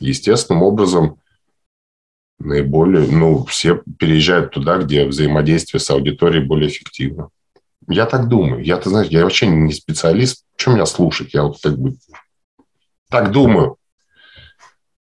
Естественным 0.00 0.62
образом 0.62 1.20
наиболее, 2.40 3.06
ну, 3.06 3.44
все 3.44 3.82
переезжают 3.98 4.52
туда, 4.52 4.78
где 4.78 5.06
взаимодействие 5.06 5.80
с 5.80 5.90
аудиторией 5.90 6.44
более 6.44 6.68
эффективно. 6.68 7.28
Я 7.88 8.06
так 8.06 8.28
думаю. 8.28 8.64
Я, 8.64 8.76
ты 8.78 8.88
знаешь, 8.90 9.08
я 9.08 9.22
вообще 9.24 9.46
не 9.46 9.72
специалист. 9.72 10.44
Что 10.56 10.72
меня 10.72 10.86
слушать? 10.86 11.34
Я 11.34 11.44
вот 11.44 11.60
так 11.60 11.78
бы 11.78 11.94
так 13.10 13.30
думаю. 13.32 13.76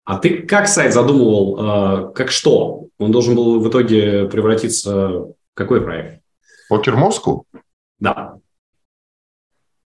А 0.05 0.17
ты 0.17 0.41
как 0.41 0.67
сайт 0.67 0.93
задумывал? 0.93 2.09
Э, 2.09 2.13
как 2.13 2.31
что? 2.31 2.87
Он 2.97 3.11
должен 3.11 3.35
был 3.35 3.59
в 3.59 3.69
итоге 3.69 4.27
превратиться 4.27 5.09
в 5.09 5.35
какой 5.53 5.81
проект? 5.81 6.21
Покер 6.69 6.95
Москву? 6.95 7.45
Да. 7.99 8.37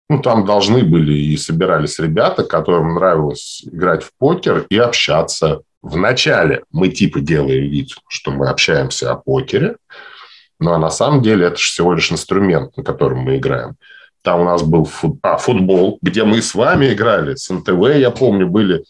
Ну, 0.10 0.22
там 0.22 0.46
должны 0.46 0.84
были 0.84 1.14
и 1.14 1.38
собирались 1.38 2.00
ребята, 2.00 2.44
которым 2.44 2.96
нравилось 2.96 3.64
играть 3.66 4.04
в 4.04 4.12
покер 4.18 4.66
и 4.70 4.78
общаться. 4.78 5.62
Вначале 5.82 6.64
мы 6.72 6.90
типа 6.90 7.20
делаем 7.20 7.70
вид, 7.70 7.90
что 8.08 8.32
мы 8.32 8.48
общаемся 8.48 9.12
о 9.12 9.16
покере, 9.16 9.76
ну, 10.60 10.72
а 10.72 10.78
на 10.78 10.90
самом 10.90 11.22
деле 11.22 11.48
это 11.48 11.58
же 11.58 11.64
всего 11.64 11.94
лишь 11.94 12.12
инструмент, 12.12 12.78
на 12.78 12.84
котором 12.84 13.20
мы 13.20 13.38
играем. 13.38 13.76
Там 14.24 14.40
у 14.40 14.44
нас 14.46 14.64
был 14.64 14.86
фут... 14.86 15.20
а, 15.22 15.38
футбол, 15.38 16.00
где 16.02 16.24
мы 16.24 16.42
с 16.42 16.56
вами 16.56 16.94
играли, 16.94 17.36
с 17.36 17.50
НТВ, 17.50 17.96
я 17.98 18.10
помню, 18.10 18.48
были. 18.48 18.84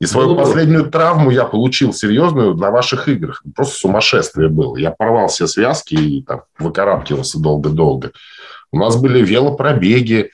И 0.00 0.06
свою 0.06 0.30
ну, 0.30 0.36
последнюю 0.36 0.90
травму 0.90 1.30
я 1.30 1.44
получил 1.44 1.92
серьезную 1.92 2.54
на 2.54 2.70
ваших 2.70 3.06
играх. 3.06 3.44
Просто 3.54 3.76
сумасшествие 3.76 4.48
было. 4.48 4.76
Я 4.76 4.90
порвал 4.90 5.28
все 5.28 5.46
связки 5.46 5.94
и 5.94 6.22
там 6.22 6.42
выкарабкивался 6.58 7.38
долго-долго. 7.38 8.10
У 8.72 8.78
нас 8.78 8.96
были 8.96 9.22
велопробеги, 9.22 10.30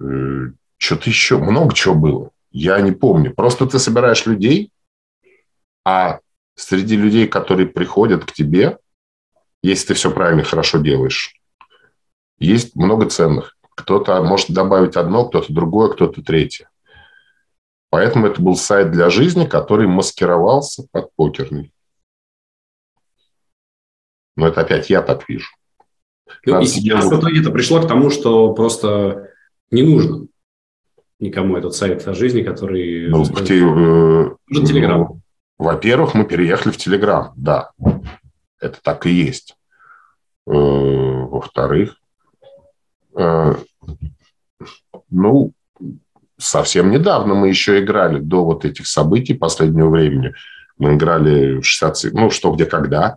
э, 0.00 0.04
что-то 0.76 1.08
еще, 1.08 1.38
много 1.38 1.74
чего 1.74 1.94
было. 1.94 2.30
Я 2.50 2.80
не 2.80 2.92
помню. 2.92 3.32
Просто 3.32 3.66
ты 3.66 3.78
собираешь 3.78 4.26
людей, 4.26 4.70
а 5.84 6.18
среди 6.56 6.96
людей, 6.96 7.28
которые 7.28 7.68
приходят 7.68 8.24
к 8.24 8.32
тебе, 8.32 8.78
если 9.62 9.88
ты 9.88 9.94
все 9.94 10.10
правильно 10.10 10.42
хорошо 10.42 10.78
делаешь. 10.78 11.37
Есть 12.38 12.76
много 12.76 13.08
ценных. 13.08 13.56
Кто-то 13.74 14.22
может 14.22 14.50
добавить 14.50 14.96
одно, 14.96 15.28
кто-то 15.28 15.52
другое, 15.52 15.90
кто-то 15.90 16.22
третье. 16.22 16.68
Поэтому 17.90 18.26
это 18.26 18.42
был 18.42 18.56
сайт 18.56 18.90
для 18.90 19.08
жизни, 19.10 19.46
который 19.46 19.86
маскировался 19.86 20.86
под 20.90 21.14
покерный. 21.14 21.72
Но 24.36 24.46
это 24.46 24.60
опять 24.60 24.90
я 24.90 25.02
так 25.02 25.28
вижу. 25.28 25.48
Ну, 26.44 26.60
и 26.60 26.66
сейчас 26.66 27.06
в 27.06 27.18
итоге 27.18 27.40
это 27.40 27.50
пришло 27.50 27.80
к 27.80 27.88
тому, 27.88 28.10
что 28.10 28.52
просто 28.52 29.30
не 29.70 29.82
нужно 29.82 30.26
никому 31.18 31.56
этот 31.56 31.74
сайт 31.74 32.06
о 32.06 32.14
жизни, 32.14 32.42
который... 32.42 33.08
Ну, 33.08 33.24
те, 33.24 33.58
э, 33.58 33.62
нужен 33.62 34.66
Телеграм. 34.66 35.00
Ну, 35.00 35.20
во-первых, 35.58 36.14
мы 36.14 36.24
переехали 36.24 36.72
в 36.72 36.76
Телеграм, 36.76 37.32
да. 37.36 37.72
Это 38.60 38.78
так 38.82 39.06
и 39.06 39.10
есть. 39.10 39.56
Э, 40.46 40.52
во-вторых, 40.52 41.96
ну, 45.10 45.52
совсем 46.38 46.90
недавно 46.90 47.34
мы 47.34 47.48
еще 47.48 47.80
играли, 47.80 48.20
до 48.20 48.44
вот 48.44 48.64
этих 48.64 48.86
событий 48.86 49.34
последнего 49.34 49.90
времени. 49.90 50.34
Мы 50.78 50.94
играли 50.94 51.60
60, 51.60 52.12
ну, 52.12 52.30
что, 52.30 52.52
где, 52.52 52.64
когда. 52.64 53.16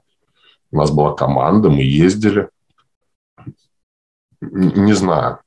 У 0.71 0.77
нас 0.77 0.89
была 0.91 1.13
команда, 1.13 1.69
мы 1.69 1.83
ездили. 1.83 2.49
Не 4.41 4.93
знаю. 4.93 5.39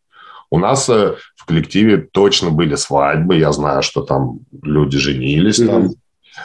У 0.51 0.59
нас 0.59 0.89
э, 0.89 1.17
в 1.35 1.47
коллективе 1.47 1.97
точно 1.99 2.51
были 2.51 2.77
свадьбы. 2.77 3.37
Я 3.37 3.51
знаю, 3.51 3.83
что 3.83 4.03
там 4.03 4.41
люди 4.63 4.99
женились. 4.99 5.57
Там. 5.57 5.91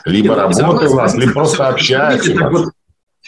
Либо 0.06 0.36
работают 0.36 0.92
у 0.92 0.96
нас, 0.96 1.16
либо 1.16 1.34
просто 1.34 1.68
общаются 1.68 2.34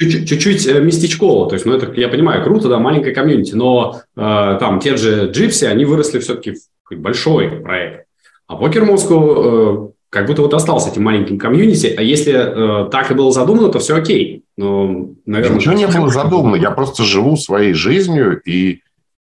чуть-чуть 0.10 0.68
э, 0.68 0.82
местечково. 0.82 1.50
То 1.50 1.56
есть, 1.56 1.66
ну, 1.66 1.74
это, 1.74 1.92
я 2.00 2.08
понимаю, 2.08 2.44
круто, 2.44 2.70
да, 2.70 2.80
маленькая 2.80 3.14
комьюнити, 3.14 3.54
но 3.54 4.02
э, 4.16 4.58
там 4.60 4.80
те 4.80 4.98
же 4.98 5.30
Джипси, 5.32 5.66
они 5.66 5.86
выросли 5.86 6.20
все-таки 6.20 6.54
в 6.90 6.96
большой 6.96 7.50
проект. 7.50 8.06
А 8.48 8.56
Покер 8.56 8.86
Москву 8.86 9.34
э, 9.36 9.90
как 10.10 10.28
будто 10.28 10.42
вот 10.42 10.54
остался 10.54 10.90
этим 10.90 11.04
маленьким 11.04 11.40
комьюнити. 11.40 11.94
А 11.98 12.02
если 12.02 12.34
э, 12.34 12.90
так 12.90 13.12
и 13.12 13.14
было 13.14 13.32
задумано, 13.32 13.70
то 13.70 13.80
все 13.80 13.96
окей. 13.96 14.44
Но, 14.58 15.10
наверное, 15.26 15.58
Ничего 15.58 15.74
не 15.74 15.88
было 15.88 16.10
задумано. 16.10 16.56
Я 16.56 16.72
просто 16.72 17.04
живу 17.04 17.38
своей 17.38 17.74
жизнью, 17.74 18.42
и 18.42 18.82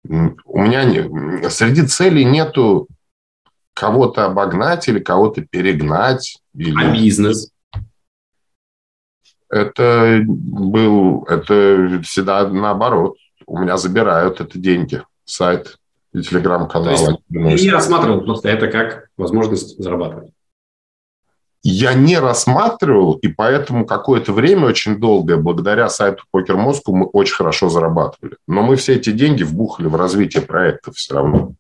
у 0.08 0.62
меня 0.62 0.86
не, 0.86 1.50
среди 1.50 1.84
целей 1.84 2.24
нету 2.24 2.88
кого-то 3.74 4.26
обогнать 4.26 4.88
или 4.88 5.00
кого-то 5.00 5.42
перегнать. 5.42 6.38
Или... 6.56 6.74
А 6.76 6.92
бизнес? 6.92 7.52
Это 9.50 10.22
был, 10.26 11.24
это 11.24 12.02
всегда 12.04 12.48
наоборот. 12.48 13.18
У 13.46 13.58
меня 13.58 13.78
забирают 13.78 14.42
это 14.42 14.60
деньги, 14.60 15.04
сайт 15.26 15.78
и 16.14 16.22
телеграм-канал. 16.22 17.22
Ты 17.30 17.38
не 17.38 17.70
рассматривал 17.70 18.22
просто 18.22 18.50
это 18.50 18.68
как 18.68 19.08
возможность 19.18 19.82
зарабатывать? 19.82 20.32
Я 21.64 21.94
не 21.96 22.18
рассматривал, 22.20 23.14
и 23.16 23.28
поэтому 23.28 23.86
какое-то 23.86 24.32
время 24.32 24.68
очень 24.68 25.00
долгое, 25.00 25.38
благодаря 25.38 25.90
сайту 25.90 26.24
Покер 26.32 26.56
Москву, 26.56 26.96
мы 26.96 27.06
очень 27.08 27.36
хорошо 27.36 27.68
зарабатывали. 27.68 28.38
Но 28.48 28.62
мы 28.62 28.76
все 28.76 28.96
эти 28.96 29.10
деньги 29.12 29.44
вбухали 29.44 29.88
в 29.88 29.96
развитие 29.96 30.44
проекта 30.44 30.92
все 30.94 31.16
равно. 31.16 31.54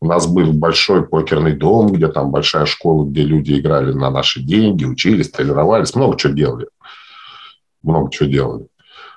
У 0.00 0.06
нас 0.06 0.26
был 0.26 0.52
большой 0.52 1.06
покерный 1.06 1.54
дом, 1.54 1.92
где 1.92 2.08
там 2.08 2.30
большая 2.30 2.66
школа, 2.66 3.04
где 3.04 3.22
люди 3.22 3.58
играли 3.58 3.92
на 3.92 4.10
наши 4.10 4.40
деньги, 4.40 4.84
учились, 4.84 5.30
тренировались, 5.30 5.94
много 5.94 6.16
чего 6.16 6.34
делали 6.34 6.66
много 7.82 8.10
чего 8.10 8.28
делали. 8.28 8.66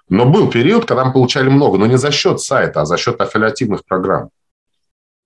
Но 0.09 0.25
был 0.25 0.49
период, 0.49 0.85
когда 0.85 1.05
мы 1.05 1.13
получали 1.13 1.49
много, 1.49 1.77
но 1.77 1.87
не 1.87 1.97
за 1.97 2.11
счет 2.11 2.39
сайта, 2.39 2.81
а 2.81 2.85
за 2.85 2.97
счет 2.97 3.19
аффилиативных 3.19 3.83
программ. 3.85 4.29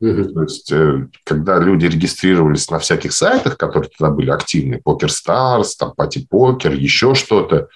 Угу. 0.01 0.23
То 0.33 0.43
есть, 0.43 0.71
э, 0.71 1.07
когда 1.25 1.59
люди 1.59 1.85
регистрировались 1.85 2.69
на 2.69 2.79
всяких 2.79 3.11
сайтах, 3.11 3.57
которые 3.57 3.89
тогда 3.97 4.13
были 4.13 4.29
активны, 4.29 4.79
PokerStars, 4.81 5.71
там, 5.77 5.93
PartyPoker, 5.95 6.73
еще 6.73 7.15
что-то, 7.15 7.67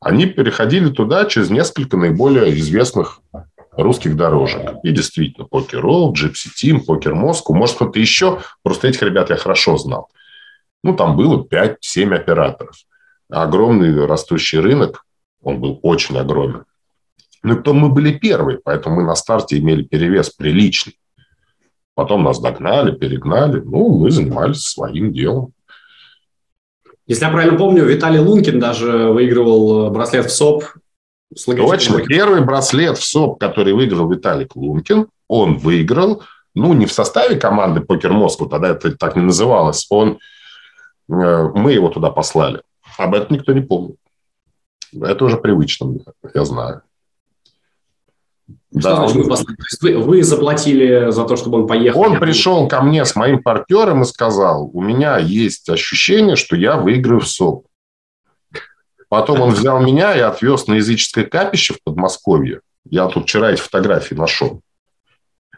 они 0.00 0.26
переходили 0.26 0.90
туда 0.90 1.24
через 1.24 1.50
несколько 1.50 1.96
наиболее 1.96 2.52
известных 2.58 3.20
русских 3.72 4.16
дорожек. 4.16 4.74
И 4.82 4.92
действительно, 4.92 5.46
Poker 5.46 5.84
Roll, 5.84 6.12
GipsyTeam, 6.12 6.80
Poker 6.84 7.14
Moscow, 7.14 7.54
может, 7.54 7.76
кто-то 7.76 7.98
еще. 7.98 8.40
Просто 8.62 8.88
этих 8.88 9.02
ребят 9.02 9.30
я 9.30 9.36
хорошо 9.36 9.78
знал. 9.78 10.08
Ну, 10.82 10.94
там 10.96 11.16
было 11.16 11.44
5-7 11.44 12.14
операторов. 12.14 12.76
Огромный 13.30 14.06
растущий 14.06 14.58
рынок, 14.58 15.04
он 15.42 15.60
был 15.60 15.78
очень 15.82 16.16
огромен. 16.18 16.64
Ну, 17.42 17.54
и 17.54 17.56
потом 17.56 17.78
мы 17.78 17.88
были 17.88 18.12
первые, 18.12 18.58
поэтому 18.62 18.96
мы 18.96 19.04
на 19.04 19.14
старте 19.14 19.58
имели 19.58 19.82
перевес 19.82 20.30
приличный. 20.30 20.98
Потом 21.94 22.22
нас 22.22 22.40
догнали, 22.40 22.92
перегнали. 22.92 23.60
Ну, 23.60 23.98
мы 23.98 24.10
занимались 24.10 24.64
своим 24.64 25.12
делом. 25.12 25.52
Если 27.06 27.24
я 27.24 27.30
правильно 27.30 27.58
помню, 27.58 27.84
Виталий 27.84 28.20
Лункин 28.20 28.60
даже 28.60 29.08
выигрывал 29.08 29.88
э, 29.88 29.90
браслет 29.90 30.26
в 30.26 30.30
СОП. 30.30 30.64
Точно. 31.44 32.04
Первый 32.04 32.42
браслет 32.42 32.98
в 32.98 33.04
СОП, 33.04 33.40
который 33.40 33.72
выиграл 33.72 34.08
Виталий 34.10 34.48
Лункин, 34.54 35.08
он 35.28 35.58
выиграл, 35.58 36.22
ну, 36.54 36.72
не 36.72 36.86
в 36.86 36.92
составе 36.92 37.36
команды 37.36 37.80
Покер 37.80 38.12
Москву, 38.12 38.46
тогда 38.46 38.70
это 38.70 38.96
так 38.96 39.16
не 39.16 39.22
называлось. 39.22 39.86
Он, 39.90 40.18
э, 41.08 41.48
мы 41.54 41.72
его 41.72 41.88
туда 41.88 42.10
послали. 42.10 42.62
Об 42.96 43.14
этом 43.14 43.36
никто 43.36 43.52
не 43.52 43.60
помнит. 43.60 43.96
Это 44.92 45.24
уже 45.24 45.36
привычно, 45.36 45.94
я 46.34 46.44
знаю. 46.44 46.82
Что 48.72 48.80
да, 48.82 48.96
значит, 48.96 49.16
он... 49.16 49.22
вы, 49.22 49.36
То 49.36 49.52
есть 49.70 49.82
вы, 49.82 49.98
вы 49.98 50.22
заплатили 50.22 51.10
за 51.10 51.24
то, 51.24 51.36
чтобы 51.36 51.62
он 51.62 51.66
поехал? 51.66 52.00
Он 52.00 52.20
пришел 52.20 52.68
ко 52.68 52.80
мне 52.82 53.04
с 53.04 53.16
моим 53.16 53.42
партнером 53.42 54.02
и 54.02 54.04
сказал, 54.04 54.70
у 54.72 54.80
меня 54.80 55.18
есть 55.18 55.68
ощущение, 55.68 56.36
что 56.36 56.56
я 56.56 56.76
выиграю 56.76 57.20
в 57.20 57.28
СОП. 57.28 57.66
Потом 59.08 59.40
он 59.40 59.50
взял 59.50 59.80
меня 59.80 60.16
и 60.16 60.20
отвез 60.20 60.68
на 60.68 60.74
языческое 60.74 61.24
капище 61.24 61.74
в 61.74 61.82
Подмосковье. 61.82 62.60
Я 62.84 63.08
тут 63.08 63.24
вчера 63.24 63.50
эти 63.50 63.60
фотографии 63.60 64.14
нашел. 64.14 64.62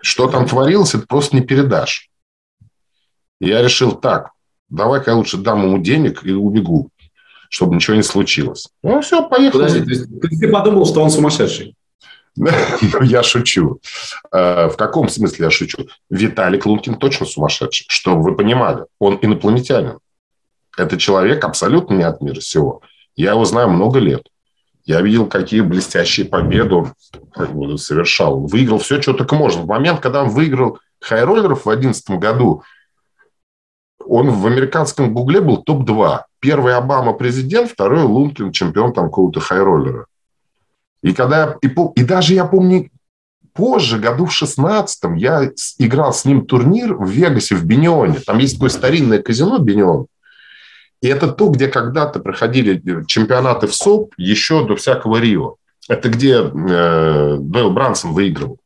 Что 0.01 0.29
там 0.29 0.47
творилось, 0.47 0.95
это 0.95 1.07
просто 1.07 1.37
не 1.37 1.43
передашь. 1.43 2.09
я 3.41 3.63
решил 3.63 3.93
так, 3.93 4.31
давай-ка 4.71 5.11
я 5.11 5.17
лучше 5.17 5.37
дам 5.37 5.65
ему 5.65 5.79
денег 5.79 6.25
и 6.25 6.33
убегу, 6.33 6.89
чтобы 7.53 7.75
ничего 7.75 7.97
не 7.97 8.03
случилось. 8.03 8.69
Ну, 8.83 9.03
все, 9.03 9.29
поехал. 9.29 9.61
Подожди, 9.61 9.85
то 9.85 9.91
есть 9.91 10.41
ты 10.41 10.49
подумал, 10.51 10.87
что 10.87 11.03
он 11.03 11.11
сумасшедший? 11.11 11.77
Я 13.03 13.23
шучу. 13.23 13.79
Э, 14.33 14.69
в 14.69 14.77
каком 14.79 15.11
смысле 15.11 15.45
я 15.45 15.51
шучу? 15.51 15.87
Виталик 16.09 16.65
Лункин 16.65 16.95
точно 16.95 17.27
сумасшедший. 17.27 17.85
Чтобы 17.91 18.23
вы 18.23 18.37
понимали, 18.37 18.87
он 18.99 19.19
инопланетянин. 19.21 19.99
Это 20.79 20.97
человек 20.97 21.45
абсолютно 21.45 21.93
не 21.93 22.05
от 22.05 22.23
мира 22.23 22.41
сего. 22.41 22.81
Я 23.17 23.33
его 23.33 23.45
знаю 23.45 23.69
много 23.69 23.99
лет. 23.99 24.23
Я 24.87 25.03
видел, 25.03 25.27
какие 25.27 25.61
блестящие 25.61 26.25
победы 26.25 26.75
он 27.37 27.77
совершал. 27.77 28.47
Выиграл 28.47 28.79
все, 28.79 29.03
что 29.03 29.13
только 29.13 29.35
можно. 29.35 29.61
В 29.61 29.67
момент, 29.67 30.01
когда 30.01 30.23
он 30.23 30.31
выиграл 30.31 30.79
хайроллеров 31.01 31.67
в 31.67 31.69
2011 31.69 32.19
году, 32.19 32.63
он 34.07 34.31
в 34.31 34.47
американском 34.47 35.13
гугле 35.13 35.43
был 35.43 35.59
топ-2. 35.59 36.23
Первый 36.43 36.75
Обама 36.75 37.13
президент, 37.13 37.71
второй 37.71 38.03
Лункин 38.03 38.51
чемпион 38.51 38.93
там 38.93 39.05
какого-то 39.05 39.39
хайроллера. 39.39 40.07
И, 41.01 41.15
когда, 41.15 41.57
и, 41.63 41.69
и 41.69 42.03
даже 42.03 42.35
я 42.35 42.45
помню, 42.47 42.91
позже, 43.53 44.01
году 44.01 44.27
в 44.27 44.33
16 44.33 45.05
я 45.19 45.53
играл 45.79 46.13
с 46.13 46.25
ним 46.25 46.45
турнир 46.45 46.95
в 46.97 47.09
Вегасе, 47.09 47.55
в 47.55 47.65
Бенионе. 47.65 48.19
Там 48.27 48.39
есть 48.39 48.55
такое 48.55 48.71
старинное 48.71 49.23
казино 49.23 49.59
Бенион. 49.59 50.07
И 51.01 51.07
это 51.07 51.29
то, 51.29 51.49
где 51.49 51.69
когда-то 51.69 52.19
проходили 52.19 52.83
чемпионаты 53.07 53.69
в 53.69 53.75
СОП 53.75 54.13
еще 54.17 54.67
до 54.67 54.75
всякого 54.75 55.19
Рио. 55.19 55.57
Это 55.89 56.09
где 56.09 56.39
э, 56.39 57.37
Дойл 57.39 57.71
Брансон 57.71 58.15
выиграл. 58.15 58.59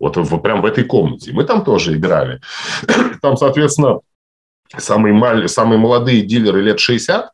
Вот, 0.00 0.16
вот 0.16 0.42
прям 0.42 0.60
в 0.60 0.66
этой 0.66 0.82
комнате. 0.82 1.30
Мы 1.32 1.44
там 1.44 1.64
тоже 1.64 1.96
играли. 1.96 2.40
Там, 3.22 3.36
соответственно, 3.36 4.00
самые, 4.78 5.14
мал... 5.14 5.48
самые 5.48 5.78
молодые 5.78 6.22
дилеры 6.22 6.62
лет 6.62 6.80
60, 6.80 7.30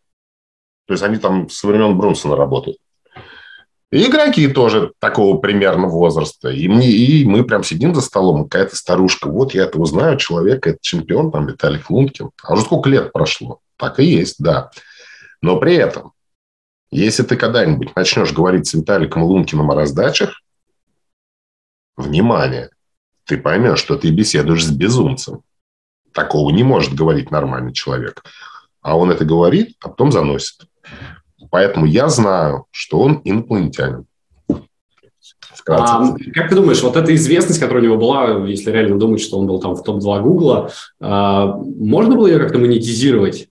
то 0.87 0.95
есть 0.95 1.03
они 1.03 1.19
там 1.19 1.49
со 1.49 1.67
времен 1.67 1.97
Бронсона 1.97 2.37
работают. 2.37 2.79
И 3.91 4.07
игроки 4.07 4.49
тоже 4.49 4.93
такого 4.99 5.39
примерно 5.39 5.87
возраста. 5.87 6.51
И, 6.51 6.69
мне, 6.69 6.91
и 6.91 7.25
мы 7.25 7.45
прям 7.45 7.65
сидим 7.65 7.95
за 7.95 8.03
столом, 8.03 8.45
какая-то 8.45 8.77
старушка, 8.77 9.29
вот 9.29 9.55
я 9.55 9.65
этого 9.65 9.87
знаю 9.87 10.19
человека, 10.19 10.71
это 10.71 10.79
чемпион, 10.83 11.31
там, 11.31 11.47
Виталий 11.47 11.83
Лункин. 11.89 12.31
А 12.43 12.53
уже 12.53 12.63
сколько 12.63 12.91
лет 12.91 13.13
прошло? 13.13 13.61
Так 13.77 13.99
и 13.99 14.05
есть, 14.05 14.37
да. 14.39 14.71
Но 15.41 15.59
при 15.59 15.75
этом, 15.75 16.13
если 16.91 17.23
ты 17.23 17.37
когда-нибудь 17.37 17.97
начнешь 17.97 18.33
говорить 18.33 18.67
с 18.67 18.75
Виталиком 18.75 19.23
Лункиным 19.23 19.71
о 19.71 19.75
раздачах, 19.75 20.43
внимание, 21.97 22.71
ты 23.25 23.39
поймешь, 23.39 23.79
что 23.79 23.97
ты 23.97 24.11
беседуешь 24.11 24.65
с 24.65 24.71
безумцем. 24.71 25.43
Такого 26.13 26.51
не 26.51 26.63
может 26.63 26.95
говорить 26.95 27.31
нормальный 27.31 27.73
человек. 27.73 28.25
А 28.81 28.97
он 28.97 29.11
это 29.11 29.25
говорит, 29.25 29.77
а 29.83 29.89
потом 29.89 30.13
заносит. 30.13 30.63
Поэтому 31.51 31.87
я 31.87 32.09
знаю, 32.09 32.67
что 32.71 33.01
он 33.01 33.21
инопланетянин. 33.25 34.07
А, 35.69 36.15
как 36.35 36.49
ты 36.49 36.55
думаешь, 36.55 36.83
вот 36.83 36.97
эта 36.97 37.15
известность, 37.15 37.61
которая 37.61 37.83
у 37.83 37.87
него 37.87 37.97
была, 37.99 38.47
если 38.47 38.71
реально 38.71 38.99
думать, 38.99 39.21
что 39.21 39.39
он 39.39 39.47
был 39.47 39.61
там 39.61 39.75
в 39.75 39.83
топ-2 39.83 40.23
Гугла, 40.23 40.71
а, 41.01 41.57
можно 41.57 42.17
было 42.17 42.27
ее 42.27 42.39
как-то 42.39 42.59
монетизировать? 42.59 43.49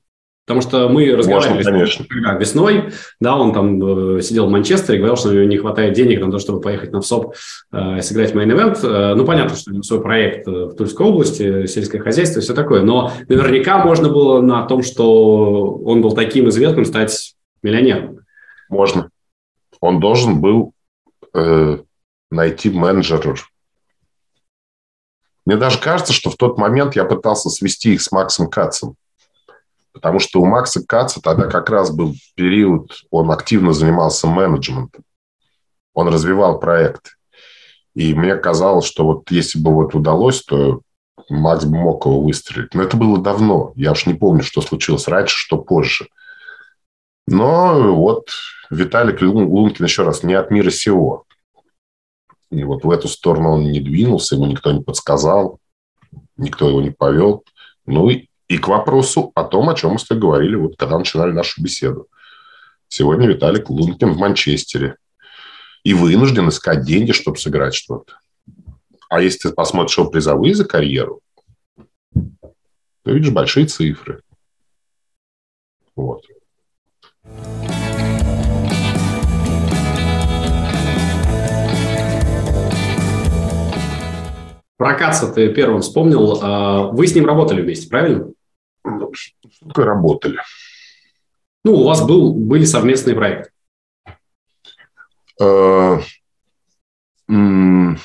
Потому 0.48 0.62
что 0.62 0.88
мы 0.88 1.14
разговаривали 1.14 1.58
Можно, 1.58 1.72
конечно. 1.72 2.06
Весной, 2.40 2.94
да, 3.20 3.36
он 3.36 3.52
там 3.52 4.16
э, 4.16 4.22
сидел 4.22 4.48
в 4.48 4.50
Манчестере 4.50 4.98
говорил, 4.98 5.18
что 5.18 5.28
у 5.28 5.34
него 5.34 5.44
не 5.44 5.58
хватает 5.58 5.94
денег 5.94 6.22
на 6.22 6.32
то, 6.32 6.40
чтобы 6.40 6.62
поехать 6.62 6.94
на 6.94 7.02
ВСОП 7.02 7.36
э, 7.74 8.02
сыграть 8.02 8.34
мейн 8.34 8.52
event. 8.52 8.80
Э, 8.82 9.14
ну, 9.16 9.26
понятно, 9.26 9.58
что 9.58 9.72
у 9.72 9.74
него 9.74 9.84
свой 9.84 10.02
проект 10.02 10.48
э, 10.48 10.52
в 10.52 10.76
Тульской 10.76 11.06
области, 11.06 11.66
сельское 11.66 12.00
хозяйство 12.00 12.40
и 12.40 12.44
все 12.44 12.54
такое, 12.54 12.82
но 12.82 13.12
наверняка 13.28 13.84
можно 13.84 14.08
было 14.08 14.40
на 14.40 14.66
том, 14.66 14.84
что 14.84 15.74
он 15.84 16.02
был 16.02 16.14
таким 16.14 16.48
известным, 16.48 16.86
стать 16.86 17.36
миллионером. 17.62 18.20
Можно. 18.70 19.10
Он 19.82 20.00
должен 20.00 20.40
был 20.40 20.72
э, 21.34 21.80
найти 22.32 22.70
менеджера. 22.70 23.36
Мне 25.46 25.58
даже 25.58 25.78
кажется, 25.78 26.14
что 26.14 26.30
в 26.30 26.38
тот 26.38 26.58
момент 26.58 26.96
я 26.96 27.04
пытался 27.04 27.50
свести 27.50 27.96
их 27.96 28.02
с 28.02 28.14
Максом 28.14 28.50
Кацем. 28.50 28.96
Потому 29.98 30.20
что 30.20 30.42
у 30.42 30.46
Макса 30.46 30.86
Каца 30.86 31.22
тогда 31.22 31.46
как 31.46 31.72
раз 31.72 31.90
был 31.90 32.14
период, 32.36 32.92
он 33.10 33.32
активно 33.32 33.74
занимался 33.74 34.28
менеджментом. 34.28 35.04
Он 35.96 36.08
развивал 36.08 36.60
проекты. 36.60 37.10
И 37.96 38.14
мне 38.14 38.36
казалось, 38.36 38.86
что 38.86 39.06
вот 39.06 39.32
если 39.32 39.58
бы 39.60 39.74
вот 39.74 39.96
удалось, 39.96 40.44
то 40.44 40.82
Макс 41.30 41.66
бы 41.66 41.78
мог 41.78 42.06
его 42.06 42.22
выстрелить. 42.22 42.76
Но 42.76 42.84
это 42.84 42.96
было 42.96 43.18
давно. 43.18 43.74
Я 43.76 43.94
уж 43.94 44.06
не 44.06 44.14
помню, 44.14 44.44
что 44.44 44.62
случилось 44.62 45.08
раньше, 45.08 45.36
что 45.36 45.58
позже. 45.58 46.08
Но 47.26 47.96
вот 47.96 48.30
Виталик 48.70 49.20
Лункин, 49.24 49.84
еще 49.84 50.04
раз, 50.04 50.22
не 50.22 50.36
от 50.36 50.52
мира 50.52 50.70
сего. 50.70 51.26
И 52.52 52.64
вот 52.64 52.84
в 52.84 52.92
эту 52.92 53.08
сторону 53.08 53.54
он 53.54 53.72
не 53.72 53.80
двинулся, 53.80 54.36
ему 54.36 54.46
никто 54.46 54.72
не 54.72 54.84
подсказал, 54.84 55.58
никто 56.38 56.70
его 56.70 56.82
не 56.84 56.92
повел. 56.92 57.44
Ну 57.88 58.10
и 58.12 58.28
и 58.48 58.58
к 58.58 58.68
вопросу 58.68 59.32
о 59.36 59.44
том, 59.44 59.70
о 59.70 59.76
чем 59.76 59.92
мы 59.92 60.00
с 60.00 60.06
тобой 60.06 60.22
говорили, 60.22 60.56
вот 60.56 60.78
когда 60.78 60.98
начинали 60.98 61.32
нашу 61.32 61.62
беседу. 61.62 62.08
Сегодня 62.88 63.28
Виталик 63.28 63.70
Лункин 63.70 64.12
в 64.12 64.18
Манчестере. 64.18 64.96
И 65.84 65.94
вынужден 65.94 66.50
искать 66.50 66.84
деньги, 66.84 67.12
чтобы 67.12 67.38
сыграть 67.38 67.74
что-то. 67.74 68.20
А 69.10 69.22
если 69.22 69.50
ты 69.50 69.56
посмотришь 69.56 69.98
его 69.98 70.10
призовые 70.10 70.54
за 70.54 70.66
карьеру, 70.66 71.22
то 72.14 73.12
видишь 73.12 73.32
большие 73.32 73.68
цифры. 73.68 74.22
Вот. 75.96 76.26
Про 84.78 84.94
Каца 84.96 85.32
ты 85.32 85.54
первым 85.54 85.82
вспомнил. 85.82 86.40
А, 86.42 86.84
вы 86.92 87.08
с 87.08 87.16
ним 87.16 87.26
работали 87.26 87.62
вместе, 87.62 87.88
правильно? 87.88 88.32
Что 89.14 89.68
такое 89.68 89.86
работали? 89.86 90.40
Ну, 91.64 91.74
у 91.74 91.84
вас 91.84 92.06
был, 92.06 92.34
были 92.34 92.66
совместные 92.66 93.16
проекты. 93.16 93.52
Э, 95.42 95.98
мы 97.28 97.98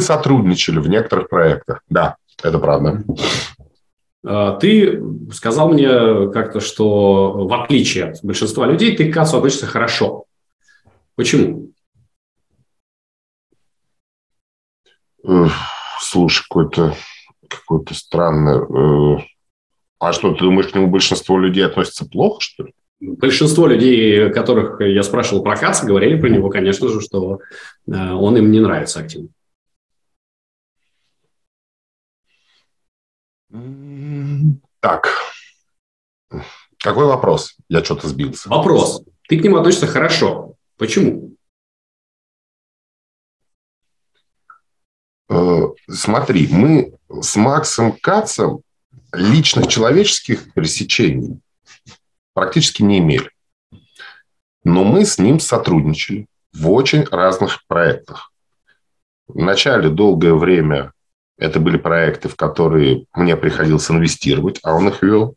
сотрудничали 0.00 0.78
в 0.78 0.88
некоторых 0.88 1.28
проектах. 1.28 1.82
Да, 1.88 2.16
это 2.42 2.58
правда. 2.58 3.02
А, 4.24 4.56
ты 4.56 5.02
сказал 5.32 5.72
мне 5.72 6.30
как-то, 6.30 6.60
что 6.60 7.46
в 7.46 7.52
отличие 7.52 8.04
от 8.10 8.24
большинства 8.24 8.66
людей, 8.66 8.96
ты 8.96 9.10
к 9.10 9.14
Кацу 9.14 9.38
относишься 9.38 9.66
хорошо. 9.66 10.24
Почему? 11.14 11.72
Слушай, 16.00 16.44
какой-то 16.48 16.94
какой-то 17.48 17.94
странный... 17.94 19.28
А 19.98 20.12
что, 20.12 20.32
ты 20.32 20.40
думаешь, 20.40 20.68
к 20.68 20.74
нему 20.74 20.86
большинство 20.86 21.38
людей 21.38 21.66
относится 21.66 22.06
плохо, 22.06 22.40
что 22.40 22.64
ли? 22.64 22.74
Большинство 23.00 23.66
людей, 23.66 24.30
которых 24.32 24.80
я 24.80 25.02
спрашивал 25.02 25.42
про 25.42 25.56
Каца, 25.56 25.86
говорили 25.86 26.20
про 26.20 26.28
него, 26.28 26.50
конечно 26.50 26.88
же, 26.88 27.00
что 27.00 27.40
э, 27.86 27.92
он 27.92 28.36
им 28.36 28.50
не 28.50 28.60
нравится 28.60 29.00
активно. 29.00 29.28
Так, 34.80 35.08
какой 36.78 37.06
вопрос? 37.06 37.56
Я 37.68 37.82
что-то 37.84 38.08
сбился. 38.08 38.48
Вопрос. 38.48 39.02
Ты 39.28 39.38
к 39.38 39.44
нему 39.44 39.56
относишься 39.56 39.86
хорошо. 39.86 40.54
Почему? 40.76 41.36
Э, 45.28 45.62
смотри, 45.88 46.48
мы 46.50 46.94
с 47.08 47.36
Максом 47.36 47.92
Кацем 47.92 48.62
личных 49.12 49.68
человеческих 49.68 50.52
пересечений 50.52 51.40
практически 52.34 52.82
не 52.82 52.98
имели. 52.98 53.30
Но 54.64 54.84
мы 54.84 55.04
с 55.04 55.18
ним 55.18 55.40
сотрудничали 55.40 56.26
в 56.52 56.70
очень 56.70 57.04
разных 57.04 57.66
проектах. 57.66 58.32
Вначале 59.26 59.88
долгое 59.88 60.34
время 60.34 60.92
это 61.36 61.60
были 61.60 61.76
проекты, 61.76 62.28
в 62.28 62.36
которые 62.36 63.06
мне 63.14 63.36
приходилось 63.36 63.90
инвестировать, 63.90 64.58
а 64.62 64.74
он 64.74 64.88
их 64.88 65.02
вел. 65.02 65.36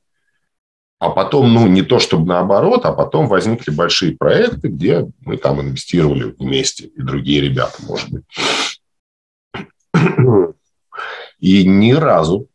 А 0.99 1.09
потом, 1.09 1.53
ну, 1.53 1.67
не 1.67 1.81
то 1.81 1.99
чтобы 1.99 2.27
наоборот, 2.27 2.85
а 2.85 2.93
потом 2.93 3.27
возникли 3.27 3.71
большие 3.71 4.15
проекты, 4.15 4.67
где 4.67 5.07
мы 5.21 5.37
там 5.37 5.59
инвестировали 5.59 6.35
вместе, 6.37 6.85
и 6.85 7.01
другие 7.01 7.41
ребята, 7.41 7.77
может 7.83 8.09
быть. 8.09 8.25
И 11.39 11.65
ни 11.65 11.93
разу 11.93 12.47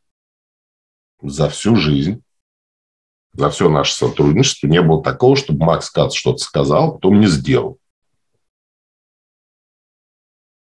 за 1.29 1.49
всю 1.49 1.77
жизнь, 1.77 2.23
за 3.33 3.51
все 3.51 3.69
наше 3.69 3.95
сотрудничество 3.95 4.67
не 4.67 4.81
было 4.81 5.03
такого, 5.03 5.37
чтобы 5.37 5.65
Макс 5.65 5.91
Кац 5.91 6.15
что-то 6.15 6.39
сказал, 6.39 6.95
потом 6.95 7.21
не 7.21 7.27
сделал. 7.27 7.79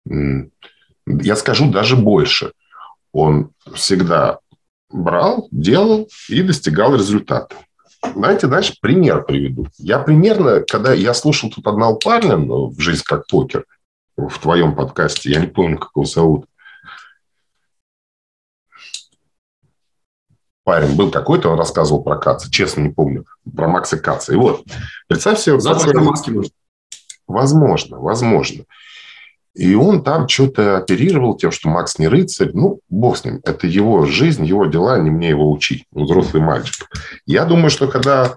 Я 0.04 1.36
скажу 1.36 1.70
даже 1.70 1.96
больше. 1.96 2.52
Он 3.12 3.52
всегда 3.74 4.40
брал, 4.90 5.48
делал 5.50 6.08
и 6.28 6.42
достигал 6.42 6.94
результата. 6.94 7.56
Знаете, 8.14 8.46
дальше 8.46 8.76
пример 8.80 9.24
приведу. 9.24 9.66
Я 9.78 9.98
примерно, 9.98 10.60
когда 10.60 10.92
я 10.92 11.14
слушал 11.14 11.50
тут 11.50 11.66
одного 11.66 11.96
парня 11.96 12.36
в 12.36 12.78
«Жизнь 12.78 13.02
как 13.04 13.26
покер», 13.26 13.64
в 14.16 14.38
твоем 14.40 14.74
подкасте, 14.74 15.30
я 15.30 15.40
не 15.40 15.46
помню, 15.46 15.78
как 15.78 15.90
его 15.94 16.04
зовут, 16.04 16.46
парень 20.68 20.96
был 20.96 21.10
какой-то, 21.10 21.48
он 21.48 21.58
рассказывал 21.58 22.02
про 22.02 22.18
Каца, 22.18 22.50
честно 22.50 22.82
не 22.82 22.90
помню, 22.90 23.24
про 23.56 23.68
Макса 23.68 23.96
Каца. 23.96 24.34
И 24.34 24.36
вот, 24.36 24.66
представь 25.06 25.40
себе... 25.40 25.58
Запах 25.58 25.94
маски, 25.94 26.28
может. 26.28 26.52
Возможно, 27.26 27.98
возможно. 27.98 28.64
И 29.54 29.74
он 29.74 30.04
там 30.04 30.28
что-то 30.28 30.76
оперировал 30.76 31.38
тем, 31.38 31.52
что 31.52 31.70
Макс 31.70 31.98
не 31.98 32.06
рыцарь. 32.06 32.50
Ну, 32.52 32.80
бог 32.90 33.16
с 33.16 33.24
ним. 33.24 33.40
Это 33.44 33.66
его 33.66 34.04
жизнь, 34.04 34.44
его 34.44 34.66
дела, 34.66 34.98
не 34.98 35.08
мне 35.08 35.30
его 35.30 35.50
учить. 35.50 35.86
Он 35.94 36.04
взрослый 36.04 36.42
мальчик. 36.42 36.86
Я 37.24 37.46
думаю, 37.46 37.70
что 37.70 37.88
когда 37.88 38.36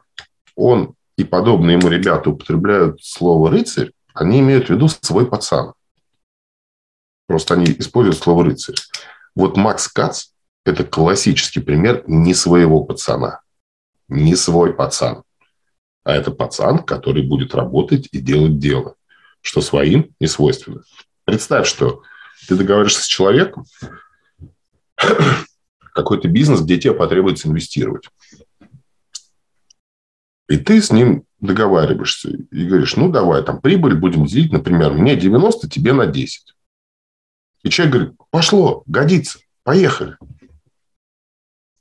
он 0.55 0.93
и 1.17 1.25
подобные 1.25 1.77
ему 1.77 1.89
ребята 1.89 2.29
употребляют 2.29 3.03
слово 3.03 3.51
«рыцарь», 3.51 3.91
они 4.13 4.39
имеют 4.39 4.67
в 4.67 4.69
виду 4.69 4.87
свой 4.87 5.25
пацан. 5.25 5.73
Просто 7.27 7.55
они 7.55 7.65
используют 7.65 8.19
слово 8.19 8.45
«рыцарь». 8.45 8.75
Вот 9.35 9.57
Макс 9.57 9.89
Кац 9.89 10.27
это 10.65 10.83
классический 10.83 11.59
пример 11.59 12.03
не 12.07 12.33
своего 12.33 12.83
пацана. 12.83 13.41
Не 14.07 14.35
свой 14.35 14.73
пацан. 14.73 15.23
А 16.03 16.13
это 16.15 16.31
пацан, 16.31 16.79
который 16.79 17.23
будет 17.23 17.55
работать 17.55 18.09
и 18.11 18.19
делать 18.19 18.59
дело, 18.59 18.95
что 19.41 19.61
своим 19.61 20.13
не 20.19 20.27
свойственно. 20.27 20.83
Представь, 21.25 21.67
что 21.67 22.03
ты 22.47 22.55
договариваешься 22.55 23.03
с 23.03 23.07
человеком, 23.07 23.65
какой-то 25.93 26.27
бизнес, 26.27 26.61
где 26.61 26.79
тебе 26.79 26.93
потребуется 26.93 27.47
инвестировать. 27.47 28.09
И 30.49 30.57
ты 30.57 30.81
с 30.81 30.91
ним 30.91 31.23
договариваешься 31.39 32.29
и 32.29 32.65
говоришь, 32.65 32.95
ну, 32.95 33.09
давай, 33.09 33.43
там 33.43 33.61
прибыль 33.61 33.95
будем 33.95 34.25
делить, 34.25 34.51
например, 34.51 34.91
мне 34.93 35.15
90, 35.15 35.69
тебе 35.69 35.93
на 35.93 36.07
10. 36.07 36.53
И 37.63 37.69
человек 37.69 37.93
говорит, 37.93 38.13
пошло, 38.31 38.83
годится, 38.85 39.39
поехали. 39.63 40.17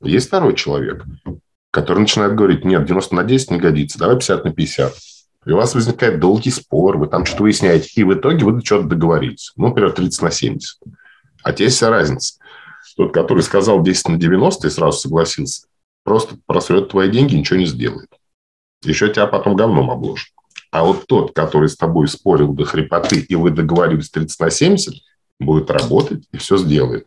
Есть 0.03 0.29
второй 0.29 0.55
человек, 0.55 1.05
который 1.71 2.01
начинает 2.01 2.35
говорить, 2.35 2.65
нет, 2.65 2.85
90 2.85 3.15
на 3.15 3.25
10 3.25 3.51
не 3.51 3.59
годится, 3.59 3.99
давай 3.99 4.17
50 4.17 4.45
на 4.45 4.53
50. 4.53 4.95
И 5.47 5.51
у 5.53 5.57
вас 5.57 5.75
возникает 5.75 6.21
долгий 6.21 6.51
спор, 6.51 6.99
вы 6.99 7.07
там 7.07 7.25
что-то 7.25 7.45
выясняете, 7.45 7.91
и 7.95 8.05
в 8.05 8.13
итоге 8.13 8.45
вы 8.45 8.61
что-то 8.65 8.89
договорились. 8.89 9.53
Ну, 9.57 9.69
например, 9.69 9.93
30 9.93 10.23
на 10.23 10.31
70. 10.31 10.79
А 11.43 11.53
здесь 11.53 11.75
вся 11.75 11.91
разница. 11.91 12.35
Тот, 12.97 13.15
который 13.15 13.43
сказал 13.43 13.83
10 13.83 14.09
на 14.09 14.17
90 14.19 14.67
и 14.67 14.71
сразу 14.71 14.99
согласился, 14.99 15.67
просто 16.05 16.37
просрет 16.47 16.91
твои 16.91 17.11
деньги, 17.11 17.37
ничего 17.37 17.59
не 17.59 17.67
сделает. 17.67 18.09
Еще 18.83 19.09
тебя 19.09 19.27
потом 19.27 19.57
говном 19.57 19.91
обложит. 19.91 20.29
А 20.71 20.85
вот 20.85 21.07
тот, 21.07 21.35
который 21.35 21.69
с 21.69 21.77
тобой 21.77 22.09
спорил 22.09 22.53
до 22.53 22.65
хрипоты, 22.65 23.21
и 23.21 23.35
вы 23.35 23.51
договорились 23.51 24.11
30 24.11 24.41
на 24.41 24.51
70, 24.51 24.95
будет 25.39 25.71
работать 25.71 26.25
и 26.33 26.37
все 26.37 26.57
сделает. 26.59 27.07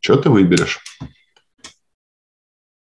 Что 0.00 0.16
ты 0.16 0.30
выберешь? 0.30 0.80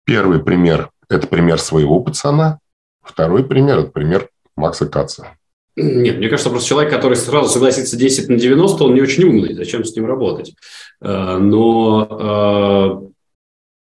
Первый 0.08 0.40
пример– 0.40 0.90
это 1.10 1.28
пример 1.28 1.60
своего 1.60 2.00
пацана. 2.00 2.60
Второй 3.04 3.44
пример– 3.44 3.80
это 3.80 3.92
пример 3.92 4.30
Макса 4.56 4.86
Каца. 4.86 5.36
Нет, 5.76 6.18
мне 6.18 6.30
кажется, 6.30 6.50
просто 6.50 6.70
человек, 6.70 6.94
который 6.94 7.18
сразу 7.18 7.50
согласится 7.50 7.98
10 7.98 8.30
на 8.30 8.38
90, 8.38 8.84
он 8.86 8.94
не 8.94 9.02
очень 9.02 9.26
умный. 9.26 9.54
Зачем 9.54 9.84
с 9.84 9.94
ним 9.94 10.06
работать? 10.06 10.56
Э, 11.02 11.38
но 11.38 13.12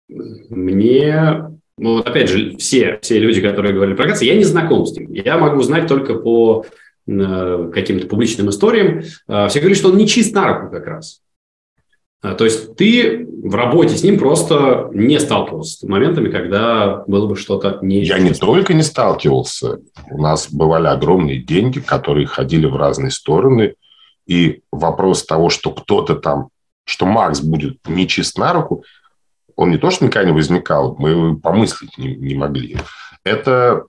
э, 0.09 0.13
мне, 0.49 1.51
ну, 1.77 1.97
вот 1.97 2.07
опять 2.07 2.29
же, 2.29 2.55
все, 2.57 2.97
все 3.01 3.19
люди, 3.19 3.41
которые 3.41 3.73
говорили 3.73 3.97
про 3.97 4.07
Каца, 4.07 4.23
я 4.23 4.35
не 4.35 4.45
знаком 4.45 4.85
с 4.85 4.95
ним. 4.95 5.11
Я 5.11 5.37
могу 5.37 5.61
знать 5.63 5.87
только 5.87 6.15
по 6.15 6.65
э, 7.07 7.71
каким-то 7.73 8.07
публичным 8.07 8.49
историям. 8.49 9.01
Все 9.01 9.59
говорят, 9.59 9.77
что 9.77 9.89
он 9.89 9.97
не 9.97 10.07
чист 10.07 10.33
на 10.33 10.47
руку 10.47 10.71
как 10.71 10.87
раз. 10.87 11.24
А, 12.25 12.33
то 12.33 12.43
есть 12.43 12.75
ты 12.75 13.23
в 13.27 13.53
работе 13.53 13.95
с 13.95 14.03
ним 14.03 14.17
просто 14.17 14.89
не 14.91 15.19
сталкивался 15.19 15.77
с 15.77 15.83
моментами, 15.83 16.31
когда 16.31 17.03
было 17.05 17.27
бы 17.27 17.35
что-то 17.35 17.77
не... 17.83 18.03
Я 18.03 18.17
не 18.17 18.33
только 18.33 18.73
не 18.73 18.81
сталкивался. 18.81 19.81
У 20.09 20.19
нас 20.19 20.51
бывали 20.51 20.87
огромные 20.87 21.37
деньги, 21.37 21.79
которые 21.79 22.25
ходили 22.25 22.65
в 22.65 22.75
разные 22.77 23.11
стороны. 23.11 23.75
И 24.25 24.63
вопрос 24.71 25.23
того, 25.23 25.51
что 25.51 25.69
кто-то 25.69 26.15
там, 26.15 26.49
что 26.83 27.05
Макс 27.05 27.41
будет 27.41 27.77
не 27.87 28.07
чист 28.07 28.39
на 28.39 28.53
руку, 28.53 28.83
он 29.55 29.69
не 29.69 29.77
то, 29.77 29.91
что 29.91 30.05
никогда 30.05 30.27
не 30.27 30.35
возникал, 30.35 30.95
мы 30.97 31.39
помыслить 31.39 31.95
не, 31.99 32.15
не 32.15 32.33
могли. 32.33 32.77
Это, 33.23 33.85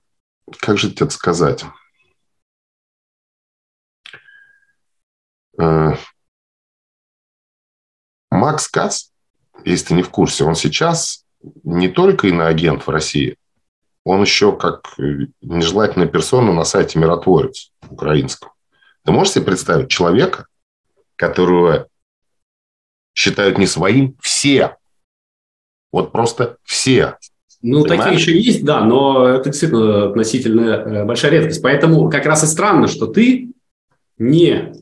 как 0.59 0.77
же 0.77 0.91
это 0.91 1.09
сказать? 1.09 1.65
Э, 8.31 8.35
Макс 8.35 8.67
Кац, 8.67 9.09
если 9.63 9.87
ты 9.87 9.93
не 9.95 10.03
в 10.03 10.09
курсе, 10.09 10.43
он 10.43 10.55
сейчас 10.55 11.25
не 11.63 11.87
только 11.87 12.27
иноагент 12.27 12.85
в 12.85 12.89
России, 12.89 13.37
он 14.03 14.21
еще 14.21 14.55
как 14.55 14.93
нежелательная 15.41 16.07
персона 16.07 16.53
на 16.53 16.63
сайте 16.63 16.97
«Миротворец» 16.97 17.71
украинском. 17.89 18.51
Ты 19.03 19.11
можешь 19.11 19.33
себе 19.33 19.45
представить 19.45 19.89
человека, 19.89 20.47
которого 21.15 21.87
считают 23.13 23.57
не 23.57 23.67
своим 23.67 24.15
все? 24.21 24.77
Вот 25.91 26.11
просто 26.11 26.57
все. 26.63 27.17
Ну, 27.61 27.83
Понимаешь? 27.83 28.03
такие 28.03 28.19
еще 28.19 28.39
есть, 28.39 28.63
да, 28.63 28.81
но 28.81 29.27
это 29.27 29.49
действительно 29.49 30.09
относительно 30.09 30.61
э, 30.61 31.05
большая 31.05 31.31
редкость. 31.31 31.61
Поэтому 31.61 32.09
как 32.09 32.25
раз 32.25 32.43
и 32.43 32.47
странно, 32.47 32.87
что 32.87 33.07
ты 33.07 33.51
не, 34.17 34.73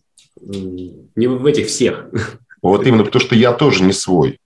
не 0.41 1.27
в 1.27 1.45
этих 1.45 1.67
всех. 1.67 2.09
Вот 2.65 2.87
именно 2.87 3.03
потому, 3.03 3.23
что 3.23 3.35
я 3.35 3.53
тоже 3.53 3.83
не 3.83 3.93
свой. 3.93 4.39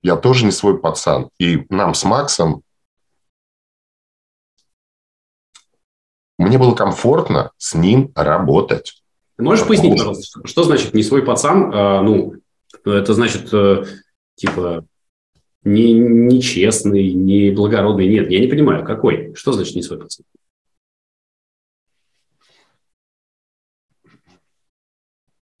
Я 0.00 0.14
тоже 0.14 0.44
не 0.44 0.52
свой 0.52 0.78
пацан. 0.78 1.28
И 1.40 1.66
нам 1.70 1.92
с 1.92 2.04
Максом 2.04 2.62
мне 6.38 6.56
было 6.56 6.76
комфортно 6.76 7.50
с 7.56 7.74
ним 7.74 8.12
работать. 8.14 9.02
Ты 9.36 9.42
можешь 9.42 9.66
пояснить, 9.66 9.98
пожалуйста, 9.98 10.46
что 10.46 10.62
значит 10.62 10.94
не 10.94 11.02
свой 11.02 11.24
пацан? 11.24 11.72
А, 11.74 12.00
ну, 12.02 12.34
это 12.84 13.12
значит, 13.12 13.52
э, 13.52 13.86
типа, 14.36 14.84
не, 15.64 15.92
нечестный, 15.94 17.12
не 17.12 17.50
благородный. 17.50 18.06
Нет, 18.06 18.30
я 18.30 18.38
не 18.38 18.46
понимаю, 18.46 18.84
какой? 18.84 19.34
Что 19.34 19.50
значит 19.50 19.74
не 19.74 19.82
свой 19.82 19.98
пацан? 19.98 20.24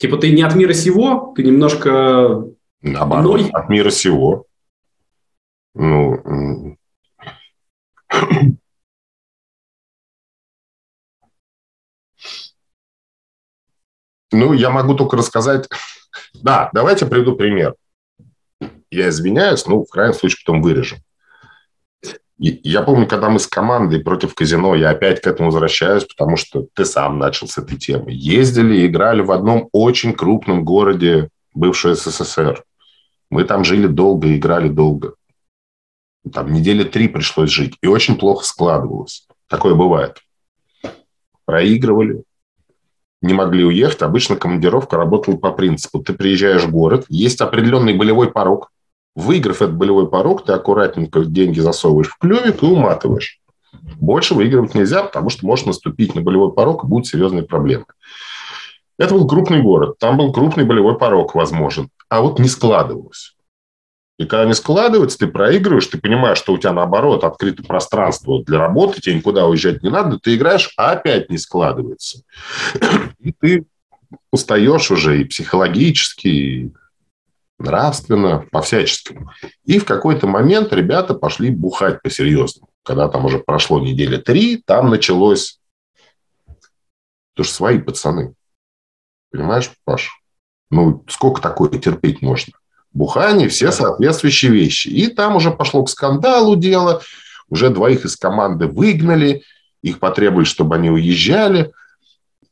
Типа 0.02 0.16
ты 0.16 0.32
не 0.32 0.42
от 0.42 0.56
мира 0.56 0.72
сего, 0.72 1.32
ты 1.36 1.44
немножко... 1.44 2.44
Наоборот, 2.80 3.40
Ной. 3.40 3.50
от 3.52 3.68
мира 3.68 3.90
сего. 3.90 4.46
Ну, 5.74 6.76
ну, 14.32 14.52
я 14.52 14.70
могу 14.70 14.96
только 14.96 15.16
рассказать... 15.16 15.68
Да, 16.34 16.68
давайте 16.72 17.06
приведу 17.06 17.36
пример. 17.36 17.76
Я 18.90 19.08
извиняюсь, 19.08 19.64
ну, 19.66 19.84
в 19.84 19.88
крайнем 19.88 20.14
случае, 20.14 20.42
потом 20.44 20.62
вырежем. 20.62 20.98
Я 22.44 22.82
помню, 22.82 23.06
когда 23.06 23.28
мы 23.30 23.38
с 23.38 23.46
командой 23.46 24.00
против 24.00 24.34
казино, 24.34 24.74
я 24.74 24.90
опять 24.90 25.20
к 25.20 25.28
этому 25.28 25.50
возвращаюсь, 25.50 26.02
потому 26.02 26.36
что 26.36 26.66
ты 26.74 26.84
сам 26.84 27.20
начал 27.20 27.46
с 27.46 27.56
этой 27.56 27.78
темы. 27.78 28.10
Ездили 28.10 28.78
и 28.78 28.86
играли 28.86 29.22
в 29.22 29.30
одном 29.30 29.68
очень 29.70 30.12
крупном 30.12 30.64
городе 30.64 31.28
бывшего 31.54 31.94
СССР. 31.94 32.64
Мы 33.30 33.44
там 33.44 33.62
жили 33.62 33.86
долго, 33.86 34.34
играли 34.34 34.68
долго. 34.68 35.14
Там 36.32 36.52
недели 36.52 36.82
три 36.82 37.06
пришлось 37.06 37.50
жить. 37.50 37.76
И 37.80 37.86
очень 37.86 38.16
плохо 38.16 38.44
складывалось. 38.44 39.24
Такое 39.46 39.76
бывает. 39.76 40.18
Проигрывали, 41.44 42.24
не 43.20 43.34
могли 43.34 43.64
уехать. 43.64 44.02
Обычно 44.02 44.34
командировка 44.34 44.96
работала 44.96 45.36
по 45.36 45.52
принципу. 45.52 46.00
Ты 46.00 46.12
приезжаешь 46.12 46.64
в 46.64 46.72
город, 46.72 47.06
есть 47.08 47.40
определенный 47.40 47.94
болевой 47.94 48.32
порог, 48.32 48.71
Выиграв 49.14 49.62
этот 49.62 49.76
болевой 49.76 50.08
порог, 50.08 50.44
ты 50.44 50.52
аккуратненько 50.52 51.24
деньги 51.24 51.60
засовываешь 51.60 52.08
в 52.08 52.18
клювик 52.18 52.62
и 52.62 52.66
уматываешь. 52.66 53.40
Больше 54.00 54.34
выигрывать 54.34 54.74
нельзя, 54.74 55.02
потому 55.02 55.30
что 55.30 55.46
можешь 55.46 55.66
наступить 55.66 56.14
на 56.14 56.22
болевой 56.22 56.52
порог, 56.52 56.84
и 56.84 56.86
будут 56.86 57.06
серьезные 57.06 57.42
проблемы. 57.42 57.84
Это 58.98 59.14
был 59.14 59.26
крупный 59.26 59.62
город, 59.62 59.98
там 59.98 60.16
был 60.16 60.32
крупный 60.32 60.64
болевой 60.64 60.98
порог 60.98 61.34
возможен, 61.34 61.88
а 62.08 62.20
вот 62.20 62.38
не 62.38 62.48
складывалось. 62.48 63.34
И 64.18 64.26
когда 64.26 64.44
не 64.44 64.54
складывается, 64.54 65.18
ты 65.18 65.26
проигрываешь, 65.26 65.86
ты 65.86 65.98
понимаешь, 65.98 66.38
что 66.38 66.52
у 66.52 66.58
тебя 66.58 66.72
наоборот 66.72 67.24
открыто 67.24 67.62
пространство 67.62 68.42
для 68.44 68.58
работы, 68.58 69.00
тебе 69.00 69.16
никуда 69.16 69.46
уезжать 69.46 69.82
не 69.82 69.90
надо, 69.90 70.18
ты 70.18 70.36
играешь, 70.36 70.72
а 70.76 70.92
опять 70.92 71.30
не 71.30 71.38
складывается. 71.38 72.22
И 73.20 73.32
ты 73.32 73.66
устаешь 74.30 74.90
уже 74.90 75.22
и 75.22 75.24
психологически, 75.24 76.28
и 76.28 76.72
нравственно, 77.58 78.46
по-всяческому. 78.50 79.30
И 79.64 79.78
в 79.78 79.84
какой-то 79.84 80.26
момент 80.26 80.72
ребята 80.72 81.14
пошли 81.14 81.50
бухать 81.50 82.02
по-серьезному. 82.02 82.68
Когда 82.82 83.08
там 83.08 83.24
уже 83.24 83.38
прошло 83.38 83.80
недели 83.80 84.16
три, 84.16 84.56
там 84.56 84.90
началось... 84.90 85.58
Потому 87.34 87.44
что 87.46 87.54
свои 87.54 87.78
пацаны. 87.78 88.34
Понимаешь, 89.30 89.70
Паш? 89.84 90.10
Ну, 90.70 91.04
сколько 91.08 91.40
такое 91.40 91.70
терпеть 91.70 92.20
можно? 92.20 92.52
Бухание, 92.92 93.48
все 93.48 93.72
соответствующие 93.72 94.52
вещи. 94.52 94.88
И 94.88 95.06
там 95.06 95.36
уже 95.36 95.50
пошло 95.50 95.82
к 95.84 95.90
скандалу 95.90 96.56
дело. 96.56 97.02
Уже 97.48 97.70
двоих 97.70 98.04
из 98.04 98.16
команды 98.16 98.66
выгнали. 98.66 99.44
Их 99.82 99.98
потребовали, 99.98 100.44
чтобы 100.44 100.74
они 100.74 100.90
уезжали. 100.90 101.72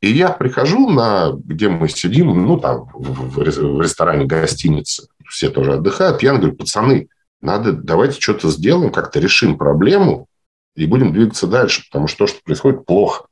И 0.01 0.11
я 0.13 0.31
прихожу 0.31 0.89
на, 0.89 1.33
где 1.33 1.69
мы 1.69 1.89
сидим, 1.89 2.29
ну, 2.47 2.59
там, 2.59 2.89
в 2.95 3.39
ресторане 3.43 4.25
гостиницы, 4.25 5.09
все 5.29 5.51
тоже 5.51 5.75
отдыхают. 5.75 6.23
Я 6.23 6.35
говорю, 6.35 6.57
пацаны, 6.57 7.09
надо, 7.43 7.73
давайте 7.73 8.19
что-то 8.19 8.49
сделаем, 8.51 8.93
как-то 8.93 9.21
решим 9.21 9.59
проблему 9.59 10.27
и 10.75 10.87
будем 10.87 11.13
двигаться 11.13 11.47
дальше, 11.47 11.85
потому 11.87 12.07
что 12.07 12.25
то, 12.25 12.27
что 12.29 12.43
происходит, 12.43 12.87
плохо. 12.87 13.27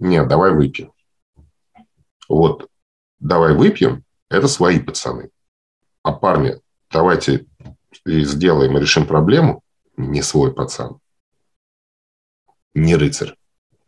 Нет, 0.00 0.26
давай 0.26 0.52
выпьем. 0.52 0.92
Вот, 2.28 2.68
давай 3.20 3.54
выпьем, 3.54 4.04
это 4.28 4.48
свои 4.48 4.80
пацаны. 4.80 5.30
А 6.02 6.12
парни, 6.12 6.60
давайте 6.90 7.46
сделаем 8.04 8.76
и 8.76 8.80
решим 8.80 9.06
проблему, 9.06 9.62
не 9.96 10.22
свой 10.22 10.52
пацан 10.52 10.98
не 12.78 12.96
рыцарь. 12.96 13.34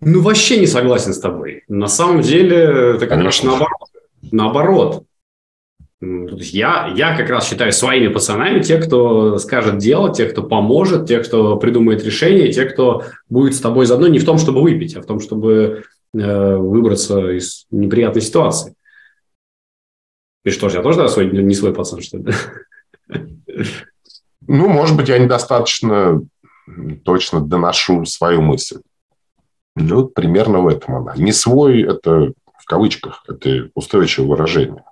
Ну, 0.01 0.23
вообще 0.23 0.59
не 0.59 0.67
согласен 0.67 1.13
с 1.13 1.21
тобой. 1.21 1.65
На 1.69 1.87
самом 1.87 2.23
деле, 2.23 2.57
это 2.97 3.07
как 3.07 3.23
раз 3.23 3.43
наоборот. 3.43 3.89
Наоборот. 4.33 5.05
Я, 6.03 6.95
я 6.97 7.15
как 7.15 7.29
раз 7.29 7.47
считаю 7.47 7.73
своими 7.73 8.09
пацанами 8.09 8.63
те, 8.63 8.79
кто 8.79 9.37
скажет 9.37 9.77
делать, 9.77 10.17
те, 10.17 10.25
кто 10.27 10.43
поможет, 10.43 11.07
те, 11.07 11.23
кто 11.23 11.57
придумает 11.57 12.03
решение, 12.03 12.51
те, 12.51 12.65
кто 12.65 13.05
будет 13.29 13.55
с 13.55 13.61
тобой 13.61 13.85
заодно 13.85 14.09
не 14.09 14.19
в 14.19 14.25
том, 14.25 14.39
чтобы 14.39 14.63
выпить, 14.63 14.97
а 14.97 15.03
в 15.03 15.07
том, 15.07 15.21
чтобы 15.21 15.85
э, 16.15 16.57
выбраться 16.57 17.33
из 17.33 17.67
неприятной 17.71 18.23
ситуации. 18.23 18.75
И 20.47 20.51
что 20.51 20.71
ж, 20.71 20.75
я 20.75 20.83
тоже 20.83 20.97
да, 20.97 21.09
свой, 21.09 21.31
не 21.31 21.55
свой 21.55 21.75
пацан, 21.75 22.01
что 22.01 22.17
ли? 22.17 22.25
Ну, 24.47 24.69
может 24.69 24.97
быть, 24.97 25.09
я 25.09 25.19
недостаточно 25.19 26.23
точно 27.05 27.41
доношу 27.41 28.05
свою 28.05 28.43
мысль. 28.43 28.81
Ну, 29.77 30.07
примерно 30.09 30.61
в 30.61 30.69
этом 30.69 30.97
она. 30.97 31.15
Не 31.17 31.33
свой– 31.33 31.83
это 31.89 32.33
в 32.59 32.65
кавычках, 32.67 33.25
это 33.29 33.71
устойчивое 33.75 34.29
выражение. 34.29 34.85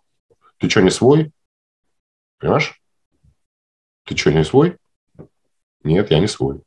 Ты 0.58 0.68
что, 0.68 0.80
не 0.80 0.90
свой? 0.90 1.32
Понимаешь? 2.38 2.80
Ты 4.04 4.16
что, 4.16 4.32
не 4.32 4.44
свой? 4.44 4.76
Нет, 5.82 6.10
я 6.10 6.18
не 6.18 6.26
свой. 6.26 6.62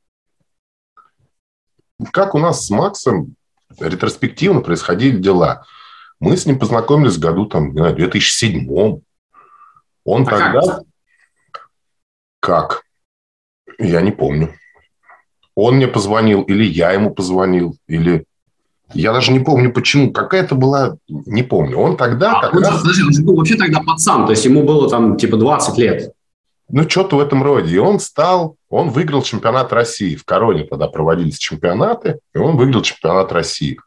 Как 2.11 2.35
у 2.35 2.39
нас 2.39 2.65
с 2.65 2.69
Максом 2.69 3.35
ретроспективно 3.79 4.61
происходили 4.61 5.17
дела. 5.17 5.65
Мы 6.19 6.37
с 6.37 6.45
ним 6.45 6.59
познакомились 6.59 7.15
в 7.15 7.19
году, 7.19 7.45
там, 7.45 7.71
не 7.71 7.77
знаю, 7.77 7.95
2007 7.95 8.67
Он 10.03 10.23
а 10.23 10.25
тогда... 10.25 10.61
Как? 11.51 11.69
как? 12.39 12.83
Я 13.79 14.01
не 14.01 14.11
помню 14.11 14.53
он 15.55 15.75
мне 15.75 15.87
позвонил, 15.87 16.43
или 16.43 16.63
я 16.63 16.91
ему 16.91 17.11
позвонил, 17.11 17.75
или... 17.87 18.25
Я 18.93 19.13
даже 19.13 19.31
не 19.31 19.39
помню, 19.39 19.71
почему. 19.71 20.11
Какая-то 20.11 20.55
была... 20.55 20.97
Не 21.07 21.43
помню. 21.43 21.77
Он 21.77 21.95
тогда... 21.95 22.41
А, 22.41 22.49
он, 22.49 22.63
раз... 22.63 22.81
подожди, 22.81 23.03
он 23.03 23.25
был 23.25 23.35
вообще 23.37 23.55
тогда 23.55 23.79
пацан, 23.81 24.25
то 24.25 24.31
есть 24.31 24.43
ему 24.43 24.63
было 24.63 24.89
там 24.89 25.15
типа 25.17 25.37
20 25.37 25.77
лет. 25.77 26.11
Ну, 26.67 26.89
что-то 26.89 27.17
в 27.17 27.19
этом 27.19 27.43
роде. 27.43 27.75
И 27.75 27.79
он 27.79 27.99
стал... 27.99 28.55
Он 28.69 28.89
выиграл 28.89 29.21
чемпионат 29.21 29.71
России. 29.73 30.15
В 30.15 30.25
Короне 30.25 30.63
тогда 30.63 30.87
проводились 30.87 31.37
чемпионаты, 31.37 32.19
и 32.33 32.37
он 32.37 32.57
выиграл 32.57 32.81
чемпионат 32.81 33.31
России. 33.31 33.77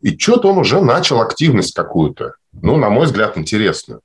И 0.00 0.16
что-то 0.16 0.48
он 0.48 0.58
уже 0.58 0.80
начал 0.80 1.20
активность 1.20 1.74
какую-то. 1.74 2.34
Ну, 2.52 2.76
на 2.76 2.90
мой 2.90 3.06
взгляд, 3.06 3.38
интересную. 3.38 4.00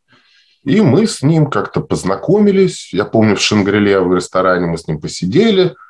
И 0.63 0.81
мы 0.81 1.07
с 1.07 1.21
ним 1.21 1.49
как-то 1.49 1.81
познакомились. 1.81 2.93
Я 2.93 3.05
помню, 3.05 3.35
в 3.35 3.41
Шангриле 3.41 3.99
в 3.99 4.13
ресторане 4.13 4.67
мы 4.67 4.77
с 4.77 4.87
ним 4.87 4.99
посидели– 4.99 5.75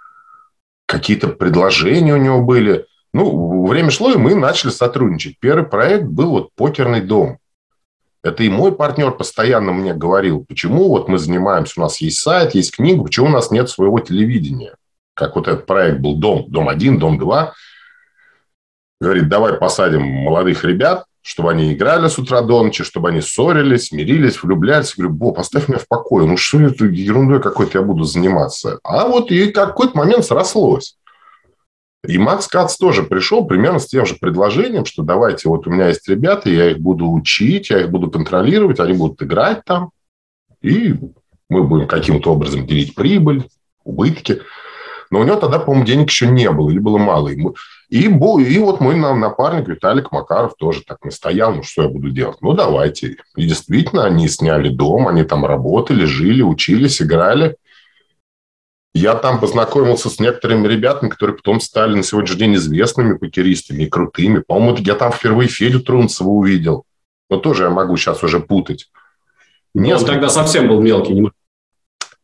какие-то 0.89 1.27
предложения 1.27 2.15
у 2.15 2.17
него 2.17 2.41
были. 2.41 2.87
Ну, 3.13 3.67
время 3.67 3.91
шло, 3.91 4.11
и 4.11 4.17
мы 4.17 4.33
начали 4.33 4.71
сотрудничать. 4.71 5.37
Первый 5.39 5.65
проект 5.65 6.05
был 6.05 6.31
вот 6.31 6.49
«Покерный 6.55 7.01
дом». 7.01 7.37
Это 8.23 8.43
и 8.43 8.49
мой 8.49 8.73
партнер 8.73 9.11
постоянно 9.11 9.71
мне 9.71 9.93
говорил, 9.93 10.43
почему 10.45 10.89
вот 10.89 11.07
мы 11.07 11.19
занимаемся, 11.19 11.75
у 11.77 11.83
нас 11.83 12.01
есть 12.01 12.19
сайт, 12.19 12.55
есть 12.55 12.75
книга, 12.75 13.03
почему 13.03 13.27
у 13.27 13.29
нас 13.29 13.51
нет 13.51 13.69
своего 13.69 13.99
телевидения. 13.99 14.75
Как 15.13 15.35
вот 15.35 15.47
этот 15.47 15.67
проект 15.67 15.99
был 15.99 16.17
«Дом», 16.17 16.45
«Дом-1», 16.49 16.97
«Дом-2». 16.97 17.51
Говорит, 18.99 19.29
давай 19.29 19.53
посадим 19.53 20.01
молодых 20.01 20.65
ребят, 20.65 21.05
чтобы 21.21 21.51
они 21.51 21.73
играли 21.73 22.07
с 22.07 22.17
утра 22.17 22.41
до 22.41 22.63
ночи, 22.63 22.83
чтобы 22.83 23.09
они 23.09 23.21
ссорились, 23.21 23.91
мирились, 23.91 24.41
влюблялись. 24.41 24.95
Говорю, 24.95 25.13
Бо, 25.13 25.31
поставь 25.31 25.67
меня 25.67 25.79
в 25.79 25.87
покое. 25.87 26.25
Ну, 26.25 26.37
что 26.37 26.61
это 26.61 26.85
ерундой 26.85 27.41
какой-то 27.41 27.79
я 27.79 27.83
буду 27.83 28.03
заниматься? 28.03 28.79
А 28.83 29.07
вот 29.07 29.31
и 29.31 29.51
какой-то 29.51 29.97
момент 29.97 30.25
срослось. 30.25 30.95
И 32.07 32.17
Макс 32.17 32.47
Кац 32.47 32.77
тоже 32.77 33.03
пришел 33.03 33.45
примерно 33.45 33.79
с 33.79 33.87
тем 33.87 34.05
же 34.05 34.15
предложением, 34.15 34.85
что 34.85 35.03
давайте, 35.03 35.49
вот 35.49 35.67
у 35.67 35.69
меня 35.69 35.89
есть 35.89 36.07
ребята, 36.07 36.49
я 36.49 36.71
их 36.71 36.79
буду 36.79 37.11
учить, 37.11 37.69
я 37.71 37.81
их 37.81 37.89
буду 37.89 38.09
контролировать, 38.09 38.79
они 38.79 38.93
будут 38.93 39.21
играть 39.21 39.65
там, 39.65 39.91
и 40.61 40.95
мы 41.49 41.63
будем 41.63 41.87
каким-то 41.87 42.31
образом 42.31 42.65
делить 42.65 42.95
прибыль, 42.95 43.49
убытки. 43.83 44.41
Но 45.11 45.19
у 45.19 45.23
него 45.23 45.35
тогда, 45.35 45.59
по-моему, 45.59 45.85
денег 45.85 46.09
еще 46.09 46.27
не 46.27 46.49
было, 46.51 46.69
или 46.69 46.79
было 46.79 46.97
мало. 46.97 47.31
И, 47.89 48.03
и, 48.03 48.07
и 48.07 48.59
вот 48.59 48.81
мой 48.81 48.95
напарник 48.95 49.67
Виталик 49.67 50.11
Макаров 50.11 50.53
тоже 50.55 50.83
так 50.85 51.03
настоял, 51.03 51.53
ну 51.53 51.63
что 51.63 51.83
я 51.83 51.89
буду 51.89 52.11
делать? 52.11 52.37
Ну 52.41 52.53
давайте. 52.53 53.17
И 53.35 53.45
действительно, 53.45 54.05
они 54.05 54.27
сняли 54.27 54.69
дом, 54.69 55.07
они 55.07 55.23
там 55.23 55.45
работали, 55.45 56.05
жили, 56.05 56.43
учились, 56.43 57.01
играли. 57.01 57.57
Я 58.93 59.15
там 59.15 59.39
познакомился 59.39 60.09
с 60.09 60.19
некоторыми 60.19 60.67
ребятами, 60.67 61.09
которые 61.09 61.35
потом 61.35 61.59
стали 61.59 61.95
на 61.95 62.03
сегодняшний 62.03 62.39
день 62.39 62.55
известными 62.55 63.17
покеристами 63.17 63.83
и 63.83 63.89
крутыми. 63.89 64.43
По-моему, 64.45 64.77
я 64.79 64.95
там 64.95 65.11
впервые 65.11 65.47
Федю 65.47 65.79
Трунцева 65.79 66.29
увидел. 66.29 66.85
Но 67.29 67.37
тоже 67.37 67.63
я 67.65 67.69
могу 67.69 67.97
сейчас 67.97 68.23
уже 68.23 68.39
путать. 68.39 68.89
Несколько... 69.73 70.09
Он 70.09 70.15
тогда 70.15 70.29
совсем 70.29 70.67
был 70.67 70.81
мелкий, 70.81 71.13
не 71.13 71.31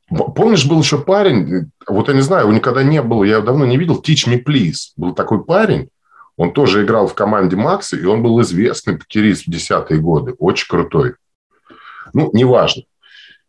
Помнишь, 0.08 0.68
был 0.68 0.80
еще 0.80 1.00
парень, 1.00 1.72
вот 1.88 2.08
я 2.08 2.14
не 2.14 2.22
знаю, 2.22 2.44
его 2.44 2.54
никогда 2.54 2.84
не 2.84 3.02
было, 3.02 3.24
я 3.24 3.38
его 3.38 3.46
давно 3.46 3.66
не 3.66 3.78
видел, 3.78 4.04
Teach 4.06 4.28
Me 4.28 4.44
Please. 4.44 4.92
Был 4.98 5.16
такой 5.16 5.44
парень, 5.44 5.90
Он 6.38 6.52
тоже 6.54 6.84
играл 6.84 7.08
в 7.08 7.16
команде 7.16 7.56
Макса, 7.56 7.96
и 7.98 8.04
он 8.04 8.22
был 8.22 8.42
известный 8.42 8.98
покерист 8.98 9.48
в 9.48 9.52
десятые 9.52 10.02
годы. 10.02 10.36
Очень 10.38 10.68
крутой. 10.68 11.16
Ну, 12.14 12.30
неважно. 12.34 12.84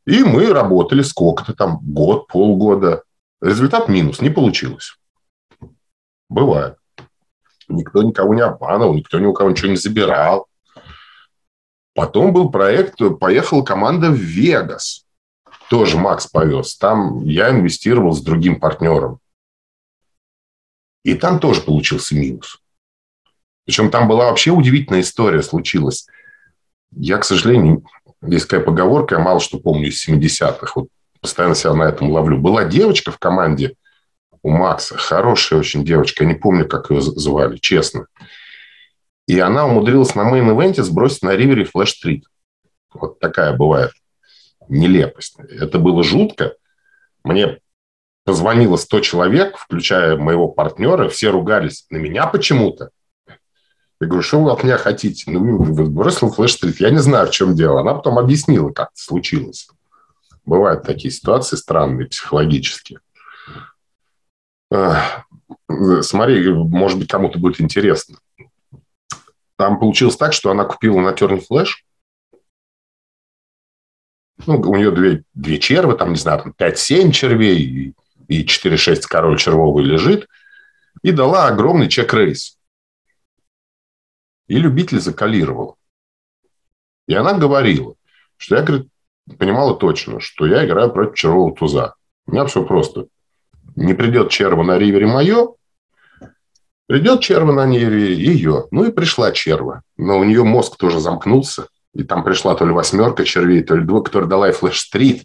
И 0.07 0.23
мы 0.23 0.53
работали 0.53 1.03
сколько-то 1.03 1.53
там, 1.53 1.81
год, 1.83 2.29
полгода. 2.29 3.03
Результат 3.41 3.89
минус, 3.89 4.21
не 4.21 4.31
получилось. 4.31 4.97
Бывает. 6.29 6.77
Никто 7.69 8.03
никого 8.03 8.35
не 8.35 8.43
обманывал, 8.43 8.95
никто 8.95 9.19
ни 9.19 9.27
у 9.27 9.33
кого 9.33 9.51
ничего 9.51 9.71
не 9.71 9.77
забирал. 9.77 10.47
Потом 11.95 12.33
был 12.33 12.51
проект, 12.51 13.01
поехала 13.19 13.63
команда 13.63 14.11
в 14.11 14.17
Вегас. 14.17 15.06
Тоже 15.69 15.99
Макс 15.99 16.27
повез. 16.27 16.77
Там 16.77 17.25
я 17.25 17.51
инвестировал 17.51 18.13
с 18.13 18.23
другим 18.23 18.61
партнером. 18.61 19.19
И 21.05 21.15
там 21.15 21.39
тоже 21.39 21.61
получился 21.61 22.15
минус. 22.15 22.61
Причем 23.65 23.91
там 23.91 24.07
была 24.09 24.27
вообще 24.27 24.53
удивительная 24.53 25.01
история 25.01 25.43
случилась. 25.43 26.07
Я, 26.93 27.19
к 27.19 27.25
сожалению, 27.25 27.85
есть 28.23 28.49
такая 28.49 28.65
поговорка, 28.65 29.17
я 29.17 29.21
мало 29.21 29.41
что 29.41 29.59
помню 29.59 29.89
из 29.89 30.09
70-х. 30.09 30.73
Вот 30.77 30.89
постоянно 31.21 31.55
себя 31.55 31.75
на 31.75 31.85
этом 31.85 32.11
ловлю. 32.11 32.39
Была 32.39 32.65
девочка 32.65 33.11
в 33.11 33.19
команде 33.19 33.75
у 34.43 34.51
Макса, 34.51 34.97
хорошая 34.97 35.59
очень 35.59 35.85
девочка, 35.85 36.23
я 36.23 36.31
не 36.31 36.37
помню, 36.37 36.69
как 36.69 36.91
ее 36.91 37.01
звали, 37.01 37.57
честно. 37.57 38.07
И 39.27 39.39
она 39.41 39.67
умудрилась 39.67 40.15
на 40.15 40.21
main 40.21 40.46
event 40.46 40.78
е 40.78 40.85
сбросить 40.85 41.23
на 41.23 41.35
ривере 41.35 41.65
флеш-стрит. 41.65 42.25
Вот 42.95 43.19
такая 43.19 43.57
бывает 43.57 43.91
нелепость. 44.69 45.37
Это 45.39 45.79
было 45.79 46.03
жутко. 46.03 46.55
Мне 47.25 47.59
позвонило 48.25 48.77
100 48.77 49.01
человек, 49.01 49.57
включая 49.57 50.17
моего 50.17 50.49
партнера, 50.49 51.09
все 51.09 51.31
ругались 51.31 51.87
на 51.91 51.97
меня 51.97 52.27
почему-то. 52.27 52.91
Я 53.99 54.09
говорю, 54.09 54.23
что 54.23 54.43
вы 54.43 54.51
от 54.51 54.63
меня 54.63 54.77
хотите? 54.77 55.31
Ну, 55.31 55.59
бросил 55.89 56.31
флеш-стрит. 56.31 56.81
Я 56.81 56.91
не 56.91 56.99
знаю, 56.99 57.29
в 57.29 57.31
чем 57.31 57.55
дело. 57.55 57.81
Она 57.81 57.95
потом 57.95 58.19
объяснила, 58.19 58.71
как 58.71 58.91
это 58.91 59.01
случилось. 59.03 59.69
Бывают 60.45 60.83
такие 60.83 61.11
ситуации 61.11 61.57
странные, 61.57 62.07
психологические. 62.07 62.99
Смотри, 66.03 66.53
может 66.53 66.99
быть, 66.99 67.09
кому-то 67.09 67.39
будет 67.39 67.61
интересно. 67.61 68.19
Там 69.57 69.79
получилось 69.79 70.17
так, 70.17 70.35
что 70.35 70.51
она 70.51 70.65
купила 70.65 71.01
на 71.01 71.15
Терни 71.15 71.41
флеш. 71.41 71.86
Ну, 74.45 74.61
у 74.61 74.77
нее 74.77 74.91
две, 74.91 75.25
две 75.35 75.59
червы, 75.59 75.97
там, 75.97 76.11
не 76.11 76.19
знаю, 76.19 76.43
там 76.43 76.55
5-7 76.59 77.11
червей 77.11 77.95
и 78.29 78.45
4-6 78.45 79.03
король 79.09 79.39
червовый 79.39 79.85
лежит. 79.85 80.29
И 81.03 81.13
дала 81.13 81.47
огромный 81.47 81.89
чек-рейс. 81.89 82.59
И 84.49 84.59
любитель 84.59 85.01
закалировал. 85.01 85.77
И 87.07 87.15
она 87.15 87.35
говорила, 87.35 87.95
что 88.37 88.57
я, 88.57 88.63
говорит, 88.63 88.89
понимала 89.39 89.77
точно, 89.77 90.21
что 90.21 90.47
я 90.47 90.65
играю 90.67 90.91
против 90.93 91.15
червового 91.15 91.55
туза. 91.55 91.95
У 92.27 92.33
меня 92.33 92.45
все 92.47 92.65
просто. 92.65 93.07
Не 93.75 93.95
придет 93.95 94.31
черва 94.31 94.63
на 94.63 94.79
ривере 94.79 95.07
мое, 95.07 95.55
придет 96.87 97.21
черва 97.21 97.53
на 97.53 97.67
ривере 97.67 98.15
ее. 98.15 98.67
Ну 98.71 98.85
и 98.85 98.93
пришла 98.93 99.33
черва. 99.33 99.83
Но 99.97 100.19
у 100.19 100.25
нее 100.25 100.45
мозг 100.45 100.77
тоже 100.77 101.01
замкнулся. 101.01 101.69
И 101.97 102.03
там 102.03 102.25
пришла 102.25 102.55
то 102.55 102.67
ли 102.67 102.73
восьмерка 102.73 103.25
червей, 103.25 103.63
то 103.63 103.75
ли 103.75 103.85
двое, 103.85 104.05
которая 104.05 104.29
дала 104.29 104.49
и 104.49 104.53
флеш-стрит. 104.53 105.25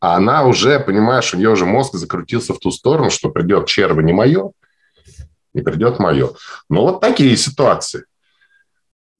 А 0.00 0.16
она 0.16 0.44
уже, 0.44 0.80
понимаешь, 0.80 1.32
у 1.32 1.36
нее 1.36 1.50
уже 1.50 1.66
мозг 1.66 1.94
закрутился 1.94 2.52
в 2.52 2.58
ту 2.58 2.70
сторону, 2.70 3.10
что 3.10 3.30
придет 3.30 3.66
черва 3.66 4.00
не 4.00 4.12
мое, 4.12 4.50
не 5.54 5.62
придет 5.62 6.00
мое. 6.00 6.30
Ну, 6.68 6.80
вот 6.82 7.00
такие 7.00 7.36
ситуации. 7.36 8.04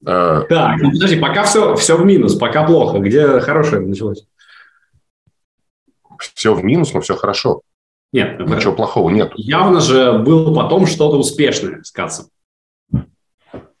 Э, 0.05 0.43
так, 0.49 0.81
ну, 0.81 0.91
подожди, 0.91 1.17
пока 1.17 1.43
все, 1.43 1.75
все 1.75 1.97
в 1.97 2.05
минус, 2.05 2.35
пока 2.35 2.65
плохо. 2.65 2.99
Где 2.99 3.39
хорошее 3.39 3.81
началось? 3.81 4.27
Все 6.33 6.53
в 6.53 6.63
минус, 6.63 6.93
но 6.93 7.01
все 7.01 7.15
хорошо. 7.15 7.61
Нет. 8.11 8.39
Ничего 8.39 8.55
это... 8.55 8.71
плохого 8.71 9.09
нет. 9.09 9.31
Явно 9.35 9.79
же 9.79 10.19
было 10.19 10.53
потом 10.53 10.87
что-то 10.87 11.17
успешное 11.17 11.81
с 11.83 11.91
Кацем. 11.91 12.27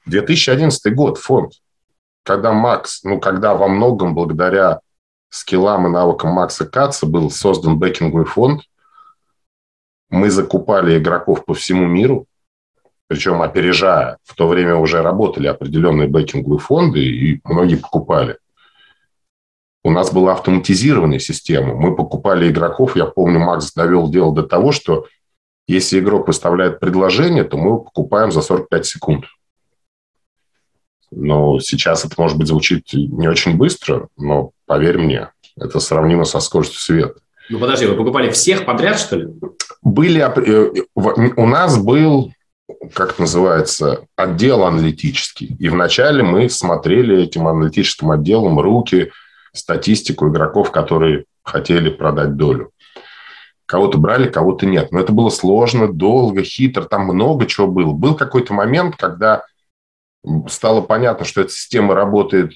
2011 0.05 0.93
год, 0.95 1.17
фонд. 1.17 1.53
Когда 2.25 2.53
Макс, 2.53 3.03
ну, 3.03 3.19
когда 3.19 3.53
во 3.53 3.67
многом 3.67 4.15
благодаря 4.15 4.79
скиллам 5.29 5.85
и 5.85 5.91
навыкам 5.91 6.31
Макса 6.31 6.65
Каца 6.65 7.05
был 7.05 7.29
создан 7.29 7.77
бэкинговый 7.77 8.25
фонд, 8.25 8.63
мы 10.09 10.31
закупали 10.31 10.97
игроков 10.97 11.45
по 11.45 11.53
всему 11.53 11.85
миру, 11.85 12.25
причем 13.07 13.43
опережая. 13.43 14.17
В 14.23 14.33
то 14.33 14.47
время 14.47 14.75
уже 14.77 15.03
работали 15.03 15.45
определенные 15.45 16.07
бэкинговые 16.07 16.57
фонды, 16.57 16.99
и 16.99 17.41
многие 17.43 17.75
покупали. 17.75 18.39
У 19.83 19.91
нас 19.91 20.11
была 20.11 20.33
автоматизированная 20.33 21.19
система. 21.19 21.75
Мы 21.75 21.95
покупали 21.95 22.49
игроков. 22.49 22.95
Я 22.95 23.05
помню, 23.05 23.37
Макс 23.37 23.71
довел 23.71 24.09
дело 24.09 24.33
до 24.33 24.41
того, 24.41 24.71
что 24.71 25.05
если 25.67 25.99
игрок 25.99 26.27
выставляет 26.27 26.79
предложение, 26.79 27.43
то 27.43 27.57
мы 27.57 27.67
его 27.67 27.79
покупаем 27.81 28.31
за 28.31 28.41
45 28.41 28.83
секунд. 28.83 29.25
Но 31.11 31.59
сейчас 31.59 32.05
это, 32.05 32.15
может 32.17 32.37
быть, 32.37 32.47
звучит 32.47 32.85
не 32.93 33.27
очень 33.27 33.55
быстро, 33.55 34.07
но 34.17 34.51
поверь 34.65 34.97
мне, 34.97 35.29
это 35.57 35.79
сравнимо 35.79 36.25
со 36.25 36.39
скоростью 36.39 36.79
света. 36.79 37.19
Ну, 37.49 37.59
подожди, 37.59 37.85
вы 37.85 37.95
покупали 37.95 38.31
всех 38.31 38.65
подряд, 38.65 38.99
что 38.99 39.17
ли? 39.17 39.27
Были... 39.81 40.21
Э, 40.21 40.83
у 40.95 41.45
нас 41.45 41.77
был 41.77 42.31
как 42.93 43.19
называется, 43.19 44.05
отдел 44.15 44.63
аналитический. 44.63 45.55
И 45.59 45.69
вначале 45.69 46.23
мы 46.23 46.49
смотрели 46.49 47.23
этим 47.23 47.47
аналитическим 47.47 48.11
отделом 48.11 48.59
руки, 48.59 49.11
статистику 49.53 50.29
игроков, 50.29 50.71
которые 50.71 51.25
хотели 51.43 51.89
продать 51.89 52.35
долю. 52.35 52.71
Кого-то 53.65 53.97
брали, 53.97 54.29
кого-то 54.29 54.65
нет. 54.65 54.91
Но 54.91 54.99
это 54.99 55.11
было 55.11 55.29
сложно, 55.29 55.91
долго, 55.91 56.43
хитро, 56.43 56.83
там 56.83 57.05
много 57.05 57.45
чего 57.45 57.67
было. 57.67 57.93
Был 57.93 58.15
какой-то 58.15 58.53
момент, 58.53 58.95
когда 58.95 59.43
стало 60.47 60.81
понятно, 60.81 61.25
что 61.25 61.41
эта 61.41 61.51
система 61.51 61.95
работает 61.95 62.53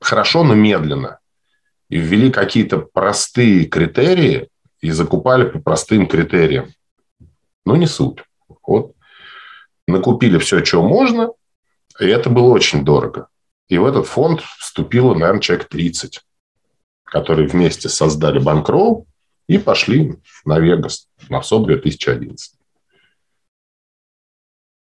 хорошо, 0.00 0.44
но 0.44 0.54
медленно. 0.54 1.18
И 1.88 1.98
ввели 1.98 2.30
какие-то 2.30 2.78
простые 2.78 3.66
критерии 3.66 4.48
и 4.80 4.90
закупали 4.90 5.48
по 5.48 5.60
простым 5.60 6.06
критериям. 6.06 6.72
Но 7.64 7.76
не 7.76 7.86
суть. 7.86 8.18
Вот 8.66 8.94
накупили 9.86 10.38
все, 10.38 10.60
чего 10.60 10.82
можно, 10.82 11.30
и 12.00 12.06
это 12.06 12.30
было 12.30 12.48
очень 12.48 12.84
дорого. 12.84 13.28
И 13.68 13.78
в 13.78 13.86
этот 13.86 14.06
фонд 14.06 14.40
вступило, 14.58 15.14
наверное, 15.14 15.40
человек 15.40 15.68
30, 15.68 16.20
которые 17.04 17.48
вместе 17.48 17.88
создали 17.88 18.38
Банкроу 18.38 19.06
и 19.46 19.58
пошли 19.58 20.16
на 20.44 20.58
Вегас, 20.58 21.08
на 21.28 21.42
СОБ 21.42 21.66
2011. 21.66 22.53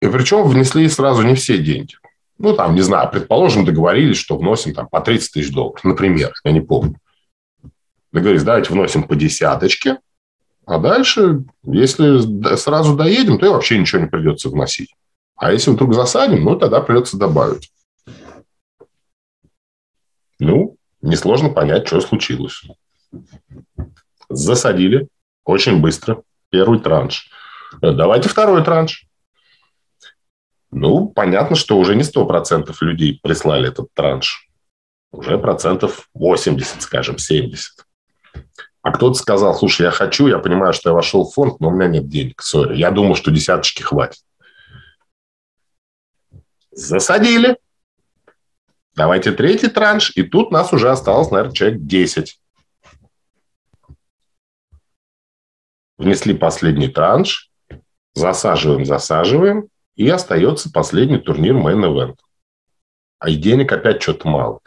И 0.04 0.08
причем 0.08 0.46
внесли 0.46 0.86
сразу 0.90 1.22
не 1.22 1.34
все 1.34 1.56
деньги. 1.56 1.94
Ну, 2.36 2.54
там, 2.54 2.74
не 2.74 2.82
знаю, 2.82 3.10
предположим, 3.10 3.64
договорились, 3.64 4.18
что 4.18 4.36
вносим 4.36 4.74
там 4.74 4.86
по 4.86 5.00
30 5.00 5.32
тысяч 5.32 5.50
долларов, 5.50 5.82
например, 5.82 6.30
я 6.44 6.52
не 6.52 6.60
помню. 6.60 6.96
Договорились, 8.12 8.44
давайте 8.44 8.70
вносим 8.70 9.04
по 9.04 9.16
десяточке, 9.16 9.96
а 10.66 10.78
дальше, 10.78 11.44
если 11.62 12.54
сразу 12.56 12.94
доедем, 12.94 13.38
то 13.38 13.46
и 13.46 13.48
вообще 13.48 13.78
ничего 13.78 14.02
не 14.02 14.06
придется 14.06 14.50
вносить. 14.50 14.94
А 15.36 15.52
если 15.52 15.70
вдруг 15.70 15.94
засадим, 15.94 16.44
ну, 16.44 16.56
тогда 16.56 16.82
придется 16.82 17.16
добавить. 17.16 17.72
Ну, 20.38 20.76
несложно 21.00 21.48
понять, 21.48 21.86
что 21.86 22.02
случилось. 22.02 22.62
Засадили 24.28 25.08
очень 25.46 25.80
быстро 25.80 26.22
первый 26.50 26.80
транш. 26.80 27.30
Давайте 27.80 28.28
второй 28.28 28.62
транш. 28.62 29.06
Ну, 30.76 31.06
понятно, 31.06 31.54
что 31.54 31.78
уже 31.78 31.94
не 31.94 32.02
100% 32.02 32.74
людей 32.80 33.20
прислали 33.22 33.68
этот 33.68 33.94
транш. 33.94 34.48
Уже 35.12 35.38
процентов 35.38 36.08
80, 36.14 36.82
скажем, 36.82 37.16
70. 37.16 37.86
А 38.82 38.90
кто-то 38.90 39.14
сказал, 39.14 39.54
слушай, 39.54 39.82
я 39.82 39.92
хочу, 39.92 40.26
я 40.26 40.38
понимаю, 40.38 40.72
что 40.72 40.90
я 40.90 40.94
вошел 40.94 41.24
в 41.24 41.32
фонд, 41.32 41.60
но 41.60 41.68
у 41.68 41.70
меня 41.70 41.86
нет 41.86 42.08
денег, 42.08 42.42
сори. 42.42 42.76
Я 42.76 42.90
думал, 42.90 43.14
что 43.14 43.30
десяточки 43.30 43.82
хватит. 43.82 44.20
Засадили. 46.72 47.56
Давайте 48.96 49.30
третий 49.30 49.68
транш. 49.68 50.10
И 50.16 50.24
тут 50.24 50.50
нас 50.50 50.72
уже 50.72 50.90
осталось, 50.90 51.30
наверное, 51.30 51.54
человек 51.54 51.82
10. 51.82 52.40
Внесли 55.98 56.34
последний 56.34 56.88
транш. 56.88 57.52
Засаживаем, 58.14 58.84
засаживаем. 58.84 59.68
И 59.96 60.08
остается 60.08 60.70
последний 60.70 61.18
турнир 61.18 61.54
Main 61.54 61.84
Event. 61.84 62.16
А 63.18 63.30
и 63.30 63.36
денег 63.36 63.72
опять 63.72 64.02
что-то 64.02 64.28
мало. 64.28 64.60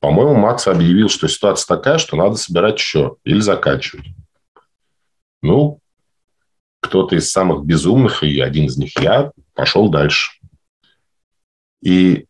По-моему, 0.00 0.34
Макс 0.34 0.66
объявил, 0.66 1.08
что 1.08 1.28
ситуация 1.28 1.76
такая, 1.76 1.98
что 1.98 2.16
надо 2.16 2.36
собирать 2.36 2.78
еще 2.78 3.16
или 3.24 3.40
заканчивать. 3.40 4.06
Ну, 5.42 5.80
кто-то 6.80 7.16
из 7.16 7.30
самых 7.30 7.64
безумных, 7.64 8.22
и 8.22 8.40
один 8.40 8.66
из 8.66 8.78
них 8.78 8.98
я, 8.98 9.32
пошел 9.54 9.90
дальше. 9.90 10.32
И 11.82 12.26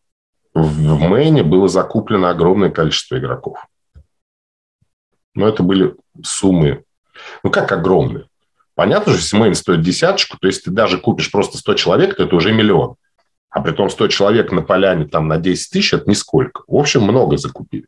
в 0.52 0.98
Мэйне 0.98 1.44
было 1.44 1.68
закуплено 1.68 2.28
огромное 2.28 2.70
количество 2.70 3.18
игроков. 3.18 3.64
Но 5.34 5.46
это 5.46 5.62
были 5.62 5.94
суммы, 6.24 6.84
ну 7.42 7.50
как 7.50 7.70
огромные? 7.72 8.29
Понятно 8.80 9.12
же, 9.12 9.18
если 9.18 9.36
Мэйн 9.36 9.54
стоит 9.54 9.82
десяточку, 9.82 10.38
то 10.40 10.46
есть 10.46 10.64
ты 10.64 10.70
даже 10.70 10.96
купишь 10.96 11.30
просто 11.30 11.58
100 11.58 11.74
человек, 11.74 12.16
то 12.16 12.22
это 12.22 12.34
уже 12.34 12.50
миллион. 12.50 12.94
А 13.50 13.60
при 13.60 13.72
том 13.72 13.90
100 13.90 14.08
человек 14.08 14.52
на 14.52 14.62
поляне 14.62 15.06
там 15.06 15.28
на 15.28 15.36
10 15.36 15.70
тысяч– 15.70 15.92
это 15.92 16.08
нисколько. 16.08 16.62
В 16.66 16.74
общем, 16.76 17.02
много 17.02 17.36
закупили. 17.36 17.84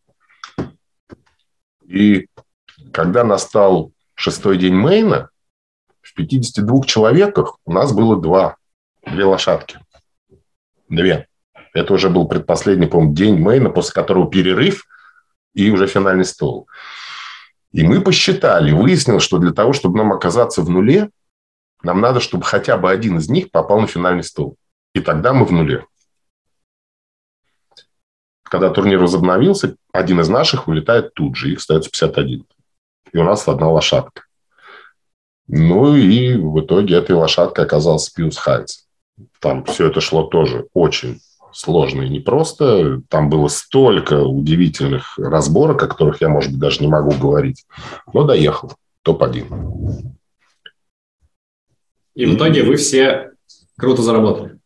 И 1.86 2.28
когда 2.92 3.24
настал 3.24 3.92
шестой 4.14 4.58
день 4.58 4.74
Мейна, 4.74 5.30
в 6.02 6.12
52 6.12 6.84
человеках 6.84 7.56
у 7.64 7.72
нас 7.72 7.94
было 7.94 8.20
два, 8.20 8.56
две 9.06 9.24
лошадки. 9.24 9.78
Две. 10.90 11.26
Это 11.72 11.94
уже 11.94 12.10
был 12.10 12.28
предпоследний, 12.28 12.86
по-моему, 12.86 13.14
день 13.14 13.38
Мейна, 13.38 13.70
после 13.70 13.94
которого 13.94 14.30
перерыв 14.30 14.84
и 15.54 15.70
уже 15.70 15.86
финальный 15.86 16.26
стол. 16.26 16.68
И 17.72 17.82
мы 17.82 18.02
посчитали, 18.02 18.72
выяснилось, 18.72 19.22
что 19.22 19.38
для 19.38 19.52
того, 19.52 19.72
чтобы 19.72 19.98
нам 19.98 20.12
оказаться 20.12 20.62
в 20.62 20.68
нуле, 20.68 21.10
нам 21.82 22.00
надо, 22.00 22.20
чтобы 22.20 22.44
хотя 22.44 22.76
бы 22.76 22.90
один 22.90 23.18
из 23.18 23.28
них 23.28 23.50
попал 23.50 23.80
на 23.80 23.86
финальный 23.86 24.22
стол. 24.22 24.56
И 24.94 25.00
тогда 25.00 25.32
мы 25.32 25.46
в 25.46 25.52
нуле. 25.52 25.86
Когда 28.42 28.68
турнир 28.68 28.98
возобновился, 28.98 29.76
один 29.92 30.20
из 30.20 30.28
наших 30.28 30.66
вылетает 30.66 31.14
тут 31.14 31.36
же, 31.36 31.50
их 31.50 31.58
остается 31.58 31.90
51. 31.90 32.44
И 33.12 33.18
у 33.18 33.24
нас 33.24 33.48
одна 33.48 33.70
лошадка. 33.70 34.24
Ну 35.48 35.96
и 35.96 36.36
в 36.36 36.60
итоге 36.60 36.96
этой 36.96 37.16
лошадкой 37.16 37.64
оказался 37.64 38.12
Пиус 38.14 38.36
Хайнц. 38.36 38.82
Там 39.40 39.64
все 39.64 39.88
это 39.88 40.00
шло 40.00 40.24
тоже 40.24 40.66
очень 40.74 41.20
сложно 41.52 42.02
и 42.02 42.08
непросто. 42.08 43.00
Там 43.08 43.28
было 43.28 43.48
столько 43.48 44.22
удивительных 44.22 45.18
разборок, 45.18 45.82
о 45.82 45.86
которых 45.88 46.20
я, 46.20 46.28
может 46.28 46.50
быть, 46.52 46.60
даже 46.60 46.80
не 46.80 46.88
могу 46.88 47.12
говорить. 47.12 47.66
Но 48.12 48.24
доехал. 48.24 48.72
Топ-1. 49.02 50.12
И 52.14 52.26
в 52.26 52.36
итоге 52.36 52.62
вы 52.62 52.76
все 52.76 53.32
круто 53.76 54.02
заработали. 54.02 54.58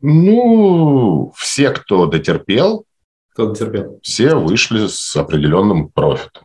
Ну, 0.00 1.32
все, 1.36 1.70
кто 1.70 2.06
дотерпел, 2.06 2.84
кто 3.32 3.46
дотерпел, 3.46 4.00
все 4.02 4.34
вышли 4.34 4.86
с 4.86 5.16
определенным 5.16 5.88
профитом. 5.88 6.44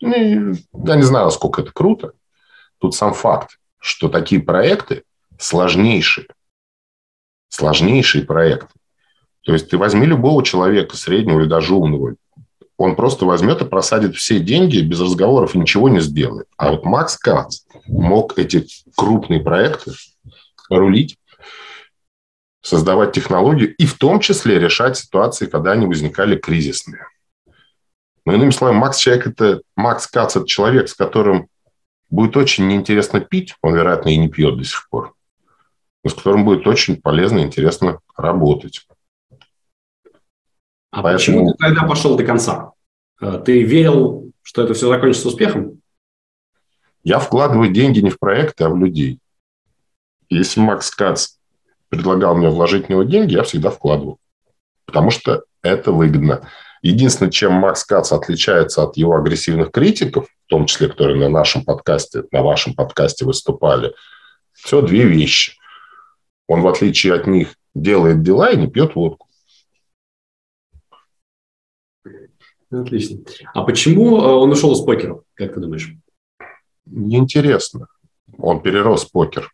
Ну, 0.00 0.54
я 0.84 0.96
не 0.96 1.02
знаю, 1.02 1.26
насколько 1.26 1.62
это 1.62 1.72
круто. 1.72 2.12
Тут 2.78 2.94
сам 2.94 3.14
факт, 3.14 3.58
что 3.78 4.08
такие 4.08 4.42
проекты 4.42 5.04
сложнейшие. 5.38 6.26
Сложнейшие 7.52 8.24
проекты. 8.24 8.72
То 9.42 9.52
есть 9.52 9.68
ты 9.68 9.76
возьми 9.76 10.06
любого 10.06 10.42
человека, 10.42 10.96
среднего 10.96 11.40
или 11.40 11.48
даже 11.48 11.74
умного, 11.74 12.14
он 12.78 12.96
просто 12.96 13.26
возьмет 13.26 13.60
и 13.60 13.66
просадит 13.66 14.16
все 14.16 14.40
деньги 14.40 14.80
без 14.80 15.00
разговоров 15.00 15.54
и 15.54 15.58
ничего 15.58 15.90
не 15.90 16.00
сделает. 16.00 16.46
А 16.56 16.70
вот 16.70 16.86
Макс 16.86 17.18
Кац 17.18 17.60
мог 17.86 18.38
эти 18.38 18.66
крупные 18.96 19.40
проекты 19.40 19.92
рулить 20.70 21.18
создавать 22.62 23.12
технологию 23.12 23.74
и 23.76 23.84
в 23.84 23.98
том 23.98 24.20
числе 24.20 24.58
решать 24.58 24.96
ситуации, 24.96 25.44
когда 25.44 25.72
они 25.72 25.84
возникали 25.84 26.36
кризисные. 26.36 27.06
Но 28.24 28.32
иными 28.32 28.50
словами, 28.50 28.78
Макс 28.78 28.96
человек 28.96 29.26
это 29.26 29.60
Макс 29.76 30.06
Кац 30.06 30.36
это 30.36 30.46
человек, 30.46 30.88
с 30.88 30.94
которым 30.94 31.48
будет 32.08 32.34
очень 32.38 32.66
неинтересно 32.66 33.20
пить, 33.20 33.56
он, 33.60 33.74
вероятно, 33.74 34.08
и 34.08 34.16
не 34.16 34.30
пьет 34.30 34.56
до 34.56 34.64
сих 34.64 34.88
пор, 34.88 35.12
с 36.08 36.14
которым 36.14 36.44
будет 36.44 36.66
очень 36.66 37.00
полезно 37.00 37.38
и 37.38 37.42
интересно 37.42 38.00
работать. 38.16 38.86
А 40.90 41.02
Поэтому... 41.02 41.18
почему 41.18 41.52
ты 41.52 41.58
тогда 41.58 41.86
пошел 41.86 42.16
до 42.16 42.24
конца? 42.24 42.72
Э, 43.20 43.40
ты 43.44 43.62
верил, 43.62 44.30
что 44.42 44.62
это 44.62 44.74
все 44.74 44.88
закончится 44.88 45.28
успехом? 45.28 45.80
Я 47.04 47.18
вкладываю 47.18 47.70
деньги 47.70 48.00
не 48.00 48.10
в 48.10 48.18
проекты, 48.18 48.64
а 48.64 48.68
в 48.68 48.76
людей. 48.76 49.18
Если 50.28 50.60
Макс 50.60 50.90
Кац 50.90 51.36
предлагал 51.88 52.34
мне 52.36 52.48
вложить 52.48 52.86
в 52.86 52.88
него 52.88 53.02
деньги, 53.02 53.34
я 53.34 53.42
всегда 53.42 53.70
вкладывал. 53.70 54.18
Потому 54.86 55.10
что 55.10 55.44
это 55.62 55.92
выгодно. 55.92 56.48
Единственное, 56.82 57.30
чем 57.30 57.52
Макс 57.52 57.84
Кац 57.84 58.12
отличается 58.12 58.82
от 58.82 58.96
его 58.96 59.14
агрессивных 59.14 59.70
критиков, 59.70 60.26
в 60.26 60.48
том 60.48 60.66
числе, 60.66 60.88
которые 60.88 61.18
на 61.18 61.28
нашем 61.28 61.64
подкасте, 61.64 62.24
на 62.32 62.42
вашем 62.42 62.74
подкасте 62.74 63.24
выступали, 63.24 63.94
все 64.52 64.82
две 64.82 65.04
вещи. 65.04 65.54
Он, 66.52 66.60
в 66.60 66.68
отличие 66.68 67.14
от 67.14 67.26
них, 67.26 67.54
делает 67.74 68.22
дела 68.22 68.50
и 68.50 68.58
не 68.58 68.66
пьет 68.66 68.94
водку. 68.94 69.26
Отлично. 72.70 73.20
А 73.54 73.62
почему 73.62 74.18
э, 74.18 74.26
он 74.26 74.50
ушел 74.50 74.74
из 74.74 74.82
покера, 74.84 75.22
как 75.32 75.54
ты 75.54 75.60
думаешь? 75.60 75.94
Неинтересно. 76.84 77.86
Он 78.36 78.60
перерос 78.60 79.06
покер. 79.06 79.50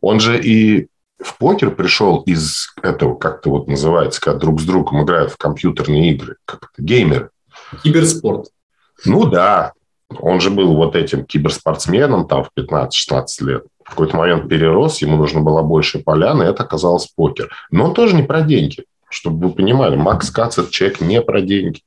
Он 0.00 0.18
же 0.18 0.42
и 0.42 0.88
в 1.18 1.36
покер 1.36 1.74
пришел 1.74 2.22
из 2.22 2.72
этого, 2.82 3.14
как 3.14 3.40
это 3.40 3.50
вот 3.50 3.68
называется, 3.68 4.18
когда 4.18 4.38
друг 4.38 4.62
с 4.62 4.64
другом 4.64 5.04
играют 5.04 5.32
в 5.32 5.36
компьютерные 5.36 6.12
игры, 6.12 6.36
как 6.46 6.70
это, 6.72 6.82
геймеры. 6.82 7.28
Киберспорт. 7.82 8.48
Ну 9.04 9.26
да, 9.26 9.74
он 10.08 10.40
же 10.40 10.48
был 10.48 10.74
вот 10.74 10.96
этим 10.96 11.26
киберспортсменом 11.26 12.26
там 12.26 12.44
в 12.44 12.50
15-16 12.58 13.26
лет. 13.40 13.66
В 13.92 13.94
какой-то 13.94 14.16
момент 14.16 14.48
перерос, 14.48 15.02
ему 15.02 15.18
нужно 15.18 15.42
было 15.42 15.60
больше 15.60 15.98
поляны, 15.98 16.44
это 16.44 16.62
оказалось 16.62 17.08
покер. 17.08 17.54
Но 17.70 17.84
он 17.84 17.92
тоже 17.92 18.16
не 18.16 18.22
про 18.22 18.40
деньги. 18.40 18.86
Чтобы 19.10 19.48
вы 19.48 19.54
понимали, 19.54 19.96
Макс 19.96 20.30
Кац– 20.30 20.56
это 20.58 20.70
человек 20.70 21.02
не 21.02 21.20
про 21.20 21.42
деньги. 21.42 21.82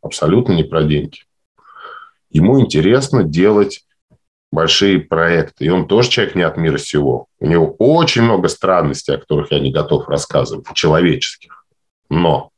Абсолютно 0.00 0.54
не 0.54 0.62
про 0.62 0.84
деньги. 0.84 1.24
Ему 2.30 2.58
интересно 2.62 3.24
делать 3.24 3.84
большие 4.50 5.00
проекты. 5.00 5.66
И 5.66 5.68
он 5.68 5.86
тоже 5.86 6.08
человек 6.08 6.34
не 6.34 6.44
от 6.44 6.56
мира 6.56 6.78
сего. 6.78 7.26
У 7.40 7.46
него 7.46 7.76
очень 7.78 8.22
много 8.22 8.48
странностей, 8.48 9.14
о 9.14 9.18
которых 9.18 9.52
я 9.52 9.60
не 9.60 9.70
готов 9.70 10.08
рассказывать, 10.08 10.64
человеческих. 10.72 11.66
Но 12.08 12.48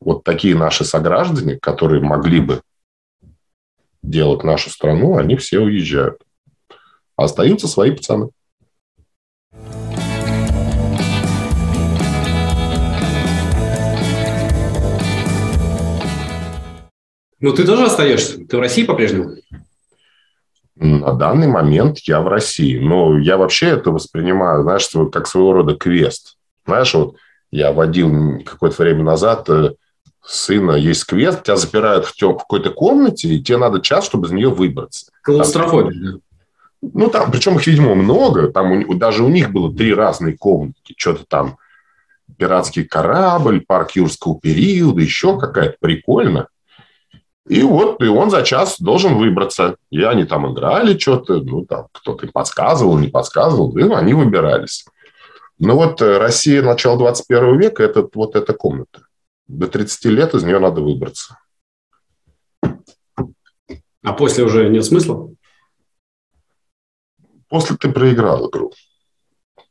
вот 0.00 0.24
такие 0.24 0.56
наши 0.56 0.84
сограждане, 0.84 1.60
которые 1.60 2.02
могли 2.02 2.40
бы 2.40 2.62
делать 4.02 4.44
нашу 4.44 4.70
страну, 4.70 5.16
они 5.16 5.36
все 5.36 5.60
уезжают. 5.60 6.22
остаются 7.16 7.68
свои 7.68 7.92
пацаны. 7.92 8.30
Ну, 17.40 17.52
ты 17.52 17.64
тоже 17.64 17.86
остаешься? 17.86 18.44
Ты 18.46 18.56
в 18.56 18.60
России 18.60 18.84
по-прежнему? 18.84 19.32
На 20.76 21.12
данный 21.12 21.48
момент 21.48 21.98
я 22.00 22.20
в 22.20 22.28
России. 22.28 22.78
Но 22.78 23.18
я 23.18 23.36
вообще 23.36 23.70
это 23.70 23.90
воспринимаю, 23.90 24.62
знаешь, 24.62 24.88
как 25.12 25.26
своего 25.26 25.52
рода 25.52 25.74
квест. 25.74 26.36
Знаешь, 26.66 26.94
вот 26.94 27.16
я 27.50 27.72
водил 27.72 28.42
какое-то 28.44 28.82
время 28.82 29.02
назад 29.02 29.48
э, 29.50 29.72
сына, 30.24 30.72
есть 30.72 31.04
квест, 31.04 31.42
тебя 31.42 31.56
запирают 31.56 32.06
в, 32.06 32.14
тем, 32.14 32.34
в 32.34 32.38
какой-то 32.38 32.70
комнате, 32.70 33.28
и 33.28 33.42
тебе 33.42 33.58
надо 33.58 33.80
час, 33.80 34.04
чтобы 34.06 34.28
из 34.28 34.32
нее 34.32 34.48
выбраться. 34.48 35.06
Клаустрофобия. 35.22 36.20
Ну, 36.80 37.08
там, 37.10 37.30
причем 37.30 37.56
их, 37.56 37.66
видимо, 37.66 37.94
много. 37.94 38.48
Там 38.48 38.72
у, 38.72 38.94
даже 38.94 39.22
у 39.22 39.28
них 39.28 39.52
было 39.52 39.72
три 39.72 39.94
разные 39.94 40.36
комнаты. 40.36 40.78
Что-то 40.96 41.24
там 41.28 41.56
пиратский 42.36 42.84
корабль, 42.84 43.60
парк 43.60 43.92
юрского 43.92 44.38
периода, 44.40 45.00
еще 45.00 45.38
какая-то 45.38 45.76
прикольно. 45.80 46.48
И 47.48 47.62
вот 47.62 48.02
и 48.02 48.06
он 48.06 48.30
за 48.30 48.42
час 48.42 48.80
должен 48.80 49.16
выбраться. 49.16 49.76
И 49.90 50.02
они 50.02 50.24
там 50.24 50.52
играли 50.52 50.98
что-то, 50.98 51.36
ну, 51.36 51.64
там 51.64 51.86
кто-то 51.92 52.26
им 52.26 52.32
подсказывал, 52.32 52.98
не 52.98 53.08
подсказывал, 53.08 53.76
и 53.76 53.82
они 53.82 54.14
выбирались. 54.14 54.84
Ну, 55.58 55.76
вот 55.76 56.02
э, 56.02 56.18
Россия 56.18 56.62
начала 56.62 56.96
21 56.98 57.60
века– 57.60 57.82
это 57.84 58.08
вот 58.14 58.34
эта 58.34 58.52
комната. 58.52 59.02
До 59.52 59.68
30 59.68 60.04
лет 60.06 60.34
из 60.34 60.44
нее 60.44 60.58
надо 60.58 60.80
выбраться. 60.80 61.38
А 62.62 64.12
после 64.16 64.44
уже 64.44 64.70
нет 64.70 64.82
смысла? 64.82 65.30
После 67.48 67.76
ты 67.76 67.92
проиграл 67.92 68.48
игру. 68.48 68.72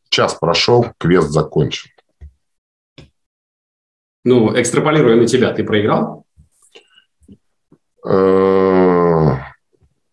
Час 0.09 0.35
прошел, 0.35 0.85
квест 0.99 1.29
закончен. 1.29 1.89
Ну, 4.23 4.53
экстраполируя 4.59 5.15
на 5.15 5.25
тебя, 5.25 5.51
ты 5.51 5.63
проиграл? 5.63 6.27
Э, 8.07 9.35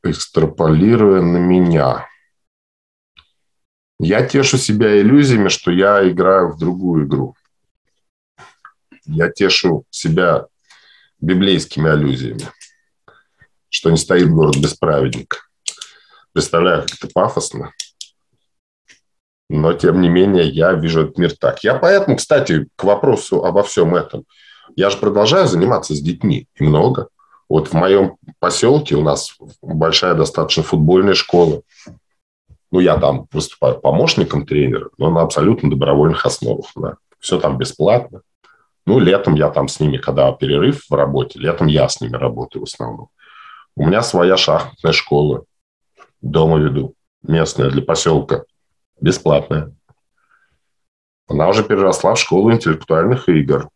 экстраполируя 0.02 1.20
на 1.20 1.36
меня. 1.36 2.08
Я 4.00 4.26
тешу 4.26 4.56
себя 4.56 4.98
иллюзиями, 4.98 5.48
что 5.48 5.70
я 5.70 6.08
играю 6.08 6.52
в 6.52 6.58
другую 6.58 7.06
игру. 7.06 7.36
Я 9.08 9.30
тешу 9.30 9.84
себя 9.90 10.46
библейскими 11.18 11.90
аллюзиями. 11.90 12.46
что 13.70 13.90
не 13.90 13.96
стоит 13.96 14.30
город 14.30 14.56
без 14.56 14.74
праведника. 14.74 15.38
Представляю, 16.32 16.82
как 16.82 16.94
это 16.94 17.08
пафосно. 17.12 17.72
Но, 19.50 19.72
тем 19.72 20.00
не 20.00 20.08
менее, 20.08 20.48
я 20.48 20.72
вижу 20.72 21.02
этот 21.02 21.18
мир 21.18 21.34
так. 21.36 21.64
Я 21.64 21.74
поэтому, 21.74 22.16
кстати, 22.16 22.68
к 22.76 22.84
вопросу 22.84 23.44
обо 23.44 23.62
всем 23.62 23.94
этом. 23.94 24.24
Я 24.76 24.90
же 24.90 24.98
продолжаю 24.98 25.48
заниматься 25.48 25.94
с 25.94 26.00
детьми. 26.00 26.46
И 26.54 26.64
много. 26.64 27.08
Вот 27.48 27.68
в 27.68 27.72
моем 27.72 28.16
поселке 28.38 28.94
у 28.94 29.02
нас 29.02 29.36
большая 29.62 30.14
достаточно 30.14 30.62
футбольная 30.62 31.14
школа. 31.14 31.62
Ну, 32.70 32.80
я 32.80 32.98
там 32.98 33.26
выступаю 33.32 33.80
помощником 33.80 34.46
тренера, 34.46 34.90
но 34.98 35.10
на 35.10 35.22
абсолютно 35.22 35.70
добровольных 35.70 36.26
основах. 36.26 36.66
Да. 36.76 36.96
Все 37.18 37.40
там 37.40 37.56
бесплатно. 37.56 38.20
Ну, 38.88 38.98
летом 38.98 39.34
я 39.34 39.50
там 39.50 39.68
с 39.68 39.80
ними, 39.80 39.98
когда 39.98 40.32
перерыв 40.32 40.86
в 40.88 40.94
работе, 40.94 41.38
летом 41.38 41.66
я 41.66 41.90
с 41.90 42.00
ними 42.00 42.16
работаю 42.16 42.62
в 42.62 42.68
основном. 42.68 43.10
У 43.76 43.86
меня 43.86 44.00
своя 44.00 44.38
шахматная 44.38 44.92
школа. 44.92 45.44
Дома 46.22 46.56
веду. 46.58 46.94
Местная 47.22 47.68
для 47.68 47.82
поселка. 47.82 48.44
Бесплатная. 48.98 49.74
Она 51.28 51.50
уже 51.50 51.64
переросла 51.64 52.14
в 52.14 52.18
школу 52.18 52.50
интеллектуальных 52.50 53.28
игр. 53.28 53.68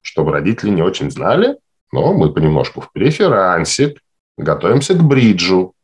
Чтобы 0.00 0.30
родители 0.30 0.70
не 0.70 0.82
очень 0.82 1.10
знали, 1.10 1.58
но 1.90 2.12
мы 2.12 2.32
понемножку 2.32 2.82
в 2.82 2.92
преферансе 2.92 3.96
готовимся 4.36 4.94
к 4.94 5.02
бриджу. 5.02 5.74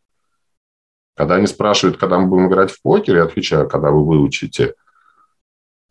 Когда 1.17 1.35
они 1.35 1.49
спрашивают, 1.49 1.97
когда 1.97 2.21
мы 2.21 2.29
будем 2.29 2.47
играть 2.47 2.71
в 2.71 2.81
покер, 2.81 3.17
я 3.17 3.25
отвечаю, 3.25 3.69
когда 3.69 3.91
вы 3.91 4.07
выучите 4.07 4.75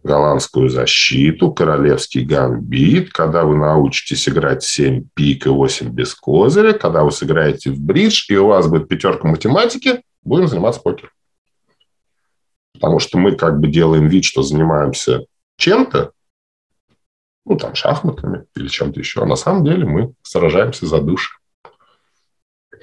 голландскую 0.06 0.70
защиту, 0.70 1.52
королевский 1.52 2.24
гамбит, 2.24 3.12
когда 3.12 3.44
вы 3.44 3.58
научитесь 3.58 4.30
играть 4.30 4.64
7 4.64 5.08
пик 5.16 5.48
и 5.48 5.50
8 5.50 5.90
без 5.90 6.14
козыря, 6.14 6.74
когда 6.74 7.04
вы 7.04 7.12
сыграете 7.12 7.72
в 7.72 7.80
бридж, 7.80 8.26
и 8.30 8.38
у 8.38 8.48
вас 8.48 8.68
будет 8.68 8.88
пятерка 8.88 9.28
математики, 9.28 10.04
будем 10.24 10.48
заниматься 10.48 10.80
покером. 10.80 11.12
Потому 12.74 13.00
что 13.00 13.18
мы 13.18 13.36
как 13.36 13.60
бы 13.60 13.68
делаем 13.68 14.08
вид, 14.08 14.26
что 14.26 14.44
занимаемся 14.44 15.26
чем-то, 15.58 16.12
ну, 17.46 17.58
там, 17.58 17.74
шахматами 17.74 18.46
или 18.56 18.68
чем-то 18.68 19.00
еще. 19.00 19.24
А 19.24 19.26
на 19.26 19.36
самом 19.36 19.66
деле 19.66 19.86
мы 19.86 20.14
сражаемся 20.22 20.86
за 20.86 21.02
души. 21.02 21.32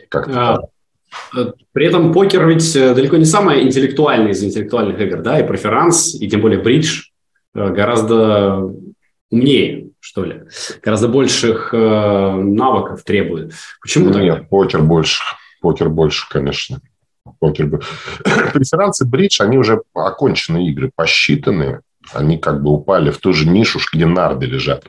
Как-то 0.09 0.55
а, 0.55 1.39
э, 1.39 1.53
При 1.73 1.86
этом 1.86 2.12
покер 2.12 2.49
ведь 2.49 2.74
э, 2.74 2.94
далеко 2.94 3.16
не 3.16 3.24
самый 3.27 3.62
интеллектуальный 3.62 4.32
из 4.32 4.43
интеллектуальных 4.43 5.01
игр, 5.01 5.23
да, 5.23 5.39
и 5.39 5.47
преферанс, 5.47 6.15
и 6.15 6.28
тем 6.28 6.40
более 6.40 6.61
бридж 6.61 7.11
гораздо 7.54 8.70
умнее, 9.30 9.90
что 10.00 10.24
ли, 10.24 10.42
гораздо 10.82 11.08
больших 11.08 11.72
навыков 11.72 13.02
требует. 13.04 13.54
Почему 13.80 14.06
Нет, 14.06 14.14
тогда? 14.14 14.48
покер 14.48 14.82
больше, 14.82 15.22
покер 15.60 15.88
больше, 15.88 16.28
конечно. 16.28 16.80
Покер. 17.38 17.68
Преферанс 18.52 19.00
и 19.00 19.04
бридж, 19.04 19.40
они 19.40 19.56
уже 19.56 19.82
оконченные 19.94 20.68
игры, 20.70 20.90
посчитанные, 20.94 21.80
они 22.12 22.38
как 22.38 22.62
бы 22.62 22.70
упали 22.70 23.10
в 23.10 23.18
ту 23.18 23.32
же 23.32 23.48
нишу, 23.48 23.78
где 23.92 24.06
нарды 24.06 24.46
лежат. 24.46 24.84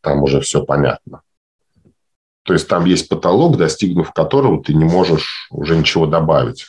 Там 0.00 0.22
уже 0.22 0.40
все 0.40 0.64
понятно. 0.64 1.22
То 2.44 2.54
есть 2.54 2.68
там 2.68 2.84
есть 2.86 3.08
потолок, 3.08 3.56
достигнув 3.56 4.12
которого 4.12 4.62
ты 4.62 4.74
не 4.74 4.84
можешь 4.84 5.46
уже 5.50 5.76
ничего 5.76 6.06
добавить. 6.06 6.66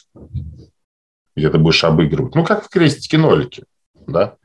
Где 1.35 1.49
ты 1.49 1.57
будешь 1.57 1.83
обыгрывать. 1.83 2.35
Ну, 2.35 2.43
как 2.43 2.65
в 2.65 2.69
крестике-нолике, 2.69 3.63
да? 4.07 4.35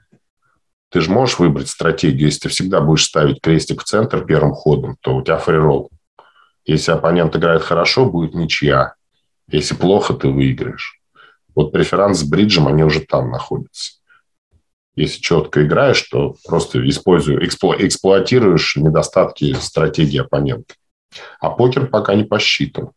Ты 0.91 1.03
же 1.03 1.11
можешь 1.11 1.39
выбрать 1.39 1.69
стратегию. 1.69 2.27
Если 2.27 2.41
ты 2.41 2.49
всегда 2.49 2.81
будешь 2.81 3.05
ставить 3.05 3.43
крестик 3.43 3.83
в 3.83 3.85
центр 3.85 4.25
первым 4.25 4.53
ходом, 4.53 4.97
то 5.03 5.17
у 5.17 5.23
тебя 5.23 5.39
фриролл. 5.39 5.91
Если 6.65 6.93
оппонент 6.93 7.37
играет 7.37 7.63
хорошо, 7.63 8.07
будет 8.07 8.35
ничья. 8.35 8.95
Если 9.49 9.75
плохо, 9.75 10.15
ты 10.15 10.29
выиграешь. 10.29 11.01
Вот 11.55 11.73
преферанс 11.73 12.21
с 12.21 12.25
бриджем, 12.25 12.69
они 12.69 12.85
уже 12.85 13.01
там 13.01 13.31
находятся. 13.31 13.99
Если 14.95 15.21
четко 15.21 15.65
играешь, 15.65 16.03
то 16.03 16.37
просто 16.45 16.87
используй, 16.89 17.45
эксплу, 17.45 17.75
эксплуатируешь 17.79 18.77
недостатки 18.77 19.53
стратегии 19.55 20.19
оппонента. 20.19 20.75
А 21.41 21.51
покер 21.51 21.87
пока 21.87 22.15
не 22.15 22.25
посчитан. 22.25 22.91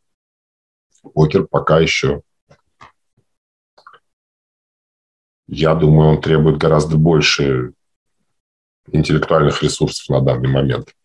Покер 1.14 1.46
пока 1.46 1.80
еще 1.80 2.22
я 5.52 5.76
думаю, 5.76 6.12
он 6.12 6.22
требует 6.22 6.58
гораздо 6.58 6.96
больше 6.96 7.74
интеллектуальных 8.90 9.62
ресурсов 9.62 10.08
на 10.08 10.22
данный 10.22 10.50
момент. 10.50 10.96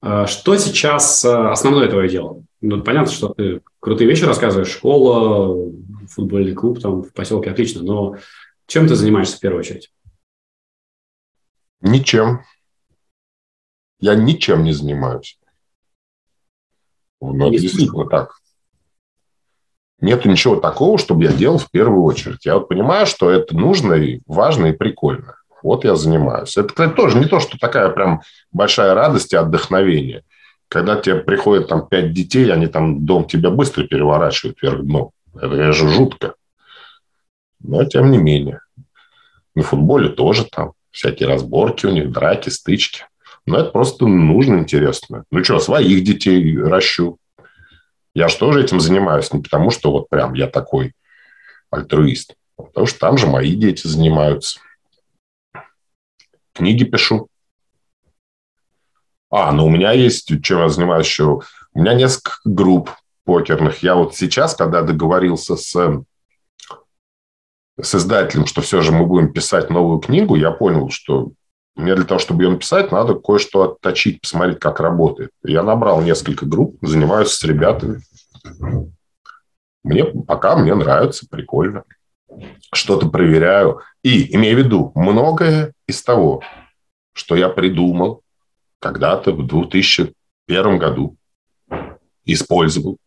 А 0.00 0.28
что 0.28 0.56
сейчас 0.56 1.24
э, 1.24 1.28
основное 1.28 1.88
твое 1.88 2.08
дело? 2.08 2.44
Ну, 2.60 2.80
понятно, 2.82 3.10
что 3.10 3.30
ты 3.30 3.60
крутые 3.80 4.08
вещи 4.08 4.22
рассказываешь, 4.22 4.70
школа, 4.70 5.72
футбольный 6.08 6.54
клуб 6.54 6.80
там 6.80 7.02
в 7.02 7.12
поселке, 7.12 7.50
отлично, 7.50 7.82
но 7.82 8.16
чем 8.66 8.86
ты 8.86 8.94
занимаешься 8.94 9.36
в 9.36 9.40
первую 9.40 9.60
очередь? 9.60 9.92
Ничем. 11.80 12.42
Я 13.98 14.14
ничем 14.14 14.62
не 14.62 14.72
занимаюсь. 14.72 15.40
Ну, 17.20 17.50
действительно 17.50 18.06
так. 18.06 18.43
Нет 20.00 20.24
ничего 20.24 20.56
такого, 20.56 20.98
чтобы 20.98 21.24
я 21.24 21.32
делал 21.32 21.58
в 21.58 21.70
первую 21.70 22.02
очередь. 22.02 22.44
Я 22.44 22.54
вот 22.54 22.68
понимаю, 22.68 23.06
что 23.06 23.30
это 23.30 23.56
нужно 23.56 23.94
и 23.94 24.20
важно 24.26 24.66
и 24.66 24.72
прикольно. 24.72 25.36
Вот 25.62 25.84
я 25.84 25.94
занимаюсь. 25.94 26.56
Это, 26.56 26.68
кстати, 26.68 26.94
тоже 26.94 27.18
не 27.18 27.24
то, 27.24 27.40
что 27.40 27.58
такая 27.58 27.88
прям 27.88 28.20
большая 28.52 28.94
радость 28.94 29.32
и 29.32 29.36
отдохновение. 29.36 30.22
Когда 30.68 30.96
тебе 30.96 31.16
приходят 31.16 31.68
там 31.68 31.86
пять 31.86 32.12
детей, 32.12 32.52
они 32.52 32.66
там 32.66 33.06
дом 33.06 33.24
тебя 33.24 33.50
быстро 33.50 33.84
переворачивают 33.84 34.60
вверх 34.60 34.82
дном. 34.82 35.12
Это, 35.34 35.48
конечно, 35.48 35.88
жутко. 35.88 36.34
Но 37.60 37.84
тем 37.84 38.10
не 38.10 38.18
менее. 38.18 38.60
На 39.54 39.62
футболе 39.62 40.10
тоже 40.10 40.44
там 40.44 40.72
всякие 40.90 41.28
разборки 41.28 41.86
у 41.86 41.90
них, 41.90 42.10
драки, 42.10 42.50
стычки. 42.50 43.04
Но 43.46 43.58
это 43.58 43.70
просто 43.70 44.06
нужно, 44.06 44.58
интересно. 44.58 45.24
Ну 45.30 45.44
что, 45.44 45.58
своих 45.58 46.04
детей 46.04 46.58
ращу. 46.58 47.18
Я 48.14 48.28
же 48.28 48.38
тоже 48.38 48.62
этим 48.62 48.80
занимаюсь. 48.80 49.32
Не 49.32 49.42
потому, 49.42 49.70
что 49.70 49.90
вот 49.90 50.08
прям 50.08 50.34
я 50.34 50.46
такой 50.46 50.94
альтруист. 51.70 52.34
А 52.56 52.62
потому 52.62 52.86
что 52.86 52.98
там 52.98 53.18
же 53.18 53.26
мои 53.26 53.54
дети 53.54 53.86
занимаются 53.86 54.60
книги 56.54 56.84
пишу. 56.84 57.28
А, 59.30 59.52
ну 59.52 59.66
у 59.66 59.70
меня 59.70 59.92
есть, 59.92 60.30
чем 60.42 60.60
я 60.60 60.68
занимаюсь 60.68 61.06
еще, 61.06 61.40
у 61.74 61.80
меня 61.80 61.94
несколько 61.94 62.38
групп 62.44 62.90
покерных. 63.24 63.82
Я 63.82 63.96
вот 63.96 64.14
сейчас, 64.14 64.54
когда 64.54 64.82
договорился 64.82 65.56
с, 65.56 66.04
с 67.80 67.94
издателем, 67.94 68.46
что 68.46 68.62
все 68.62 68.80
же 68.80 68.92
мы 68.92 69.06
будем 69.06 69.32
писать 69.32 69.70
новую 69.70 69.98
книгу, 69.98 70.36
я 70.36 70.52
понял, 70.52 70.88
что 70.90 71.32
мне 71.76 71.94
для 71.94 72.04
того, 72.04 72.20
чтобы 72.20 72.44
ее 72.44 72.50
написать, 72.50 72.92
надо 72.92 73.14
кое-что 73.14 73.62
отточить, 73.62 74.20
посмотреть, 74.20 74.60
как 74.60 74.80
работает. 74.80 75.30
Я 75.42 75.62
набрал 75.62 76.00
несколько 76.02 76.46
групп, 76.46 76.76
занимаюсь 76.82 77.30
с 77.30 77.42
ребятами. 77.44 78.00
Мне 79.82 80.04
пока 80.04 80.56
мне 80.56 80.74
нравится, 80.74 81.26
прикольно 81.28 81.84
что-то 82.72 83.08
проверяю. 83.08 83.80
И, 84.02 84.34
имею 84.34 84.56
в 84.56 84.58
виду, 84.64 84.92
многое 84.94 85.72
из 85.86 86.02
того, 86.02 86.42
что 87.12 87.36
я 87.36 87.48
придумал 87.48 88.22
когда-то 88.80 89.32
в 89.32 89.46
2001 89.46 90.78
году, 90.78 91.16
использовал. 92.24 92.98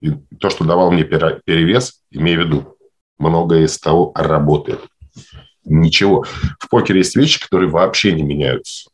И 0.00 0.12
то, 0.38 0.48
что 0.50 0.64
давал 0.64 0.90
мне 0.92 1.04
перевес, 1.04 2.02
имею 2.10 2.42
в 2.42 2.46
виду, 2.46 2.76
многое 3.18 3.64
из 3.64 3.78
того 3.78 4.12
работает. 4.14 4.80
Ничего. 5.64 6.24
В 6.58 6.68
покере 6.68 7.00
есть 7.00 7.16
вещи, 7.16 7.40
которые 7.40 7.70
вообще 7.70 8.12
не 8.12 8.22
меняются. 8.22 8.90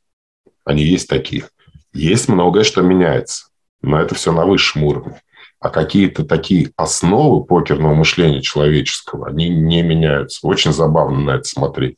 Они 0.65 0.83
есть 0.83 1.09
такие. 1.09 1.45
Есть 1.93 2.29
многое, 2.29 2.65
что 2.65 2.83
меняется. 2.83 3.47
Но 3.83 4.01
это 4.01 4.15
все 4.15 4.33
на 4.33 4.45
высшем 4.47 4.85
уровне 4.85 5.21
а 5.65 5.71
какие-то 5.71 6.27
такие 6.27 6.73
основы 6.77 7.43
покерного 7.43 7.95
мышления 7.95 8.43
человеческого, 8.43 9.29
они 9.29 9.49
не 9.49 9.83
меняются. 9.83 10.47
Очень 10.47 10.75
забавно 10.75 11.21
на 11.21 11.31
это 11.37 11.45
смотреть. 11.45 11.97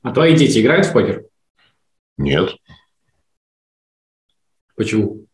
А 0.00 0.12
твои 0.12 0.34
дети 0.34 0.62
играют 0.62 0.86
в 0.86 0.94
покер? 0.94 1.26
Нет. 2.16 2.56
Почему? 4.74 5.26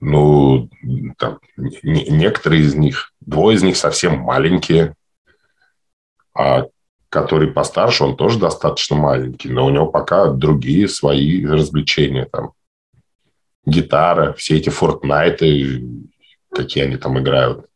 Ну, 0.00 0.70
там, 1.18 1.38
некоторые 1.82 2.62
из 2.62 2.74
них, 2.74 3.12
двое 3.20 3.56
из 3.56 3.62
них 3.62 3.76
совсем 3.76 4.20
маленькие, 4.20 4.94
а 6.36 6.66
который 7.08 7.48
постарше, 7.48 8.04
он 8.04 8.16
тоже 8.16 8.38
достаточно 8.38 8.96
маленький, 8.96 9.48
но 9.48 9.66
у 9.66 9.70
него 9.70 9.86
пока 9.86 10.30
другие 10.30 10.88
свои 10.88 11.44
развлечения 11.46 12.26
там 12.26 12.52
гитара, 13.64 14.32
все 14.34 14.56
эти 14.56 14.68
фортнайты, 14.70 15.82
какие 16.50 16.84
они 16.84 16.96
там 16.96 17.18
играют. 17.18 17.66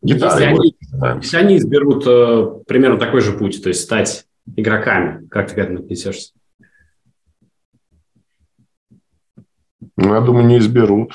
Гитара. 0.00 0.40
Если, 0.40 0.44
они, 0.44 0.76
если 1.22 1.36
они 1.36 1.56
изберут 1.56 2.04
э, 2.06 2.62
примерно 2.66 2.98
такой 2.98 3.20
же 3.20 3.32
путь, 3.32 3.62
то 3.62 3.68
есть 3.68 3.82
стать 3.82 4.26
игроками? 4.56 5.26
Как 5.28 5.48
ты 5.48 5.56
к 5.56 5.58
этому 5.58 5.80
отнесешься? 5.80 6.32
Ну, 9.96 10.14
я 10.14 10.20
думаю, 10.20 10.46
не 10.46 10.58
изберут. 10.58 11.12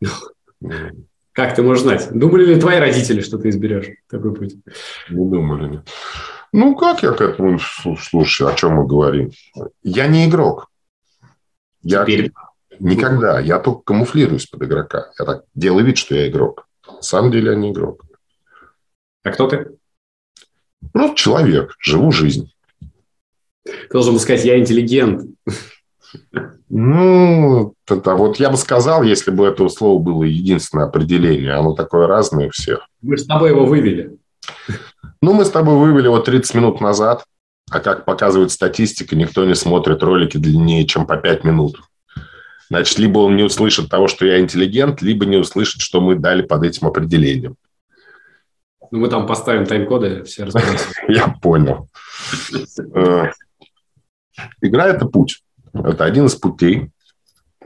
Как 1.38 1.54
ты 1.54 1.62
можешь 1.62 1.84
знать? 1.84 2.08
Думали 2.10 2.46
ли 2.46 2.60
твои 2.60 2.80
родители, 2.80 3.20
что 3.20 3.38
ты 3.38 3.50
изберешь 3.50 3.86
такой 4.10 4.34
путь? 4.34 4.56
Не 5.08 5.30
думали. 5.30 5.84
Ну, 6.52 6.74
как 6.74 7.04
я 7.04 7.12
к 7.12 7.20
этому... 7.20 7.60
Слушай, 7.60 8.48
о 8.48 8.54
чем 8.56 8.72
мы 8.72 8.88
говорим? 8.88 9.30
Я 9.84 10.08
не 10.08 10.26
игрок. 10.26 10.66
Я 11.80 12.02
Теперь... 12.02 12.32
никогда. 12.80 13.38
Я 13.38 13.60
только 13.60 13.82
камуфлируюсь 13.82 14.46
под 14.46 14.64
игрока. 14.64 15.12
Я 15.16 15.24
так 15.24 15.44
делаю 15.54 15.86
вид, 15.86 15.96
что 15.96 16.16
я 16.16 16.26
игрок. 16.26 16.66
На 16.88 17.02
самом 17.02 17.30
деле 17.30 17.52
я 17.52 17.56
не 17.56 17.70
игрок. 17.70 18.04
А 19.22 19.30
кто 19.30 19.46
ты? 19.46 19.76
Просто 20.92 21.14
человек. 21.14 21.76
Живу 21.78 22.10
жизнь. 22.10 22.52
Ты 23.62 23.88
должен 23.92 24.14
был 24.14 24.20
сказать, 24.20 24.44
я 24.44 24.58
интеллигент. 24.58 25.36
Ну, 26.70 27.74
это, 27.88 28.14
вот 28.14 28.38
я 28.38 28.50
бы 28.50 28.56
сказал, 28.56 29.02
если 29.02 29.30
бы 29.30 29.46
это 29.46 29.68
слово 29.68 29.98
было 30.00 30.24
единственное 30.24 30.86
определение. 30.86 31.54
Оно 31.54 31.72
такое 31.72 32.06
разное 32.06 32.48
у 32.48 32.50
всех. 32.50 32.86
Мы 33.00 33.16
с 33.16 33.26
тобой 33.26 33.50
его 33.50 33.64
вывели. 33.64 34.18
Ну, 35.22 35.32
мы 35.32 35.44
с 35.44 35.50
тобой 35.50 35.76
вывели 35.76 36.04
его 36.04 36.18
30 36.18 36.54
минут 36.54 36.80
назад. 36.80 37.24
А 37.70 37.80
как 37.80 38.04
показывает 38.04 38.50
статистика, 38.50 39.16
никто 39.16 39.44
не 39.44 39.54
смотрит 39.54 40.02
ролики 40.02 40.36
длиннее, 40.38 40.86
чем 40.86 41.06
по 41.06 41.16
5 41.16 41.44
минут. 41.44 41.80
Значит, 42.70 42.98
либо 42.98 43.20
он 43.20 43.36
не 43.36 43.42
услышит 43.42 43.88
того, 43.88 44.08
что 44.08 44.26
я 44.26 44.40
интеллигент, 44.40 45.00
либо 45.00 45.24
не 45.24 45.36
услышит, 45.36 45.80
что 45.80 46.00
мы 46.00 46.16
дали 46.16 46.42
под 46.42 46.64
этим 46.64 46.86
определением. 46.86 47.56
Ну, 48.90 49.00
мы 49.00 49.08
там 49.08 49.26
поставим 49.26 49.66
тайм-коды, 49.66 50.24
все 50.24 50.44
разбираются. 50.44 50.88
Я 51.08 51.34
понял. 51.42 51.88
Э, 52.94 53.30
игра– 54.62 54.86
это 54.88 55.06
путь. 55.06 55.42
Это 55.72 56.04
один 56.04 56.26
из 56.26 56.34
путей. 56.34 56.90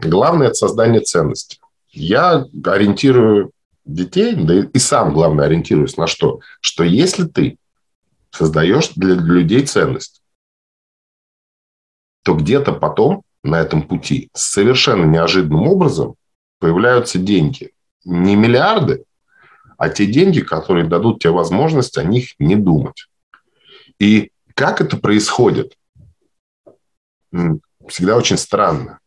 Главное– 0.00 0.46
это 0.48 0.54
создание 0.54 1.00
ценности. 1.00 1.58
Я 1.90 2.46
ориентирую 2.64 3.52
детей, 3.84 4.34
да 4.34 4.64
и 4.72 4.78
сам, 4.78 5.12
главное, 5.12 5.46
ориентируюсь 5.46 5.96
на 5.96 6.06
что? 6.06 6.40
Что 6.60 6.84
если 6.84 7.24
ты 7.24 7.58
создаешь 8.30 8.90
для 8.96 9.14
людей 9.14 9.66
ценность, 9.66 10.22
то 12.22 12.34
где-то 12.34 12.72
потом 12.72 13.22
на 13.42 13.60
этом 13.60 13.82
пути 13.82 14.30
совершенно 14.32 15.04
неожиданным 15.04 15.66
образом 15.66 16.14
появляются 16.58 17.18
деньги. 17.18 17.72
Не 18.04 18.36
миллиарды, 18.36 19.04
а 19.76 19.88
те 19.88 20.06
деньги, 20.06 20.40
которые 20.40 20.86
дадут 20.86 21.20
тебе 21.20 21.32
возможность 21.32 21.98
о 21.98 22.04
них 22.04 22.34
не 22.38 22.56
думать. 22.56 23.08
И 23.98 24.30
как 24.54 24.80
это 24.80 24.96
происходит? 24.96 25.76
Всегда 27.88 28.16
очень 28.16 28.36
странно. 28.36 28.98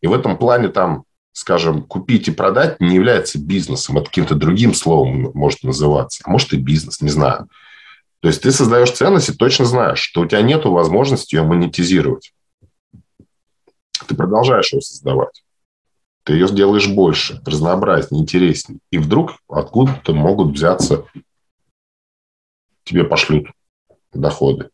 И 0.00 0.06
в 0.06 0.12
этом 0.12 0.36
плане 0.36 0.68
там, 0.68 1.04
скажем, 1.32 1.82
купить 1.82 2.28
и 2.28 2.32
продать 2.32 2.80
не 2.80 2.94
является 2.94 3.38
бизнесом. 3.38 3.98
Это 3.98 4.06
каким-то 4.06 4.34
другим 4.34 4.74
словом 4.74 5.30
может 5.34 5.62
называться. 5.62 6.22
А 6.24 6.30
может 6.30 6.52
и 6.52 6.58
бизнес, 6.58 7.00
не 7.00 7.08
знаю. 7.10 7.48
То 8.20 8.28
есть 8.28 8.42
ты 8.42 8.52
создаешь 8.52 8.92
ценность 8.92 9.28
и 9.28 9.34
точно 9.34 9.64
знаешь, 9.64 9.98
что 9.98 10.22
у 10.22 10.26
тебя 10.26 10.42
нет 10.42 10.64
возможности 10.64 11.34
ее 11.34 11.42
монетизировать. 11.42 12.32
Ты 14.06 14.14
продолжаешь 14.14 14.72
ее 14.72 14.80
создавать. 14.80 15.44
Ты 16.24 16.32
ее 16.34 16.48
сделаешь 16.48 16.88
больше, 16.88 17.42
разнообразнее, 17.44 18.22
интереснее. 18.22 18.80
И 18.90 18.96
вдруг 18.98 19.32
откуда-то 19.46 20.14
могут 20.14 20.54
взяться, 20.54 21.04
тебе 22.84 23.04
пошлют 23.04 23.48
доходы. 24.12 24.70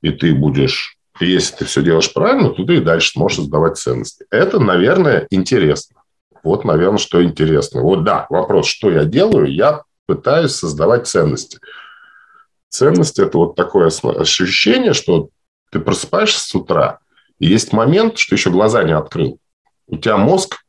И 0.00 0.10
ты 0.10 0.32
будешь, 0.32 0.96
если 1.26 1.56
ты 1.56 1.64
все 1.64 1.82
делаешь 1.82 2.12
правильно, 2.12 2.50
то 2.50 2.64
ты 2.64 2.76
и 2.76 2.80
дальше 2.80 3.12
сможешь 3.12 3.38
создавать 3.38 3.76
ценности. 3.76 4.26
Это, 4.30 4.58
наверное, 4.58 5.26
интересно. 5.30 6.02
Вот, 6.42 6.64
наверное, 6.64 6.98
что 6.98 7.22
интересно. 7.22 7.82
Вот 7.82 8.04
да, 8.04 8.26
вопрос, 8.30 8.66
что 8.66 8.90
я 8.90 9.04
делаю? 9.04 9.52
Я 9.52 9.82
пытаюсь 10.06 10.52
создавать 10.52 11.06
ценности. 11.06 11.58
Ценность– 12.68 13.18
это 13.18 13.36
вот 13.36 13.56
такое 13.56 13.88
ощущение, 13.88 14.94
что 14.94 15.28
ты 15.70 15.80
просыпаешься 15.80 16.40
с 16.40 16.54
утра, 16.54 17.00
и 17.38 17.46
есть 17.46 17.72
момент, 17.72 18.18
что 18.18 18.34
еще 18.34 18.50
глаза 18.50 18.82
не 18.84 18.92
открыл. 18.92 19.38
У 19.86 19.96
тебя 19.96 20.16
мозг 20.16 20.62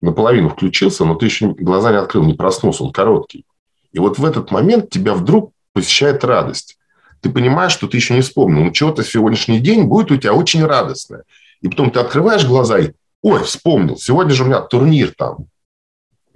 наполовину 0.00 0.50
включился, 0.50 1.04
но 1.04 1.14
ты 1.16 1.26
еще 1.26 1.48
глаза 1.48 1.90
не 1.90 1.98
открыл, 1.98 2.24
не 2.24 2.34
проснулся, 2.34 2.84
он 2.84 2.92
короткий. 2.92 3.44
И 3.92 3.98
вот 3.98 4.18
в 4.18 4.24
этот 4.24 4.50
момент 4.50 4.90
тебя 4.90 5.14
вдруг 5.14 5.52
посещает 5.72 6.22
радость. 6.24 6.78
Ты 7.20 7.30
понимаешь, 7.30 7.72
что 7.72 7.86
ты 7.86 7.96
еще 7.96 8.14
не 8.14 8.20
вспомнил, 8.20 8.64
но 8.64 8.70
чего-то 8.70 9.02
сегодняшний 9.04 9.60
день 9.60 9.84
будет 9.84 10.10
у 10.10 10.16
тебя 10.16 10.34
очень 10.34 10.64
радостное. 10.64 11.24
И 11.60 11.68
потом 11.68 11.90
ты 11.90 12.00
открываешь 12.00 12.46
глаза 12.46 12.78
и, 12.78 12.92
ой, 13.22 13.42
вспомнил, 13.44 13.96
сегодня 13.96 14.34
же 14.34 14.44
у 14.44 14.46
меня 14.46 14.60
турнир 14.60 15.12
там 15.16 15.46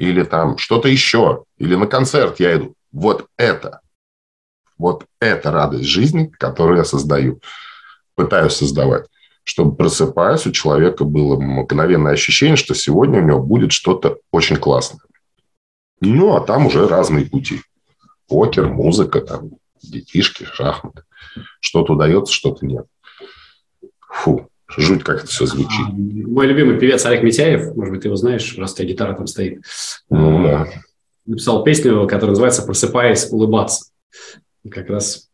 или 0.01 0.23
там 0.23 0.57
что-то 0.57 0.89
еще, 0.89 1.45
или 1.59 1.75
на 1.75 1.87
концерт 1.87 2.41
я 2.41 2.57
иду. 2.57 2.75
Вот 2.91 3.27
это, 3.37 3.81
вот 4.79 5.05
это 5.21 5.51
радость 5.51 5.85
жизни, 5.85 6.33
которую 6.39 6.79
я 6.79 6.85
создаю, 6.85 7.41
пытаюсь 8.15 8.55
создавать, 8.55 9.07
чтобы 9.45 9.77
просыпаясь, 9.77 10.47
у 10.47 10.53
человека 10.53 11.05
было 11.05 11.39
мгновенное 11.39 12.15
ощущение, 12.15 12.57
что 12.57 12.75
сегодня 12.75 13.21
у 13.21 13.27
него 13.27 13.41
будет 13.41 13.73
что-то 13.73 14.19
очень 14.31 14.57
классное. 14.57 15.03
Ну, 16.01 16.35
а 16.35 16.41
там 16.41 16.67
уже 16.67 16.89
разные 16.89 17.27
пути. 17.27 17.61
Покер, 18.27 18.69
музыка, 18.69 19.21
там, 19.21 19.51
детишки, 19.83 20.45
шахматы. 20.45 21.05
Что-то 21.61 21.95
удается, 21.95 22.33
что-то 22.33 22.67
нет. 22.67 22.87
Фу, 24.01 24.51
Жуть, 24.77 25.03
как 25.03 25.19
это 25.19 25.27
все 25.27 25.47
звучит. 25.47 25.87
А, 25.89 25.93
мой 25.93 26.47
любимый 26.47 26.79
певец 26.79 27.05
Олег 27.05 27.23
Митяев, 27.23 27.75
может 27.75 27.93
быть, 27.93 28.03
ты 28.03 28.09
его 28.09 28.17
знаешь, 28.17 28.57
раз 28.57 28.73
у 28.73 28.77
тебя 28.77 28.89
гитара 28.89 29.15
там 29.15 29.27
стоит. 29.27 29.65
Ну, 30.09 30.43
да. 30.45 30.69
Написал 31.27 31.65
песню, 31.65 32.07
которая 32.07 32.31
называется 32.31 32.63
«Просыпаясь, 32.63 33.31
улыбаться». 33.31 33.87
Как 34.71 34.89
раз 34.89 35.29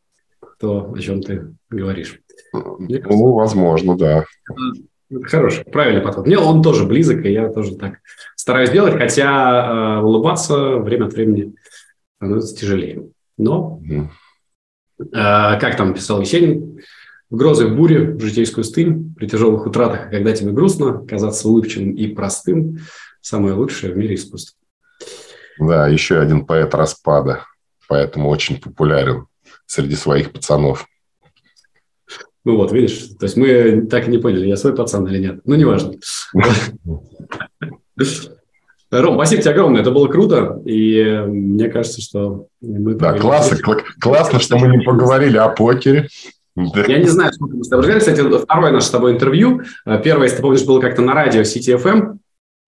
то, 0.58 0.92
о 0.92 0.98
чем 0.98 1.22
ты 1.22 1.54
говоришь. 1.68 2.18
Ну, 2.52 3.32
возможно, 3.32 3.96
да. 3.96 4.24
Хороший, 5.24 5.64
правильный 5.64 6.02
подход. 6.02 6.26
Мне 6.26 6.38
он 6.38 6.62
тоже 6.62 6.84
близок, 6.84 7.24
и 7.24 7.32
я 7.32 7.48
тоже 7.48 7.76
так 7.76 7.98
стараюсь 8.34 8.70
делать, 8.70 8.94
хотя 8.94 9.98
э, 9.98 10.02
улыбаться 10.02 10.78
время 10.78 11.06
от 11.06 11.12
времени 11.12 11.54
становится 12.16 12.56
тяжелее. 12.56 13.08
Но, 13.38 13.80
mm. 13.88 14.08
Э, 14.98 15.04
как 15.12 15.76
там 15.76 15.94
писал 15.94 16.20
Есенин, 16.20 16.80
в 17.28 17.36
грозы, 17.36 17.66
в 17.66 17.76
буре, 17.76 18.12
в 18.12 18.20
житейскую 18.20 18.64
стынь, 18.64 19.14
при 19.16 19.26
тяжелых 19.26 19.66
утратах, 19.66 20.10
когда 20.10 20.32
тебе 20.32 20.52
грустно, 20.52 21.04
казаться 21.06 21.48
улыбчивым 21.48 21.92
и 21.92 22.08
простым– 22.08 22.78
самое 23.26 23.54
лучшее 23.54 23.92
в 23.92 23.96
мире 23.96 24.14
искусства. 24.14 24.56
Да, 25.58 25.88
еще 25.88 26.20
один 26.20 26.46
поэт 26.46 26.72
распада, 26.74 27.44
поэтому 27.88 28.28
очень 28.28 28.60
популярен 28.60 29.26
среди 29.66 29.96
своих 29.96 30.32
пацанов. 30.32 30.86
Ну 32.44 32.56
вот, 32.56 32.70
видишь, 32.70 33.08
то 33.18 33.26
есть 33.26 33.36
мы 33.36 33.84
так 33.90 34.06
и 34.06 34.10
не 34.10 34.18
поняли, 34.18 34.46
я 34.46 34.56
свой 34.56 34.76
пацан 34.76 35.08
или 35.08 35.18
нет. 35.18 35.40
Ну, 35.44 35.56
неважно. 35.56 35.94
Ром, 38.90 39.16
спасибо 39.16 39.42
тебе 39.42 39.52
огромное, 39.52 39.80
это 39.80 39.90
было 39.90 40.06
круто, 40.06 40.62
и 40.64 41.22
мне 41.26 41.68
кажется, 41.68 42.00
что 42.00 42.46
мы... 42.60 42.94
Да, 42.94 43.18
классно, 43.18 43.58
классно, 44.00 44.38
что 44.38 44.58
мы 44.58 44.68
не 44.68 44.84
поговорили 44.84 45.36
о 45.36 45.48
покере. 45.48 46.08
Я 46.56 46.98
не 46.98 47.08
знаю, 47.08 47.32
сколько 47.32 47.56
мы 47.56 47.64
с 47.64 47.68
тобой 47.68 47.86
разговаривали. 47.86 48.14
Кстати, 48.14 48.42
второе 48.44 48.72
наше 48.72 48.86
с 48.86 48.90
тобой 48.90 49.12
интервью. 49.12 49.60
Э, 49.84 50.00
первое, 50.02 50.24
если 50.24 50.36
ты 50.36 50.42
помнишь, 50.42 50.64
было 50.64 50.80
как-то 50.80 51.02
на 51.02 51.12
радио 51.12 51.42
CTFM. 51.42 52.16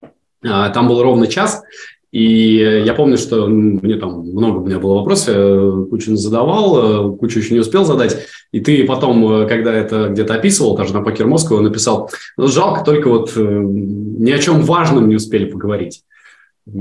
Э, 0.03 0.71
там 0.75 0.89
был 0.89 1.03
ровно 1.03 1.27
час. 1.27 1.63
И 2.11 2.83
я 2.85 2.95
помню, 2.95 3.17
что 3.19 3.47
мне 3.47 3.97
там 3.97 4.21
много 4.21 4.59
у 4.59 4.67
меня 4.67 4.79
было 4.79 4.95
вопросов, 4.95 5.89
кучу 5.91 6.17
задавал, 6.17 7.13
э, 7.13 7.17
кучу 7.17 7.39
еще 7.39 7.55
не 7.55 7.61
успел 7.61 7.85
задать. 7.85 8.27
И 8.53 8.61
ты 8.61 8.85
потом, 8.85 9.47
когда 9.47 9.73
это 9.73 10.09
где-то 10.09 10.35
описывал, 10.35 10.77
даже 10.77 10.93
на 10.93 11.03
Покер 11.03 11.27
Москву, 11.27 11.61
написал, 11.61 12.11
ну, 12.37 12.47
жалко, 12.47 12.85
только 12.85 13.09
вот 13.09 13.33
ни 13.37 14.31
о 14.31 14.39
чем 14.39 14.63
важном 14.63 15.09
не 15.09 15.17
успели 15.17 15.45
поговорить. 15.47 16.03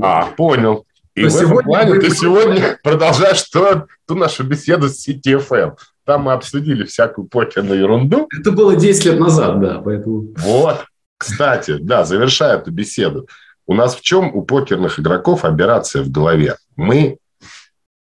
А, 0.02 0.28
понял. 0.28 0.86
И 1.16 1.24
в 1.24 1.36
этом 1.36 1.58
плане 1.64 2.00
ты 2.00 2.10
сегодня 2.16 2.80
продолжаешь 2.84 3.42
ту, 3.44 3.88
ту 4.08 4.16
нашу 4.16 4.44
беседу 4.44 4.88
с 4.88 5.08
CTFM. 5.08 5.76
Там 6.06 6.24
мы 6.24 6.34
обсудили 6.34 6.86
всякую 6.86 7.28
покерную 7.28 7.80
ерунду. 7.80 8.30
Это 8.40 8.52
было 8.52 8.76
10 8.76 9.06
лет 9.06 9.20
назад, 9.20 9.60
да, 9.60 9.82
поэтому... 9.84 10.28
Вот, 10.38 10.86
кстати, 11.18 11.78
да, 11.80 12.06
завершая 12.06 12.58
эту 12.58 12.72
беседу. 12.72 13.28
У 13.66 13.74
нас 13.74 13.96
в 13.96 14.02
чем 14.02 14.34
у 14.34 14.44
покерных 14.44 15.00
игроков 15.00 15.44
операция 15.44 16.04
в 16.04 16.10
голове? 16.10 16.56
Мы 16.76 17.18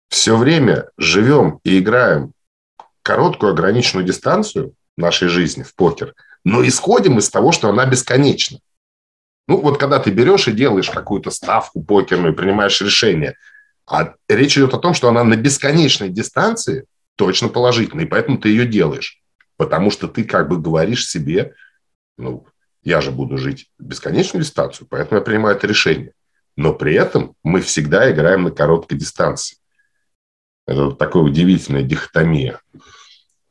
все 0.09 0.37
время 0.37 0.91
живем 0.99 1.59
и 1.65 1.79
играем 1.79 2.33
короткую 3.03 3.53
ограниченную 3.53 4.07
дистанцию 4.07 4.75
нашей 4.97 5.29
жизни 5.29 5.63
в 5.63 5.75
покер, 5.75 6.15
но 6.45 6.67
исходим 6.67 7.19
из 7.19 7.31
того, 7.31 7.51
что 7.51 7.69
она 7.69 7.87
бесконечна. 7.87 8.59
Ну, 9.49 9.61
вот 9.61 9.79
когда 9.79 9.99
ты 9.99 10.11
берешь 10.11 10.49
и 10.49 10.53
делаешь 10.53 10.91
какую-то 10.91 11.31
ставку 11.31 11.83
покерную, 11.83 12.35
принимаешь 12.35 12.81
решение, 12.81 13.37
А 13.87 14.15
речь 14.29 14.57
идет 14.57 14.75
о 14.75 14.79
том, 14.79 14.95
что 14.95 15.09
она 15.09 15.25
на 15.25 15.37
бесконечной 15.37 16.11
дистанции 16.11 16.87
точно 17.17 17.49
положительная, 17.49 18.05
и 18.05 18.09
поэтому 18.09 18.39
ты 18.39 18.49
ее 18.49 18.65
делаешь. 18.65 19.21
Потому 19.57 19.91
что 19.91 20.07
ты 20.09 20.25
как 20.25 20.49
бы 20.49 20.59
говоришь 20.59 21.09
себе, 21.09 21.55
ну, 22.17 22.47
я 22.83 23.01
же 23.01 23.11
буду 23.11 23.37
жить 23.37 23.69
бесконечную 23.79 24.45
дистанцию, 24.45 24.87
поэтому 24.89 25.19
я 25.19 25.25
принимаю 25.25 25.57
это 25.57 25.67
решение. 25.67 26.13
Но 26.57 26.73
при 26.73 26.95
этом 26.95 27.35
мы 27.43 27.61
всегда 27.61 28.11
играем 28.11 28.45
на 28.45 28.51
короткой 28.51 28.99
дистанции. 28.99 29.57
Это 30.67 30.85
вот 30.85 30.99
такая 30.99 31.23
удивительная 31.23 31.83
дихотомия. 31.83 32.61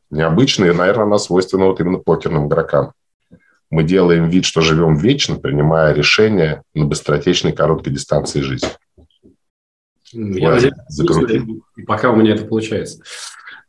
Необычная, 0.10 0.74
наверное, 0.74 1.06
она 1.06 1.18
свойственна 1.20 1.66
вот 1.66 1.80
именно 1.80 1.98
покерным 1.98 2.48
игрокам. 2.48 2.94
Мы 3.70 3.84
делаем 3.84 4.30
вид, 4.30 4.46
что 4.46 4.62
живем 4.62 4.96
вечно, 4.96 5.36
принимая 5.36 5.94
решения 5.94 6.64
на 6.74 6.86
быстротечной 6.86 7.52
короткой 7.52 7.94
дистанции 7.94 8.42
жизни. 8.42 8.70
Я 10.12 10.52
надеюсь, 10.52 10.74
пока 11.86 12.12
у 12.12 12.16
меня 12.16 12.34
это 12.34 12.46
получается. 12.46 13.04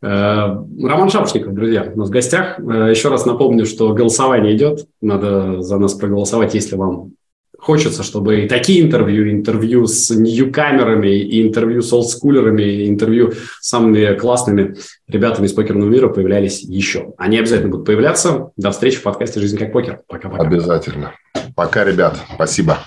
Э, 0.02 0.56
Роман 0.82 1.10
Шапошников, 1.10 1.52
друзья, 1.52 1.90
у 1.94 1.98
нас 1.98 2.08
в 2.08 2.12
гостях. 2.12 2.58
Э, 2.58 2.90
еще 2.90 3.08
раз 3.08 3.26
напомню, 3.26 3.66
что 3.66 3.92
голосование 3.92 4.56
идет. 4.56 4.86
Надо 5.02 5.60
за 5.60 5.78
нас 5.78 5.92
проголосовать, 5.94 6.54
если 6.54 6.76
вам 6.76 7.12
хочется, 7.60 8.02
чтобы 8.02 8.42
и 8.42 8.48
такие 8.48 8.82
интервью, 8.82 9.30
интервью 9.30 9.86
с 9.86 10.10
нью-камерами, 10.10 11.08
и 11.08 11.46
интервью 11.46 11.82
с 11.82 11.92
олдскулерами, 11.92 12.62
и 12.62 12.88
интервью 12.88 13.32
с 13.60 13.68
самыми 13.68 14.14
классными 14.14 14.76
ребятами 15.06 15.46
из 15.46 15.52
покерного 15.52 15.88
мира 15.88 16.08
появлялись 16.08 16.62
еще. 16.62 17.12
Они 17.18 17.38
обязательно 17.38 17.70
будут 17.70 17.86
появляться. 17.86 18.50
До 18.56 18.70
встречи 18.70 18.96
в 18.96 19.02
подкасте 19.02 19.40
«Жизнь 19.40 19.58
как 19.58 19.72
покер». 19.72 20.00
Пока-пока. 20.08 20.42
Обязательно. 20.42 21.12
Пока, 21.54 21.84
ребят. 21.84 22.18
Спасибо. 22.34 22.78